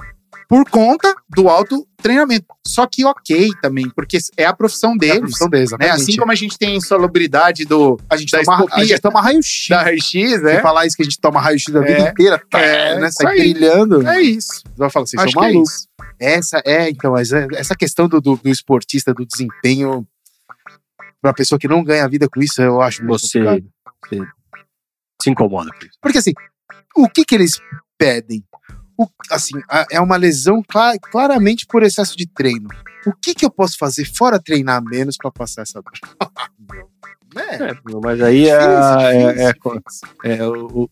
[0.48, 2.46] por conta do alto treinamento.
[2.66, 5.20] Só que ok também, porque é a profissão É a deles.
[5.20, 5.90] profissão deles, né?
[5.90, 9.20] Assim como a gente tem a insalubridade do, a gente da toma, a gente toma
[9.20, 9.68] raio-x.
[9.68, 10.60] da Se né?
[10.62, 12.08] falar isso que a gente toma raio-x a vida É.
[12.10, 13.10] inteira, tá, É, né?
[13.10, 14.08] Sai brilhando.
[14.08, 14.62] É isso.
[14.64, 15.70] Você vai falar, vocês Acho são é malucos.
[15.74, 15.88] isso.
[16.18, 20.06] Essa é, então, é- essa questão do, do, do esportista, do desempenho,
[21.22, 23.70] pra pessoa que não ganha vida com isso, eu acho muito Você, complicado.
[24.04, 24.28] você
[25.22, 25.98] se incomoda com isso.
[26.00, 26.32] Porque assim,
[26.96, 27.60] o que que eles
[27.98, 28.44] pedem?
[28.96, 32.68] O- assim, a- é uma lesão cla- claramente por excesso de treino.
[33.06, 36.88] O que que eu posso fazer fora treinar menos pra passar essa dor?
[37.34, 37.58] Né?
[37.60, 40.88] É, mas aí é, é, é- é o,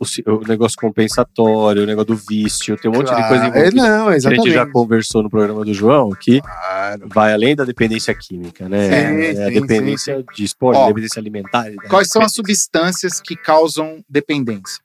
[0.47, 3.71] negócio compensatório, o negócio do vício, tem um monte de coisa É, envolvida.
[3.99, 6.41] não, que a gente já conversou no programa do João, que
[7.07, 9.33] vai além da dependência química, né?
[9.35, 11.65] É a dependência de esporte, Ó, dependência alimentar.
[11.71, 11.77] né?
[11.89, 14.81] Quais são as substâncias que causam dependência?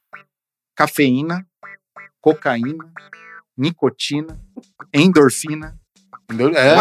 [0.76, 1.46] Cafeína,
[2.22, 2.86] cocaína,
[3.58, 4.40] nicotina,
[4.94, 5.76] endorfina.
[6.56, 6.76] É,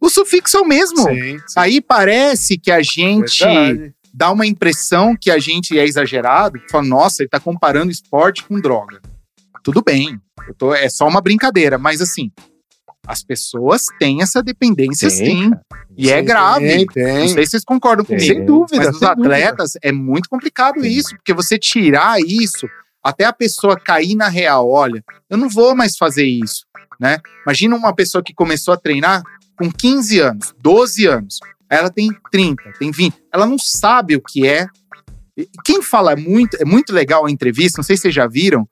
[0.00, 0.98] O sufixo é o mesmo.
[1.04, 1.54] sim, sim.
[1.56, 3.94] Aí parece que a gente Verdade.
[4.16, 8.42] Dá uma impressão que a gente é exagerado, que fala, nossa, ele tá comparando esporte
[8.44, 9.00] com droga.
[9.62, 12.32] Tudo bem, eu tô, é só uma brincadeira, mas assim,
[13.06, 15.50] as pessoas têm essa dependência Tem, sim.
[15.96, 16.66] E é grave.
[16.66, 17.28] Tem, Não tem.
[17.28, 18.34] sei se vocês concordam Tem, comigo.
[18.34, 18.76] Sem dúvida.
[18.78, 19.34] Mas os sem dúvida.
[19.34, 22.66] atletas é muito complicado isso, porque você tirar isso,
[23.02, 26.64] até a pessoa cair na real, olha, eu não vou mais fazer isso,
[26.98, 27.18] né?
[27.44, 29.22] Imagina uma pessoa que começou a treinar
[29.58, 31.38] com 15 anos, 12 anos,
[31.70, 34.66] ela tem 30, tem 20, ela não sabe o que é.
[35.64, 38.66] Quem fala muito, é muito legal a entrevista, não sei se vocês já viram,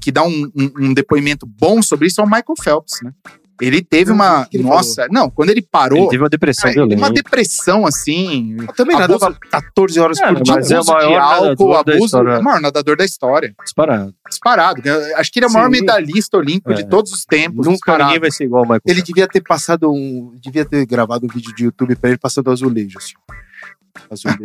[0.00, 3.12] que dá um, um- um depoimento bom sobre isso, é o Michael Phelps, né?
[3.60, 4.40] Ele teve uma.
[4.40, 5.98] o que que ele Nossa, não, quando ele parou.
[5.98, 7.06] Ele teve uma depressão Cara, ele teve violenta.
[7.10, 10.54] uma depressão assim, Eu também Abuso- nadava 14 horas É, por dia.
[10.54, 12.04] mas é o maior de álcool, nadador da abuso.
[12.06, 12.38] história.
[12.38, 13.54] O maior nadador da história.
[13.62, 14.14] Disparado.
[14.28, 14.82] Disparado.
[14.84, 15.80] Eu Acho que ele é o maior Sim.
[15.80, 16.74] medalhista olímpico É.
[16.74, 17.66] de todos os tempos.
[17.66, 18.04] Nunca disparado.
[18.04, 20.32] ninguém vai ser igual ao Michael Ele devia ter passado um.
[20.42, 23.14] Devia ter gravado um vídeo de YouTube pra ele passando azulejo, assim.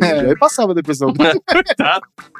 [0.00, 1.12] Aí passava a depressão.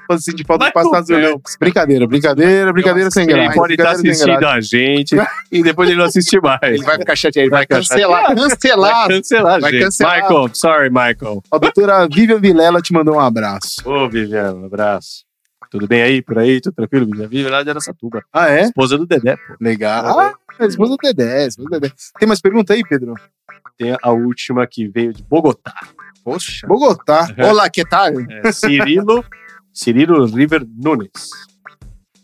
[0.08, 1.40] Assim, de falta de passar azulejão.
[1.58, 3.54] Brincadeira, brincadeira, brincadeira sem Ele graça.
[3.54, 5.16] pode estar assistindo a gente
[5.50, 6.60] e depois ele não assiste mais.
[6.62, 9.06] Ele vai ficar chateado, ele vai, cancelar, cancelar.
[9.08, 9.82] Vai cancelar, Vai gente.
[9.84, 10.22] cancelar.
[10.22, 11.42] Michael, sorry, Michael.
[11.50, 13.76] A doutora Vivian Vilela te mandou um abraço.
[13.84, 15.24] Ô, Viviane, um abraço.
[15.70, 16.60] Tudo bem aí, por aí?
[16.60, 17.06] Tudo tranquilo?
[17.06, 18.22] Viviane Viviane lá de Aracatuba.
[18.32, 18.62] Ah, é?
[18.62, 19.54] Esposa do Dedé, pô.
[19.60, 20.20] Legal.
[20.20, 20.34] Ah,
[20.66, 21.92] esposa do Dedé, esposa do Dedé.
[22.18, 23.14] Tem mais pergunta aí, Pedro?
[23.76, 25.74] Tem a última que veio de Bogotá.
[26.30, 26.66] Poxa.
[26.66, 27.28] Bogotá.
[27.38, 28.08] Olá, que tal?
[28.18, 29.24] É, Cirilo,
[29.72, 31.30] Cirilo River Nunes.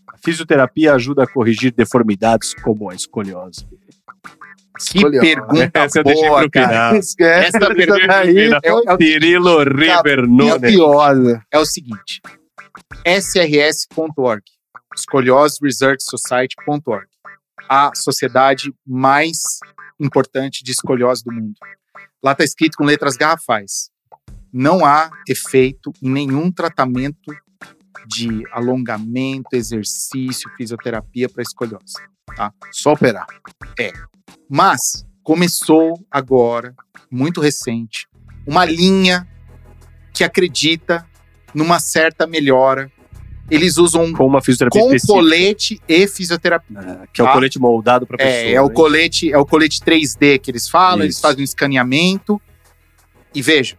[0.08, 3.64] A fisioterapia ajuda a corrigir deformidades como a escoliose.
[4.90, 5.20] Que Escolheu.
[5.20, 6.98] pergunta Essa boa, cara.
[6.98, 7.56] Esquece.
[7.56, 10.62] Essa pergunta aí é o- é o Cirilo River Nunes.
[10.62, 11.40] capiosa.
[11.52, 12.20] É o seguinte:
[13.06, 14.42] srs.org,
[14.96, 17.06] escolioseresearchsociety.org,
[17.68, 19.38] a sociedade mais
[20.00, 21.54] importante de escoliose do mundo.
[22.24, 23.90] Lá está escrito com letras garrafais:
[24.52, 27.32] não há efeito em nenhum tratamento
[28.06, 31.94] de alongamento, exercício, fisioterapia para escoliose.
[32.72, 33.26] Só operar.
[34.48, 36.74] Mas começou agora,
[37.10, 38.06] muito recente,
[38.46, 39.26] uma linha
[40.12, 41.06] que acredita
[41.54, 42.90] numa certa melhora.
[43.50, 45.12] Eles usam Com uma fisioterapia com específica.
[45.12, 47.08] colete e fisioterapia.
[47.12, 47.32] Que é o tá?
[47.32, 48.34] colete moldado para pessoa.
[48.34, 48.74] É, é o né?
[48.74, 51.22] colete, é o colete 3D que eles falam, eles Isso.
[51.22, 52.40] fazem um escaneamento.
[53.34, 53.76] E veja,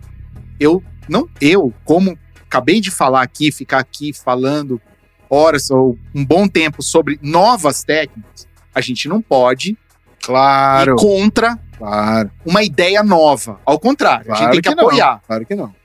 [0.63, 4.81] eu não eu, como acabei de falar aqui, ficar aqui falando
[5.29, 9.77] horas ou um bom tempo sobre novas técnicas, a gente não pode
[10.23, 12.31] Claro, ir contra claro.
[12.45, 13.59] uma ideia nova.
[13.65, 14.85] Ao contrário, a gente Claro tem que, que não.
[14.85, 15.21] apoiar.
[15.27, 15.75] Claro que não.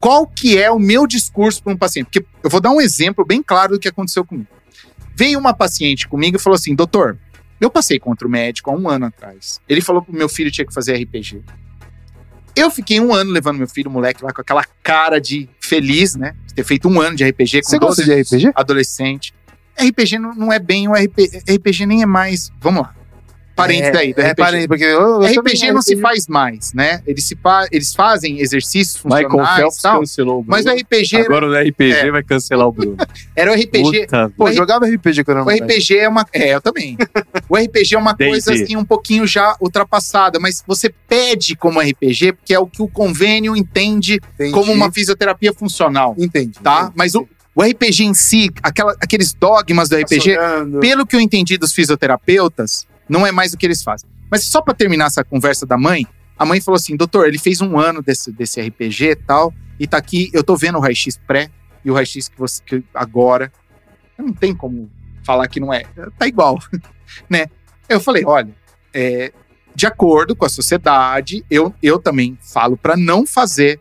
[0.00, 2.06] Qual que é o meu discurso para um paciente?
[2.06, 4.48] Porque eu vou dar um exemplo bem claro do que aconteceu comigo.
[5.14, 7.18] Veio uma paciente comigo e falou assim, doutor,
[7.60, 9.60] eu passei contra o médico há um ano atrás.
[9.68, 11.42] Ele falou que o meu filho tinha que fazer RPG.
[12.56, 16.34] Eu fiquei um ano levando meu filho, moleque, lá com aquela cara de feliz, né?
[16.46, 18.52] De ter feito um ano de RPG com Você gosta 12 de RPG?
[18.54, 19.34] adolescente.
[19.78, 21.42] RPG não, é bem o RPG.
[21.48, 22.50] RPG nem é mais.
[22.60, 22.94] Vamos lá.
[23.62, 24.36] Parênteses aí do É, RPG.
[24.36, 27.02] parei, porque eu, eu RPG não se faz mais, né?
[27.06, 30.00] Eles, se fa- eles fazem exercícios Michael funcionais Phelps e tal.
[30.00, 30.50] cancelou o Bruno.
[30.50, 32.10] Mas o RPG, Agora o RPG É.
[32.10, 32.96] vai cancelar o Bruno.
[33.36, 34.00] era o RPG.
[34.02, 35.80] Puta, Pô, o jogava RPG quando eu O era moleque.
[35.80, 36.26] RPG é uma.
[36.32, 36.96] É, eu também.
[37.48, 42.32] O RPG é uma coisa assim um pouquinho já ultrapassada, mas você pede como RPG,
[42.32, 44.52] porque é o que o convênio entende Entendi.
[44.52, 46.58] como uma fisioterapia funcional, Entendi.
[46.62, 46.90] tá?
[46.94, 50.80] Mas o, o RPG em si, aquela- aqueles dogmas do RPG, Sonhando.
[50.80, 54.08] pelo que eu entendi dos fisioterapeutas, não é mais o que eles fazem.
[54.30, 56.06] Mas só pra terminar essa conversa da mãe,
[56.38, 59.86] a mãe falou assim: doutor, ele fez um ano desse, desse RPG e tal, e
[59.86, 61.50] tá aqui, eu tô vendo o raio-x pré
[61.84, 63.52] e o raio-x que você que agora.
[64.16, 64.90] Não tem como
[65.24, 65.84] falar que não é.
[66.18, 66.58] Tá igual,
[67.28, 67.46] né?
[67.88, 68.54] Eu falei: olha,
[68.94, 69.32] é,
[69.74, 73.80] de acordo com a sociedade, eu, eu também falo pra não fazer.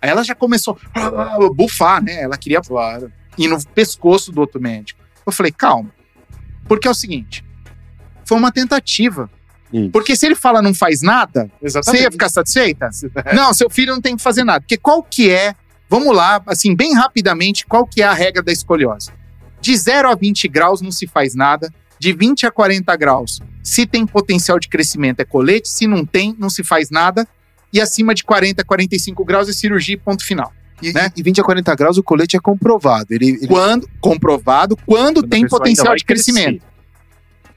[0.00, 2.22] Aí ela já começou a bufar, né?
[2.22, 3.10] Ela queria Claro.
[3.36, 5.00] ir no pescoço do outro médico.
[5.26, 5.90] Eu falei, calma.
[6.68, 7.44] Porque é o seguinte:
[8.28, 9.30] foi uma tentativa.
[9.72, 9.90] Isso.
[9.90, 12.02] Porque se ele fala não faz nada, você Exatamente.
[12.04, 12.88] ia ficar satisfeita?
[13.34, 14.60] Não, seu filho não tem que fazer nada.
[14.60, 15.54] Porque qual que é,
[15.90, 19.10] vamos lá, assim, bem rapidamente, qual que é a regra da escoliose?
[19.60, 23.84] De 0 a 20 graus não se faz nada, de 20 a 40 graus, se
[23.84, 27.28] tem potencial de crescimento é colete, se não tem, não se faz nada,
[27.70, 30.50] e acima de 40 a 45 graus é cirurgia e ponto final.
[30.80, 31.12] E, né?
[31.16, 33.08] e 20 a 40 graus o colete é comprovado.
[33.10, 36.60] Ele, ele- Quando, comprovado, quando Quando tem potencial de crescimento.
[36.60, 36.77] crescer.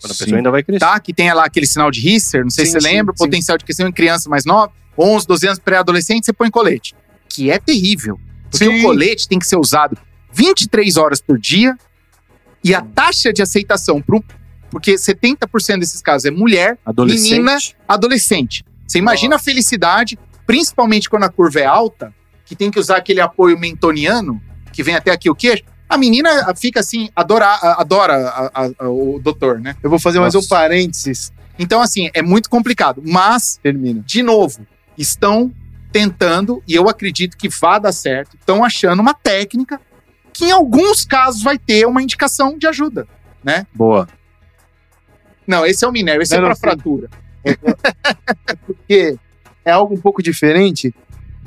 [0.01, 0.23] Quando a Sim.
[0.25, 0.79] pessoa ainda vai crescer.
[0.79, 0.99] tá?
[0.99, 3.23] Que tem lá aquele sinal de Risser, não sei Sim, se você sim, lembra, sim.
[3.23, 6.93] potencial de crescimento em criança mais nova, 11, 12 anos, pré-adolescente, você põe colete.
[7.29, 8.19] Que é terrível.
[8.49, 9.97] Porque o colete tem que ser usado
[10.33, 11.75] 23 horas por dia
[12.63, 14.23] e a taxa de aceitação, pro,
[14.69, 17.31] porque 70% desses casos é mulher, Adolescente.
[17.31, 17.57] menina,
[17.87, 18.65] adolescente.
[18.87, 22.13] Você imagina a felicidade, principalmente quando a curva é alta,
[22.45, 24.41] que tem que usar aquele apoio mentoniano,
[24.73, 25.63] que vem até aqui o queixo.
[25.91, 27.47] A menina fica assim, adora,
[27.77, 29.75] adora a- a- o doutor, né?
[29.83, 31.33] Eu vou fazer mais um parênteses.
[31.59, 33.03] Então, assim, é muito complicado.
[33.05, 34.01] Mas, Termina.
[34.05, 34.65] de novo,
[34.97, 35.53] estão
[35.91, 39.81] tentando, e eu acredito que vá dar certo, estão achando uma técnica
[40.31, 43.05] que em alguns casos vai ter uma indicação de ajuda.
[43.75, 44.07] Boa.
[45.45, 47.09] Não, esse é o minério, esse Não, é para fratura.
[48.65, 49.17] Porque
[49.65, 50.95] é algo um pouco diferente,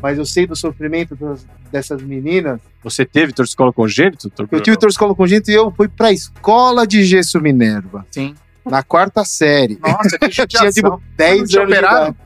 [0.04, 2.60] mas eu sei do sofrimento das- dessas meninas.
[2.82, 4.30] Você teve torcicolo congênito?
[4.52, 8.34] Eu tive torcicolo congênito e eu fui pra escola de gesso Minerva, Sim.
[8.66, 9.78] na quarta série.
[9.80, 10.70] Nossa, que Tinha judiação.
[10.98, 12.16] tipo 10 Te anos operaram?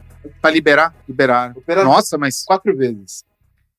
[0.42, 0.92] Pra liberar?
[1.08, 1.52] Liberaram.
[1.56, 2.42] Operaram Nossa, mas...
[2.44, 3.22] quatro vezes.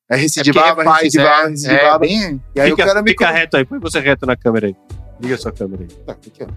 [0.09, 1.95] Aí É recidivava, porque refaz, recidivava, é, recidivava.
[2.05, 2.41] é bem...
[2.55, 4.75] E aí fica, o cara me fica reto aí, põe você reto na câmera aí.
[5.19, 5.89] Liga a sua câmera aí.
[6.05, 6.47] Tá, aqui, ó.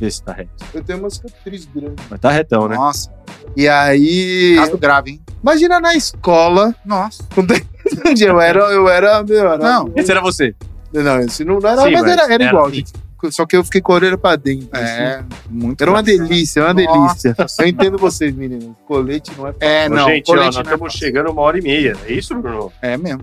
[0.00, 0.50] Vê se tá reto.
[0.72, 1.96] Eu tenho uma cicatriz grande.
[2.08, 2.74] Mas tá retão, né?
[2.76, 3.12] Nossa,
[3.56, 4.54] E aí.
[4.56, 5.20] caso grave, hein?
[5.42, 6.74] Imagina na escola.
[6.84, 7.22] Nossa.
[8.20, 9.58] Eu era, eu era, meu, era.
[9.58, 9.90] Não.
[9.96, 10.54] Esse era você.
[10.92, 12.66] Não, esse não era, Sim, mas, mas era, era era igual.
[12.66, 12.84] assim.
[13.30, 14.68] Só que eu fiquei com a orelha pra dentro.
[14.72, 14.84] assim.
[14.84, 16.28] É, muito Era uma engraçado.
[16.28, 17.28] delícia, uma Nossa.
[17.32, 17.36] delícia.
[17.58, 18.70] Eu entendo vocês, meninos.
[18.86, 19.54] Colete não é.
[19.60, 20.98] É, Ô, não, gente, ó, colete nós não é estamos fácil.
[20.98, 21.96] chegando uma hora e meia.
[22.06, 22.72] É isso, Bruno?
[22.80, 23.22] É mesmo.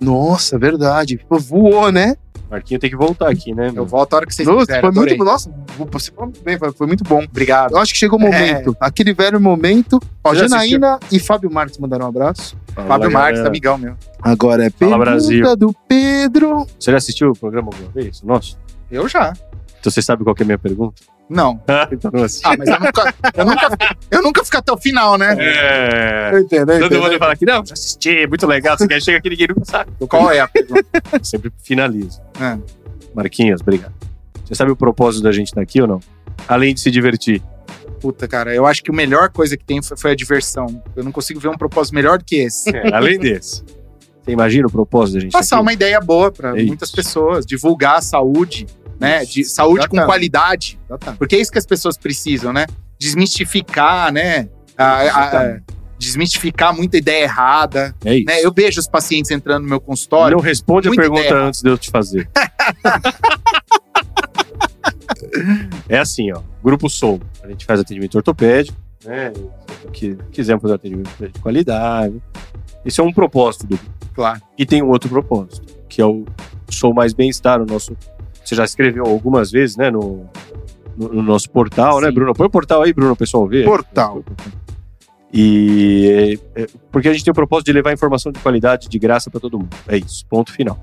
[0.00, 1.18] Nossa, verdade.
[1.28, 2.16] Pô, voou, né?
[2.50, 3.68] Marquinho tem que voltar aqui, né?
[3.68, 3.86] Eu meu?
[3.86, 4.80] volto a hora que vocês Nossa, quiserem.
[4.80, 5.16] foi adorei.
[5.16, 5.28] muito.
[5.28, 5.50] Nossa,
[5.90, 7.22] você falou muito bem, foi, muito bom.
[7.24, 7.72] Obrigado.
[7.72, 8.76] Eu acho que chegou o momento.
[8.78, 10.00] Aquele velho momento.
[10.22, 12.56] Ó, Janaína e Fábio Marques mandaram um abraço.
[12.74, 13.48] Fala, Fábio Marques, galera.
[13.48, 13.96] amigão meu.
[14.22, 15.56] Agora é Fala, pergunta Brasil.
[15.56, 16.66] do Pedro.
[16.78, 18.22] Você já assistiu o programa alguma vez?
[18.22, 18.58] Nosso?
[18.90, 19.32] Eu já.
[19.80, 21.02] Então você sabe qual que é a minha pergunta?
[21.28, 21.60] Não.
[21.90, 22.22] então não.
[22.44, 23.78] Ah, mas eu nunca, eu nunca,
[24.10, 25.34] eu nunca fico até o final, né?
[25.38, 26.30] É.
[26.34, 27.02] Eu entendo, eu Todo entendo.
[27.08, 28.76] mundo fala aqui, não, assisti, é muito legal.
[28.76, 29.90] Você quer chega aqui, ninguém nunca sabe.
[30.08, 30.84] Qual é a pergunta?
[31.12, 32.20] Eu sempre finalizo.
[32.40, 32.58] É.
[33.14, 33.92] Marquinhos, obrigado.
[34.44, 36.00] Você sabe o propósito da gente estar aqui ou não?
[36.46, 37.42] Além de se divertir.
[38.00, 40.82] Puta, cara, eu acho que a melhor coisa que tem foi, foi a diversão.
[40.94, 42.68] Eu não consigo ver um propósito melhor do que esse.
[42.76, 43.64] É, além desse.
[44.22, 45.62] Você imagina o propósito da gente Passar aqui?
[45.62, 48.66] uma ideia boa para muitas pessoas, divulgar a saúde,
[49.00, 49.24] né?
[49.24, 50.06] De saúde com Exatamente.
[50.06, 50.78] qualidade.
[50.88, 51.18] Exatamente.
[51.18, 52.66] Porque é isso que as pessoas precisam, né?
[52.98, 54.48] Desmistificar, né?
[54.76, 55.56] A- a-
[55.98, 57.94] desmistificar muita ideia errada.
[58.04, 58.26] É isso.
[58.26, 58.44] Né?
[58.44, 60.36] Eu vejo os pacientes entrando no meu consultório.
[60.36, 62.28] Não responde a pergunta antes de eu te fazer.
[65.88, 66.40] é assim, ó.
[66.62, 67.20] Grupo Soul.
[67.42, 69.32] A gente faz atendimento ortopédico, né?
[69.92, 72.20] Que quisermos fazer atendimento de qualidade.
[72.84, 73.90] Esse é um propósito do grupo.
[74.14, 74.40] Claro.
[74.58, 76.24] E tem um outro propósito, que é o
[76.70, 77.96] Sou Mais Bem-Estar, o nosso.
[78.44, 79.90] Você já escreveu algumas vezes, né?
[79.90, 80.26] No,
[80.96, 82.14] no, no nosso portal, né, Sim.
[82.14, 82.34] Bruno?
[82.34, 83.64] Põe o portal aí, Bruno, o pessoal vê.
[83.64, 84.24] Portal.
[85.32, 88.98] E é, é, porque a gente tem o propósito de levar informação de qualidade de
[88.98, 89.76] graça para todo mundo.
[89.88, 90.78] É isso, ponto final.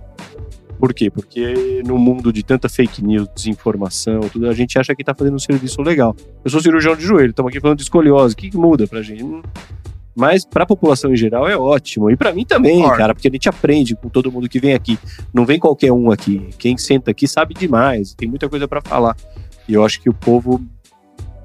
[0.77, 1.09] Por quê?
[1.11, 5.35] Porque no mundo de tanta fake news, desinformação, tudo, a gente acha que tá fazendo
[5.35, 6.15] um serviço legal.
[6.43, 8.33] Eu sou cirurgião de joelho, estamos aqui falando de escoliose.
[8.33, 9.23] O que, que muda pra gente?
[10.15, 12.09] Mas para a população em geral é ótimo.
[12.09, 14.99] E para mim também, cara, porque a gente aprende com todo mundo que vem aqui.
[15.33, 16.49] Não vem qualquer um aqui.
[16.57, 19.15] Quem senta aqui sabe demais, tem muita coisa para falar.
[19.67, 20.61] E eu acho que o povo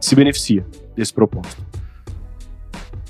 [0.00, 0.66] se beneficia
[0.96, 1.64] desse propósito.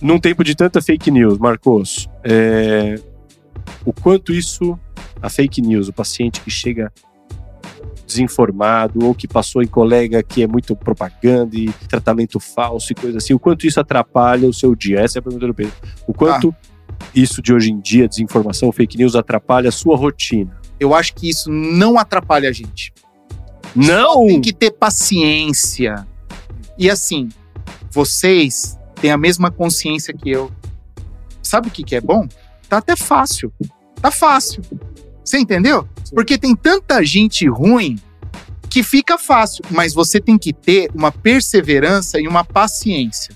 [0.01, 2.97] Num tempo de tanta fake news, Marcos, é,
[3.85, 4.79] o quanto isso,
[5.23, 6.93] a fake news, o paciente que chega
[8.07, 13.19] desinformado ou que passou em colega que é muito propaganda e tratamento falso e coisa
[13.19, 15.01] assim, o quanto isso atrapalha o seu dia?
[15.01, 15.73] Essa é a pergunta do Pedro.
[16.07, 16.55] O quanto
[17.15, 20.57] isso de hoje em dia, desinformação, fake news, atrapalha a sua rotina?
[20.79, 22.93] Eu acho que isso não atrapalha a gente.
[23.75, 24.27] Não!
[24.27, 26.07] Tem que ter paciência.
[26.79, 27.29] E assim,
[27.91, 30.51] vocês têm a mesma consciência que eu.
[31.43, 32.27] Sabe o que, que é bom?
[32.69, 33.53] Tá até fácil.
[34.01, 34.63] Tá fácil.
[35.27, 35.87] Você entendeu?
[36.15, 37.99] Porque tem tanta gente ruim
[38.71, 43.35] que fica fácil, mas você tem que ter uma perseverança e uma paciência.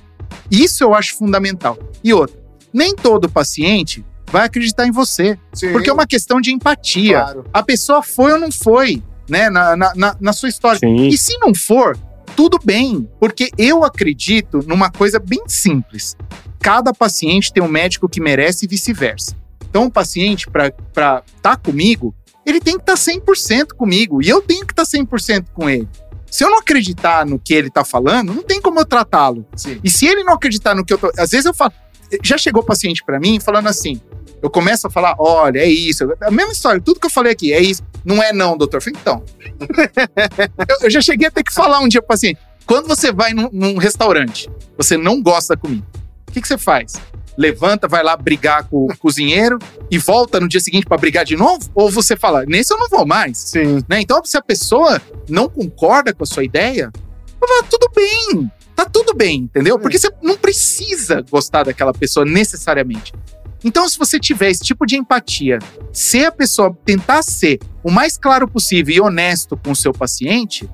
[0.51, 1.77] Isso eu acho fundamental.
[2.05, 2.37] E outra,
[2.73, 7.19] nem todo paciente vai acreditar em você, Sim, porque é uma questão de empatia.
[7.21, 7.45] claro.
[7.53, 10.79] A pessoa foi ou não foi, né, na, na, na- na sua história.
[10.79, 11.09] Sim.
[11.09, 11.99] E se não for,
[12.37, 16.17] tudo bem, porque eu acredito numa coisa bem simples.
[16.61, 19.35] Cada paciente tem um médico que merece e vice-versa.
[19.71, 22.15] Então, o paciente, para estar tá comigo,
[22.45, 25.89] ele tem que estar 100% comigo e eu tenho que estar 100% com ele.
[26.31, 29.47] Se eu não acreditar no que ele está falando, não tem como eu tratá-lo.
[29.83, 31.11] E se ele não acreditar no que eu tô.
[31.19, 31.73] Às vezes eu falo.
[32.23, 34.01] Já chegou paciente para mim falando assim.
[34.41, 36.05] Eu começo a falar: olha, é isso.
[36.21, 37.83] A mesma história, tudo que eu falei aqui, é isso.
[38.05, 38.79] Não é não, doutor.
[38.79, 39.25] Eu falei, então.
[40.69, 43.35] eu, eu já cheguei a ter que falar um dia pro paciente: quando você vai
[43.35, 45.87] num, num restaurante, você não gosta da comida,
[46.29, 46.95] o que, que você faz?
[47.41, 49.59] Levanta, vai lá brigar com o cozinheiro
[49.91, 51.71] e volta no dia seguinte para brigar de novo?
[51.75, 53.39] Ou você fala, nesse eu não vou mais?
[53.39, 53.83] Sim.
[53.89, 53.99] né?
[53.99, 56.93] Então, se a pessoa não concorda com a sua ideia,
[57.41, 59.79] fala, tudo bem, tá tudo bem, entendeu?
[59.79, 63.15] Porque você não precisa gostar daquela pessoa necessariamente.
[63.65, 65.61] Então, se você tiver esse tipo de empatia,
[65.95, 70.69] se a pessoa tentar ser o mais claro possível e honesto com o seu paciente,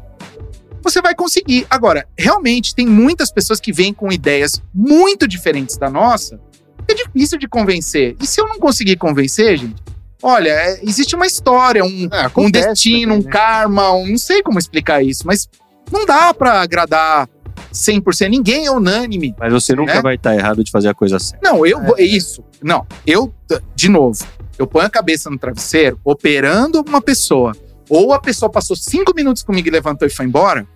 [0.83, 1.67] você vai conseguir.
[1.69, 6.41] Agora, realmente, tem muitas pessoas que vêm com ideias muito diferentes da nossa,
[6.89, 8.17] é difícil de convencer.
[8.21, 9.75] E se eu não conseguir convencer, gente,
[10.23, 13.31] olha, é- existe uma história, um, É, um destino, também, um né?
[13.31, 15.49] karma, um, não sei como explicar isso, mas
[15.91, 17.29] não dá pra agradar
[17.73, 18.31] 100%.
[18.31, 19.35] Ninguém é unânime.
[19.39, 20.03] Mas você nunca Né?
[20.03, 21.47] vai estar errado de fazer a coisa certa.
[21.49, 21.79] Não, eu.
[21.97, 22.43] É isso.
[22.63, 23.33] Não, eu,
[23.75, 24.25] de novo,
[24.59, 27.55] eu ponho a cabeça no travesseiro, operando uma pessoa,
[27.89, 30.67] ou a pessoa passou cinco minutos comigo e levantou e foi embora,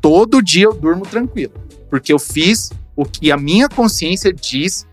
[0.00, 1.52] todo dia eu durmo tranquilo.
[1.88, 4.86] Porque eu fiz o que a minha consciência diz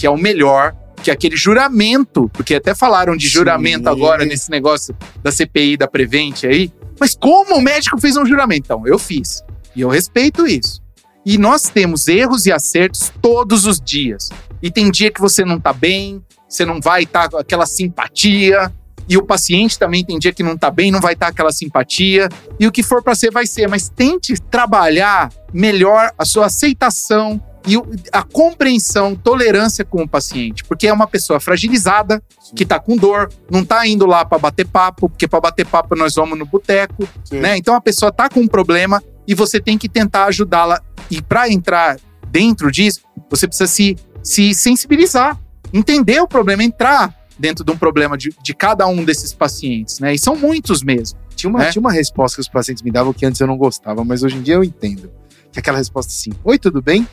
[0.00, 3.32] que é o melhor, que é aquele juramento, porque até falaram de Sim.
[3.34, 6.72] juramento agora nesse negócio da CPI da Prevent aí.
[6.98, 8.62] Mas como o médico fez um juramento?
[8.64, 9.44] Então, eu fiz.
[9.76, 10.80] E eu respeito isso.
[11.24, 14.30] E nós temos erros e acertos todos os dias.
[14.62, 18.72] E tem dia que você não tá bem, você não vai estar com aquela simpatia.
[19.06, 22.26] E o paciente também tem dia que não tá bem, não vai estar aquela simpatia.
[22.58, 23.68] E o que for para ser, vai ser.
[23.68, 27.76] Mas tente trabalhar melhor a sua aceitação e
[28.12, 30.64] a compreensão, tolerância com o paciente.
[30.64, 32.22] Porque é uma pessoa fragilizada,
[32.54, 35.94] que tá com dor, não tá indo lá para bater papo, porque para bater papo
[35.94, 37.56] nós vamos no boteco, né?
[37.56, 40.80] Então a pessoa tá com um problema e você tem que tentar ajudá-la.
[41.10, 45.38] E para entrar dentro disso, você precisa se, se sensibilizar,
[45.72, 50.14] entender o problema, entrar dentro de um problema de, de cada um desses pacientes, né?
[50.14, 51.18] E são muitos mesmo.
[51.34, 51.70] Tinha uma, É?
[51.70, 54.36] tinha uma resposta que os pacientes me davam que antes eu não gostava, mas hoje
[54.36, 55.10] em dia eu entendo.
[55.50, 57.08] Que é aquela resposta assim: Oi, tudo bem?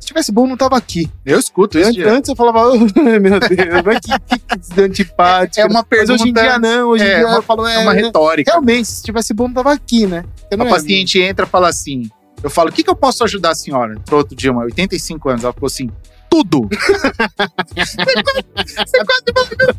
[0.00, 1.08] Se tivesse bom, não tava aqui.
[1.24, 2.78] Eu escuto Antes, antes eu falava, oh,
[3.20, 5.60] meu Deus, mas que, que, que antipático.
[5.60, 7.66] É uma Mas pergunta, hoje em dia não, hoje em é dia uma- eu falo,
[7.66, 8.00] é, é uma né?
[8.02, 8.50] retórica.
[8.50, 10.24] Realmente, se tivesse bom, não tava aqui, né?
[10.50, 12.10] A é- paciente entra e fala assim:
[12.42, 13.92] eu falo, o que, que eu posso ajudar a senhora?
[13.94, 15.90] Entrou outro dia, uma 85 anos, ela falou assim:
[16.30, 16.66] tudo.
[17.76, 19.24] Você quase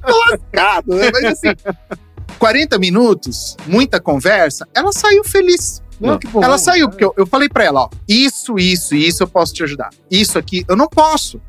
[0.02, 1.10] falou lascado, né?
[1.12, 1.48] Mas assim,
[2.38, 5.82] 40 minutos, muita conversa, ela saiu feliz.
[6.10, 6.44] Não, que bom.
[6.44, 9.64] ela saiu, porque eu, eu falei pra ela, ó, isso, isso, isso eu posso te
[9.64, 9.90] ajudar.
[10.10, 11.40] Isso aqui, eu não posso.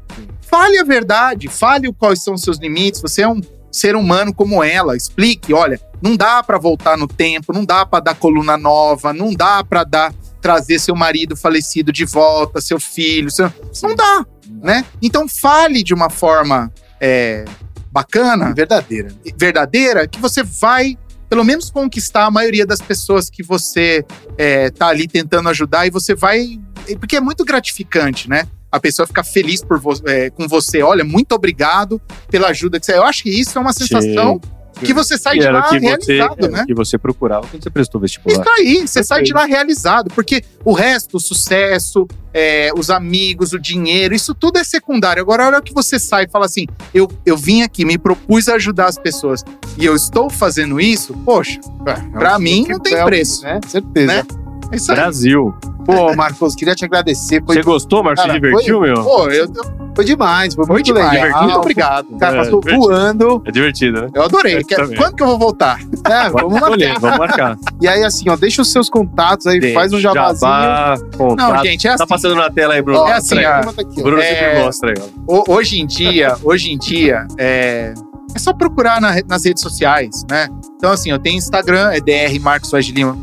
[0.43, 3.01] Fale a verdade, fale quais são os seus limites.
[3.01, 4.95] Você é um ser humano como ela.
[4.97, 9.33] Explique, olha, não dá pra voltar no tempo, não dá pra dar coluna nova, não
[9.33, 10.12] dá pra dar
[10.43, 13.51] trazer seu marido falecido de volta, seu filho, seu-
[13.83, 14.27] não dá,
[14.61, 14.85] né?
[15.01, 16.70] Então fale de uma forma
[17.01, 17.45] é,
[17.93, 19.09] bacana, Verdadeira.
[19.37, 20.99] verdadeira, que você vai
[21.32, 24.04] pelo menos conquistar a maioria das pessoas que você
[24.36, 26.60] é, tá ali tentando ajudar e você vai.
[27.00, 28.46] Porque é muito gratificante, né?
[28.70, 30.82] A pessoa ficar feliz por vo- é, com você.
[30.82, 31.98] Olha, muito obrigado
[32.28, 32.92] pela ajuda que você.
[32.98, 34.38] Eu acho que isso é uma sensação
[34.82, 36.62] que você sai de lá o que você, realizado, era né?
[36.62, 38.40] o que você procurava quando você prestou vestibular.
[38.40, 43.52] Isso aí, você sai de lá realizado, porque o resto, o sucesso, é, os amigos,
[43.52, 45.22] o dinheiro, isso tudo é secundário.
[45.22, 48.48] Agora, a hora que você sai e fala assim: eu, eu vim aqui, me propus
[48.48, 49.44] a ajudar as pessoas
[49.78, 51.60] e eu estou fazendo isso, poxa,
[52.12, 53.42] pra mim não tem É, preço.
[53.42, 53.60] Né?
[53.66, 54.06] Certeza.
[54.06, 54.22] Né?
[54.73, 54.97] É isso aí.
[54.97, 55.55] Brasil.
[55.85, 57.43] Pô, Marcos, queria te agradecer.
[57.44, 58.23] Foi, Você gostou, Marcos?
[58.23, 58.94] Se Cara, divertiu, meu?
[59.03, 59.51] Pô, eu,
[59.94, 61.12] foi demais, foi, foi muito demais.
[61.12, 61.43] legal.
[61.43, 62.07] Muito obrigado.
[62.11, 62.89] O cara É, passou divertido.
[62.89, 63.43] voando.
[63.44, 64.09] É divertido, né?
[64.15, 64.59] Eu adorei.
[64.59, 65.78] Eu Quer- quando que eu vou voltar?
[66.09, 66.99] É, vamos marcar.
[67.01, 67.57] vamos marcar.
[67.81, 70.51] E aí, assim, ó, deixa os seus contatos aí, faz um jabazinho.
[70.51, 71.36] Jabá, contato.
[71.55, 71.99] Não, gente, é assim.
[71.99, 73.07] Tá passando na tela aí, Bruno.
[73.07, 73.44] É assim, aí.
[73.47, 73.70] ó.
[73.70, 74.03] Aqui.
[74.03, 74.97] Bruno É- sempre mostra aí.
[75.28, 75.32] ó.
[75.39, 77.94] Ho- hoje em dia, hoje em dia, é,
[78.35, 80.49] é só procurar na nas redes sociais, né?
[80.77, 83.16] Então, assim, eu tenho Instagram, é DR Marcos Lima.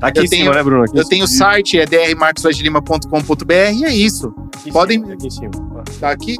[0.00, 0.84] Tá aqui Eu em tenho- cima, né, Bruno?
[0.84, 4.32] Aqui Eu tenho o site, é drmarcosvazdilima.com.br e é isso.
[4.56, 5.50] Aqui em podem- cima, Aqui em cima.
[6.00, 6.36] Tá aqui?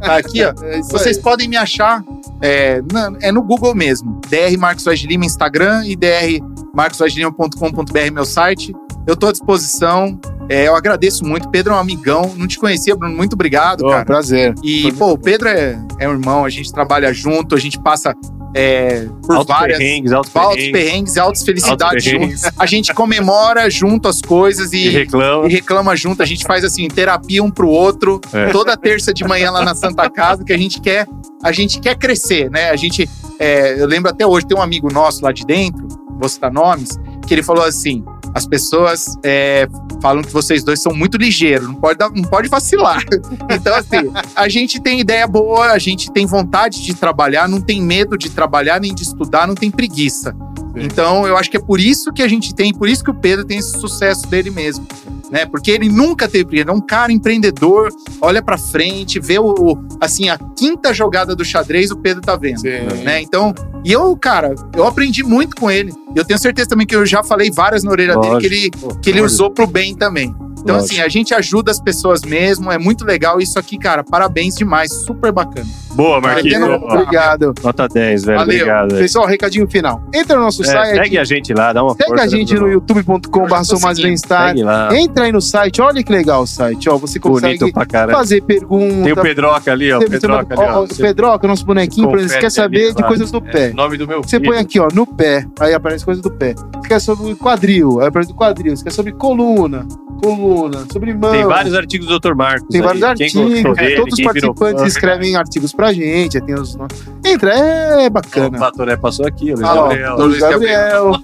[0.00, 0.52] tá aqui, ó.
[0.64, 1.22] É Vocês aí.
[1.22, 2.04] podem me achar
[2.40, 4.20] é, na- é no Google mesmo.
[4.28, 8.72] DR Marcos Vaz de Lima Instagram e drmarcosvazdilima.com.br meu site.
[9.06, 10.18] Eu tô à disposição.
[10.48, 11.48] É, eu agradeço muito.
[11.50, 12.32] Pedro é um amigão.
[12.36, 13.16] Não te conhecia, Bruno.
[13.16, 14.04] Muito obrigado, Ó, cara.
[14.04, 14.54] prazer.
[14.62, 17.80] E, Foi pô, o Pedro é, é um irmão, a gente trabalha junto, a gente
[17.80, 18.14] passa
[18.54, 19.78] é, por Altos várias.
[19.78, 20.72] perrengues, altos Altos perrengues.
[20.84, 22.42] perrengues, altas felicidades Altos juntos.
[22.58, 25.46] A gente comemora junto as coisas E e, reclama.
[25.46, 26.22] e reclama junto.
[26.22, 28.48] A gente faz assim, terapia um pro outro, É.
[28.48, 31.06] toda terça de manhã lá na Santa Casa, que a gente quer,
[31.42, 32.70] a gente quer crescer, né?
[32.70, 33.08] A gente.
[33.38, 35.86] é, eu lembro até hoje, tem um amigo nosso lá de dentro,
[36.18, 38.02] vou citar nomes, que ele falou assim:
[38.36, 39.66] as pessoas é,
[40.02, 43.02] falam que vocês dois são muito ligeiros, não pode, dar- não pode vacilar.
[43.50, 47.80] Então, assim, a gente tem ideia boa, a gente tem vontade de trabalhar, não tem
[47.80, 50.36] medo de trabalhar, nem de estudar, não tem preguiça.
[50.76, 53.14] Então, eu acho que é por isso que a gente tem, por isso que o
[53.14, 54.86] Pedro tem esse sucesso dele mesmo.
[55.30, 55.44] Né?
[55.46, 56.70] Porque ele nunca teve preguiça.
[56.70, 57.88] É um cara empreendedor,
[58.20, 62.62] olha pra frente, vê o, assim, a quinta jogada do xadrez, o Pedro tá vendo.
[62.62, 63.20] Né?
[63.22, 63.54] Então,
[63.84, 65.92] e eu, cara, eu aprendi muito com ele.
[66.14, 69.00] Eu tenho certeza também que eu já falei várias na orelha dele que ele, Lógico.
[69.00, 70.34] que ele usou pro bem também.
[70.58, 70.94] Então, Lógico.
[70.94, 73.40] assim, a gente ajuda as pessoas mesmo, é muito legal.
[73.40, 75.68] Isso aqui, cara, parabéns demais, super bacana.
[75.96, 76.62] Boa, Marquinhos.
[76.82, 77.54] Obrigado.
[77.64, 78.38] Nota 10, velho.
[78.38, 78.54] Valeu.
[78.56, 78.88] Obrigado.
[78.90, 79.00] velho.
[79.02, 80.02] Pessoal, recadinho final.
[80.14, 80.94] Entra no nosso É, site.
[80.96, 83.98] segue a gente lá, dá uma Segue força, a né, gente no youtube.com.br sou mais
[83.98, 84.48] bem-estar.
[84.48, 84.88] Segue lá.
[84.96, 86.88] Entra aí no site, olha que legal o site.
[86.90, 87.72] Ó, você consegue
[88.12, 89.04] fazer pergunta.
[89.04, 89.98] Tem o Pedroca ali, ó.
[89.98, 90.82] Você- Pedroca ali, ó.
[90.82, 93.08] ó, Pedroca, nosso bonequinho, por exemplo, você quer saber ali, de lá.
[93.08, 93.72] coisas do É, pé.
[93.72, 94.50] nome do meu Você filho.
[94.50, 95.46] põe aqui, ó, no pé.
[95.58, 96.54] Aí aparece coisa do pé.
[96.74, 98.76] Você quer sobre quadril, aí aparece do quadril.
[98.76, 99.86] Você quer sobre coluna,
[100.16, 101.30] coluna, sobre mão.
[101.32, 102.34] Tem vários artigos do Dr.
[102.34, 102.68] Marcos.
[102.70, 103.32] Tem vários artigos.
[103.32, 104.86] dele, todos os participantes fã.
[104.88, 106.40] escrevem artigos pra gente.
[106.40, 106.76] Tem os...
[107.24, 108.58] Entra, é O bacana.
[108.58, 110.16] Patoré passou aqui, o Luiz Ah, Gabriel.
[110.16, 111.12] do Luiz Gabriel.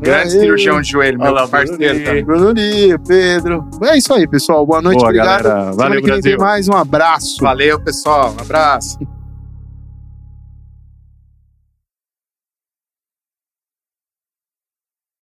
[0.00, 2.24] Grande É, cirurgião de joelho, meu Olha lá, parceiro Bruno.
[2.24, 3.68] Bruno Lee, Pedro.
[3.82, 4.64] É isso aí, pessoal.
[4.64, 5.42] Boa noite, Boa, obrigado.
[5.42, 5.72] galera.
[5.72, 6.38] Semana Valeu, tem Brasil.
[6.38, 6.68] mais.
[6.68, 7.36] Um abraço.
[7.42, 8.32] Valeu, pessoal.
[8.38, 8.96] Um abraço.